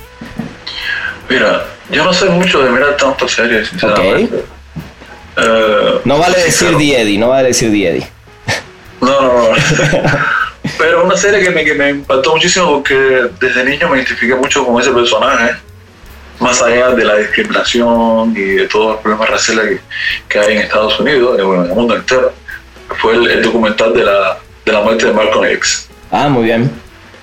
Mira, 1.29 1.65
yo 1.91 2.05
no 2.05 2.13
sé 2.13 2.27
mucho 2.27 2.63
de 2.63 2.71
mirar 2.71 2.97
tantas 2.97 3.31
series, 3.31 3.69
sinceramente. 3.69 4.45
Eh, 5.37 6.01
No 6.05 6.19
vale 6.19 6.39
decir 6.39 6.69
claro. 6.69 6.79
The 6.79 7.01
Eddie, 7.03 7.19
no 7.19 7.29
vale 7.29 7.49
decir 7.49 7.71
The 7.71 7.89
Eddie. 7.89 8.07
No, 9.01 9.21
no, 9.21 9.49
no. 9.51 9.57
Pero 10.79 11.05
una 11.05 11.17
serie 11.17 11.41
que 11.43 11.51
me, 11.51 11.65
que 11.65 11.75
me 11.75 11.91
impactó 11.91 12.33
muchísimo 12.33 12.73
porque 12.73 13.29
desde 13.41 13.65
niño 13.65 13.89
me 13.89 13.99
identifiqué 13.99 14.35
mucho 14.35 14.65
con 14.67 14.81
ese 14.81 14.91
personaje, 14.93 15.57
más 16.41 16.61
allá 16.63 16.91
de 16.91 17.05
la 17.05 17.17
discriminación 17.17 18.33
y 18.37 18.41
de 18.41 18.69
todos 18.69 18.93
los 18.93 19.01
problemas 19.03 19.29
raciales 19.31 19.67
que, 19.67 19.81
que 20.29 20.39
hay 20.39 20.57
en 20.57 20.63
Estados 20.63 20.99
Unidos, 21.01 21.39
y 21.39 21.43
bueno, 21.43 21.65
en 21.65 21.71
el 21.71 21.77
mundo 21.77 21.97
entero. 21.97 22.33
Fue 23.01 23.15
el, 23.15 23.29
el 23.31 23.43
documental 23.43 23.93
de 23.95 24.05
la, 24.05 24.39
de 24.65 24.73
la 24.73 24.81
muerte 24.81 25.07
de 25.07 25.13
Malcolm 25.13 25.45
X. 25.47 25.89
Ah, 26.11 26.29
muy 26.29 26.45
bien. 26.45 26.71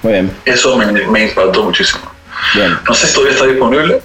Muy 0.03 0.13
bien. 0.13 0.31
Eso 0.45 0.75
me, 0.77 0.85
me 0.91 1.23
impactó 1.25 1.63
muchísimo. 1.63 2.03
Bien. 2.55 2.77
No 2.87 2.93
sé 2.93 3.07
si 3.07 3.13
todavía 3.13 3.33
está 3.35 3.45
disponible, 3.47 4.01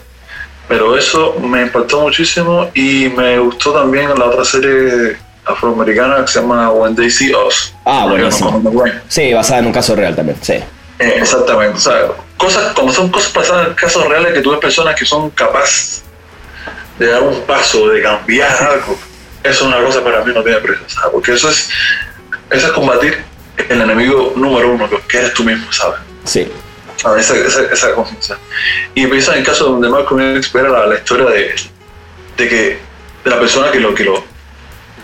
pero 0.69 0.97
eso 0.97 1.35
me 1.41 1.63
impactó 1.63 2.01
muchísimo 2.01 2.71
y 2.75 3.09
me 3.17 3.39
gustó 3.39 3.73
también 3.73 4.09
la 4.19 4.25
otra 4.27 4.45
serie 4.45 5.17
afroamericana 5.45 6.25
que 6.25 6.33
se 6.33 6.41
llama 6.41 6.71
When 6.71 6.97
They 6.97 7.11
See 7.11 7.33
Us. 7.35 7.73
Ah, 7.85 8.07
buenísimo. 8.09 8.63
Sí, 9.09 9.33
basada 9.33 9.61
en 9.61 9.67
un 9.67 9.73
caso 9.73 9.95
real 9.95 10.15
también. 10.17 10.37
Sí. 10.43 10.55
Eh, 10.99 11.15
exactamente. 11.19 11.77
O 11.77 11.81
sea, 11.81 12.09
cosas, 12.37 12.73
como 12.75 12.93
son 12.93 13.09
cosas 13.11 13.31
pasadas 13.31 13.69
en 13.69 13.75
casos 13.75 14.09
reales 14.09 14.33
que 14.33 14.41
tú 14.41 14.51
ves 14.51 14.61
personas 14.61 14.95
que 14.97 15.05
son 15.05 15.31
capaces 15.31 16.03
de 16.99 17.07
dar 17.07 17.23
un 17.23 17.41
paso, 17.43 17.89
de 17.89 18.03
cambiar 18.03 18.51
algo. 18.63 18.99
Eso 19.45 19.53
es 19.53 19.63
una 19.63 19.79
cosa 19.85 20.03
para 20.03 20.25
mí 20.25 20.33
no 20.35 20.43
tiene 20.43 20.59
precio, 20.59 20.85
¿sabes? 20.89 21.11
Porque 21.13 21.33
eso 21.35 21.49
es, 21.51 21.69
eso 22.51 22.67
es 22.67 22.73
combatir 22.73 23.23
el 23.69 23.81
enemigo 23.81 24.33
número 24.35 24.73
uno, 24.73 24.89
que- 24.91 24.99
que 25.07 25.19
eres 25.19 25.35
tú 25.35 25.45
mismo, 25.45 25.71
¿sabes? 25.73 26.01
Sí. 26.25 26.51
¿Sabes? 26.97 27.31
Esa, 27.31 27.63
esa. 27.73 28.39
Y 28.95 29.07
piensa 29.07 29.33
en 29.33 29.41
el 29.41 29.45
caso 29.47 29.67
donde 29.67 29.89
Malcolm 29.89 30.37
X 30.39 30.55
era 30.55 30.69
la, 30.71 30.87
la 30.87 30.95
historia 30.97 31.27
de, 31.27 31.55
de 32.37 32.49
que 32.49 32.79
de 33.25 33.31
la 33.31 33.39
persona 33.39 33.71
que 33.71 33.81
lo 33.81 33.95
que 33.95 34.05
lo 34.05 34.25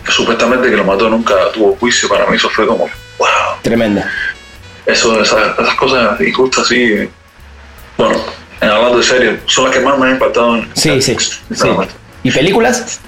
que 0.05 0.11
supuestamente 0.11 0.69
que 0.69 0.75
lo 0.75 0.83
mató 0.83 1.09
nunca 1.09 1.33
tuvo 1.53 1.75
juicio. 1.77 2.09
Para 2.09 2.25
mí 2.27 2.35
eso 2.35 2.49
fue 2.49 2.65
como, 2.67 2.89
wow, 3.17 3.27
Tremenda. 3.61 4.11
eso, 4.85 5.21
esas, 5.21 5.57
esas 5.59 5.75
cosas 5.75 6.19
injustas 6.19 6.65
así, 6.65 7.07
bueno, 7.97 8.15
en 8.59 8.69
hablando 8.69 8.97
de 8.97 9.03
serio, 9.03 9.37
son 9.45 9.65
las 9.65 9.73
que 9.73 9.79
más 9.81 9.97
me 9.99 10.07
han 10.07 10.13
impactado. 10.13 10.55
En, 10.57 10.69
Sí, 10.75 11.01
sí. 11.01 11.15
sí. 11.19 11.31
sinceramente. 11.47 11.93
¿Y 12.23 12.31
películas? 12.31 12.99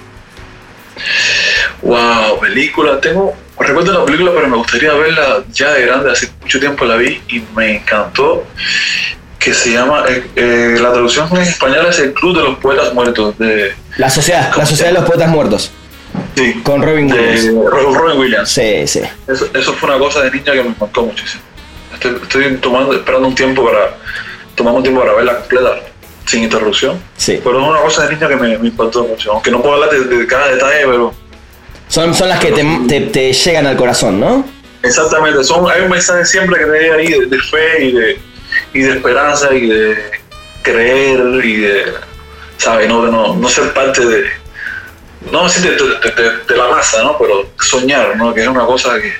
Wow, 1.81 2.39
película, 2.39 2.99
tengo, 3.01 3.35
recuerdo 3.59 3.99
la 3.99 4.05
película, 4.05 4.31
pero 4.33 4.47
me 4.47 4.57
gustaría 4.57 4.93
verla 4.93 5.43
ya 5.51 5.71
de 5.71 5.85
grande, 5.85 6.11
hace 6.11 6.29
mucho 6.45 6.59
tiempo 6.59 6.85
la 6.85 6.95
vi 6.95 7.19
y 7.27 7.41
me 7.55 7.77
encantó, 7.77 8.45
que 9.39 9.51
se 9.53 9.71
llama, 9.73 10.03
eh, 10.07 10.23
eh, 10.35 10.77
la 10.79 10.91
traducción 10.93 11.27
en 11.35 11.41
español 11.41 11.87
es 11.89 11.97
El 11.99 12.13
Club 12.13 12.37
de 12.37 12.43
los 12.43 12.57
Poetas 12.59 12.93
Muertos, 12.93 13.35
de, 13.39 13.73
La 13.97 14.11
sociedad, 14.11 14.51
la 14.55 14.65
sociedad 14.65 14.91
de 14.91 14.99
los 14.99 15.05
poetas 15.09 15.27
muertos. 15.29 15.71
sí, 16.35 16.61
Con 16.63 16.83
Robin 16.83 17.11
Williams. 17.11 17.47
Robin 17.71 18.19
Williams. 18.19 18.49
Sí, 18.49 18.85
sí. 18.87 19.01
Eso, 19.27 19.47
eso 19.55 19.73
fue 19.73 19.89
una 19.89 19.97
cosa 19.97 20.21
de 20.21 20.29
niña 20.31 20.53
que 20.53 20.63
me 20.63 20.75
marcó 20.79 21.03
muchísimo. 21.07 21.41
Estoy, 21.95 22.15
estoy 22.21 22.57
tomando, 22.57 22.93
esperando 22.93 23.27
un 23.27 23.33
tiempo 23.35 23.65
para, 23.65 23.95
tomamos 24.53 24.77
un 24.77 24.83
tiempo 24.83 25.01
para 25.01 25.13
verla 25.15 25.37
completa, 25.39 25.79
sin 26.27 26.43
interrupción. 26.43 26.99
Sí. 27.17 27.39
Pero 27.43 27.59
es 27.59 27.67
una 27.67 27.79
cosa 27.81 28.05
de 28.07 28.13
niña 28.15 28.27
que 28.27 28.35
me, 28.35 28.57
me 28.59 28.67
impactó 28.67 29.03
mucho, 29.03 29.31
aunque 29.33 29.49
no 29.49 29.61
puedo 29.63 29.75
hablar 29.75 29.89
de, 29.89 30.15
de 30.17 30.27
cada 30.27 30.47
detalle, 30.49 30.85
pero 30.85 31.11
Son, 31.87 32.13
son 32.13 32.29
las 32.29 32.39
que 32.39 32.51
te, 32.51 32.63
te- 32.87 33.01
te 33.01 33.33
llegan 33.33 33.65
al 33.65 33.77
corazón, 33.77 34.19
¿no? 34.19 34.45
Exactamente, 34.85 35.43
son, 35.43 35.69
hay 35.69 35.81
un 35.81 35.89
mensaje 35.89 36.25
siempre 36.25 36.59
que 36.59 36.65
te 36.65 36.91
ahí 36.91 37.07
de, 37.27 37.39
fe 37.39 37.85
y 37.85 37.91
de, 37.91 38.19
y 38.73 38.81
de 38.81 38.91
esperanza 38.91 39.53
y 39.53 39.67
de 39.67 39.97
creer 40.61 41.19
y 41.43 41.57
de, 41.57 41.83
¿sabes? 42.57 42.87
No, 42.87 43.05
no, 43.07 43.35
no 43.35 43.49
ser 43.49 43.73
parte 43.73 44.05
de, 44.05 44.25
no 45.31 45.43
decir 45.43 45.63
de, 45.63 46.23
de- 46.47 46.57
la 46.57 46.67
masa, 46.69 47.03
¿no? 47.03 47.17
Pero 47.17 47.49
soñar, 47.59 48.15
¿no? 48.17 48.33
Que 48.33 48.41
es 48.41 48.47
una 48.47 48.65
cosa 48.65 48.95
que, 49.01 49.13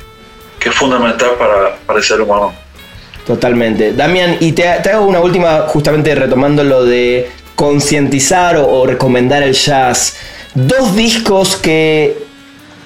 que 0.60 0.70
es 0.70 0.76
fundamental 0.76 1.32
para, 1.38 1.76
para 1.86 2.00
el 2.00 2.06
ser 2.06 2.22
humano. 2.22 2.54
Totalmente. 3.26 3.94
Damián, 3.94 4.38
y 4.40 4.52
te, 4.52 4.64
te 4.84 4.92
hago 4.92 5.06
una 5.06 5.20
última, 5.20 5.62
justamente 5.68 6.14
retomando 6.14 6.64
lo 6.64 6.86
de 6.86 7.30
concientizar 7.56 8.58
o 8.58 8.86
recomendar 8.86 9.42
el 9.42 9.54
jazz. 9.54 10.18
Dos 10.54 10.96
discos 10.96 11.56
que, 11.56 12.25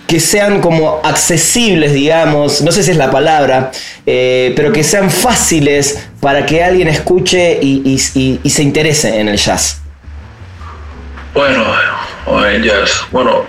que 0.09 0.19
sean 0.19 0.59
como 0.59 0.99
accesibles, 1.03 1.93
digamos, 1.93 2.63
no 2.63 2.71
sé 2.71 2.81
si 2.81 2.89
es 2.89 2.97
la 2.97 3.11
palabra, 3.11 3.71
eh, 4.07 4.53
pero 4.55 4.73
que 4.73 4.83
sean 4.83 5.11
fáciles 5.11 6.03
para 6.19 6.47
que 6.47 6.63
alguien 6.63 6.87
escuche 6.87 7.59
y, 7.61 7.99
se 7.99 8.63
interese 8.63 9.19
en 9.19 9.27
el 9.27 9.37
jazz. 9.37 9.81
Bueno, 11.35 11.63
en 12.43 12.63
jazz. 12.63 13.05
Bueno, 13.11 13.45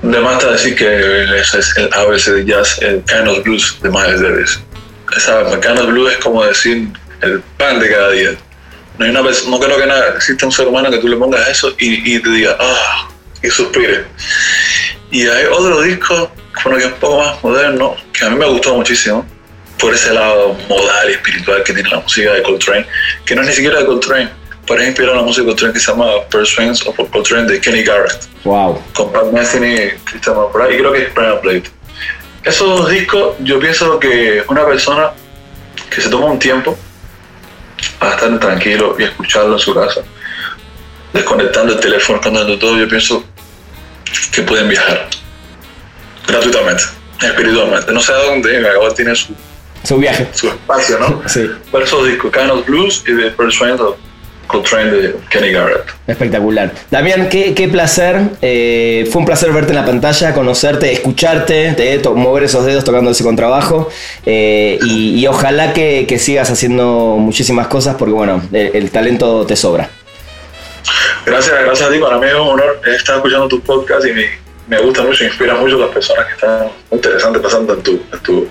de 0.00 0.18
más 0.20 0.38
está 0.38 0.52
decir 0.52 0.74
que 0.74 1.24
es 1.38 1.76
el 1.76 1.90
ABC 1.92 2.24
de 2.28 2.44
jazz, 2.46 2.80
el 2.80 3.28
of 3.28 3.44
Blues 3.44 3.78
de 3.82 3.90
Miles 3.90 4.22
Davis. 4.22 4.60
Esa, 5.14 5.42
el 5.42 5.78
of 5.78 5.86
Blues 5.88 6.12
es 6.12 6.18
como 6.24 6.46
decir 6.46 6.88
el 7.20 7.42
pan 7.58 7.78
de 7.78 7.90
cada 7.90 8.10
día. 8.12 8.30
No, 8.96 9.04
hay 9.04 9.10
una 9.10 9.20
no 9.20 9.60
creo 9.60 9.78
que 9.78 9.86
nada, 9.86 10.14
existe 10.16 10.46
un 10.46 10.52
ser 10.52 10.66
humano 10.66 10.90
que 10.90 10.96
tú 10.96 11.08
le 11.08 11.16
pongas 11.16 11.46
eso 11.46 11.74
y, 11.78 12.16
y 12.16 12.22
te 12.22 12.30
diga, 12.30 12.56
ah, 12.58 13.08
y 13.44 13.50
suspire. 13.50 14.04
Y 15.10 15.26
hay 15.26 15.44
otro 15.46 15.82
disco, 15.82 16.30
bueno, 16.64 16.78
que 16.78 16.84
es 16.86 16.92
un 16.92 16.98
poco 16.98 17.18
más 17.20 17.42
moderno, 17.42 17.96
que 18.12 18.24
a 18.24 18.30
mí 18.30 18.36
me 18.36 18.46
gustó 18.46 18.74
muchísimo, 18.74 19.24
por 19.78 19.94
ese 19.94 20.12
lado 20.12 20.56
modal 20.68 21.10
y 21.10 21.12
espiritual 21.12 21.62
que 21.62 21.72
tiene 21.72 21.88
la 21.90 22.00
música 22.00 22.32
de 22.32 22.42
Coltrane, 22.42 22.86
que 23.26 23.34
no 23.34 23.42
es 23.42 23.48
ni 23.48 23.54
siquiera 23.54 23.80
de 23.80 23.86
Coltrane, 23.86 24.30
pero 24.66 24.80
es 24.80 24.88
inspirado 24.88 25.14
en 25.14 25.20
la 25.20 25.26
música 25.26 25.42
de 25.42 25.48
Coltrane 25.48 25.74
que 25.74 25.80
se 25.80 25.90
llama 25.90 26.06
Pursuance 26.30 26.88
of 26.88 26.96
Coltrane 27.10 27.46
de 27.46 27.60
Kenny 27.60 27.82
Garrett, 27.82 28.26
Wow. 28.44 28.82
con 28.94 29.12
Pat 29.12 29.30
Metheny 29.32 29.74
y 29.74 29.90
Christian 30.04 30.36
McBride, 30.36 30.74
y 30.74 30.78
creo 30.78 30.92
que 30.92 31.02
es 31.02 31.14
Brian 31.14 31.40
Blade. 31.42 31.64
Esos 32.44 32.78
dos 32.78 32.90
discos, 32.90 33.36
yo 33.40 33.58
pienso 33.58 33.98
que 33.98 34.42
una 34.48 34.66
persona 34.66 35.10
que 35.90 36.00
se 36.00 36.08
toma 36.08 36.26
un 36.26 36.38
tiempo 36.38 36.76
para 37.98 38.14
estar 38.14 38.40
tranquilo 38.40 38.96
y 38.98 39.04
escucharlo 39.04 39.54
en 39.54 39.58
su 39.58 39.74
casa, 39.74 40.02
desconectando 41.12 41.74
el 41.74 41.80
teléfono, 41.80 42.18
desconectando 42.18 42.58
todo, 42.58 42.78
yo 42.78 42.88
pienso 42.88 43.24
que 44.32 44.42
pueden 44.42 44.68
viajar 44.68 45.08
gratuitamente, 46.26 46.82
espiritualmente. 47.22 47.92
No 47.92 48.00
sé 48.00 48.12
a 48.12 48.16
dónde, 48.16 48.56
ahora 48.68 48.94
tiene 48.94 49.14
su, 49.14 49.34
Su 49.82 49.96
viaje. 49.98 50.28
su 50.32 50.48
espacio, 50.48 50.98
¿no? 50.98 51.22
Sí. 51.26 51.48
Por 51.70 51.82
Kind 52.30 52.50
of 52.50 52.66
Blues 52.66 53.02
y 53.06 53.14
The 53.16 53.30
Pursuance 53.32 53.82
of 53.82 53.96
Coltrane 54.46 54.90
de 54.90 55.16
Kenny 55.30 55.52
Garrett. 55.52 55.84
Espectacular. 56.06 56.70
Damián, 56.90 57.28
qué, 57.30 57.54
qué 57.54 57.66
placer. 57.68 58.20
Eh, 58.42 59.08
fue 59.10 59.20
un 59.20 59.26
placer 59.26 59.50
verte 59.52 59.70
en 59.70 59.76
la 59.76 59.86
pantalla, 59.86 60.34
conocerte, 60.34 60.92
escucharte, 60.92 61.72
te- 61.72 62.08
mover 62.10 62.44
esos 62.44 62.64
dedos 62.66 62.84
tocando 62.84 63.10
ese 63.10 63.24
contrabajo. 63.24 63.88
Eh, 64.26 64.78
y, 64.84 65.14
y 65.18 65.26
ojalá 65.26 65.72
que, 65.72 66.04
que 66.06 66.18
sigas 66.18 66.50
haciendo 66.50 67.16
muchísimas 67.18 67.68
cosas 67.68 67.96
porque, 67.98 68.12
bueno, 68.12 68.42
el, 68.52 68.70
el 68.74 68.90
talento 68.90 69.46
te 69.46 69.56
sobra. 69.56 69.88
Gracias, 71.26 71.54
gracias 71.64 71.88
a 71.88 71.92
ti. 71.92 71.98
Para 71.98 72.18
mí 72.18 72.26
es 72.26 72.34
un 72.34 72.40
honor 72.40 72.80
estar 72.86 73.16
escuchando 73.16 73.48
tu 73.48 73.60
podcast 73.60 74.06
y 74.06 74.12
me, 74.12 74.30
me 74.68 74.78
gusta 74.80 75.02
mucho, 75.02 75.24
inspira 75.24 75.54
mucho 75.54 75.76
a 75.76 75.80
las 75.80 75.90
personas 75.90 76.26
que 76.26 76.32
están 76.34 76.68
interesantes 76.90 77.42
pasando 77.42 77.74
en, 77.74 77.82
tu, 77.82 77.92
en, 78.12 78.18
tu, 78.20 78.48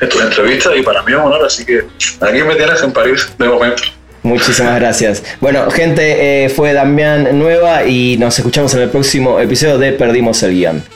en 0.00 0.08
tus 0.08 0.22
entrevistas 0.22 0.72
y 0.76 0.82
para 0.82 1.02
mí 1.02 1.12
es 1.12 1.18
un 1.18 1.24
honor. 1.24 1.44
Así 1.44 1.64
que 1.64 1.84
aquí 2.20 2.42
me 2.42 2.54
tienes 2.54 2.82
en 2.82 2.92
París 2.92 3.28
de 3.38 3.48
momento. 3.48 3.82
Muchísimas 4.22 4.80
gracias. 4.80 5.22
Bueno, 5.40 5.70
gente, 5.70 6.44
eh, 6.44 6.48
fue 6.48 6.72
Damián 6.72 7.38
Nueva 7.38 7.84
y 7.84 8.16
nos 8.18 8.36
escuchamos 8.38 8.74
en 8.74 8.80
el 8.82 8.90
próximo 8.90 9.38
episodio 9.38 9.78
de 9.78 9.92
Perdimos 9.92 10.42
el 10.42 10.52
Guión. 10.52 10.95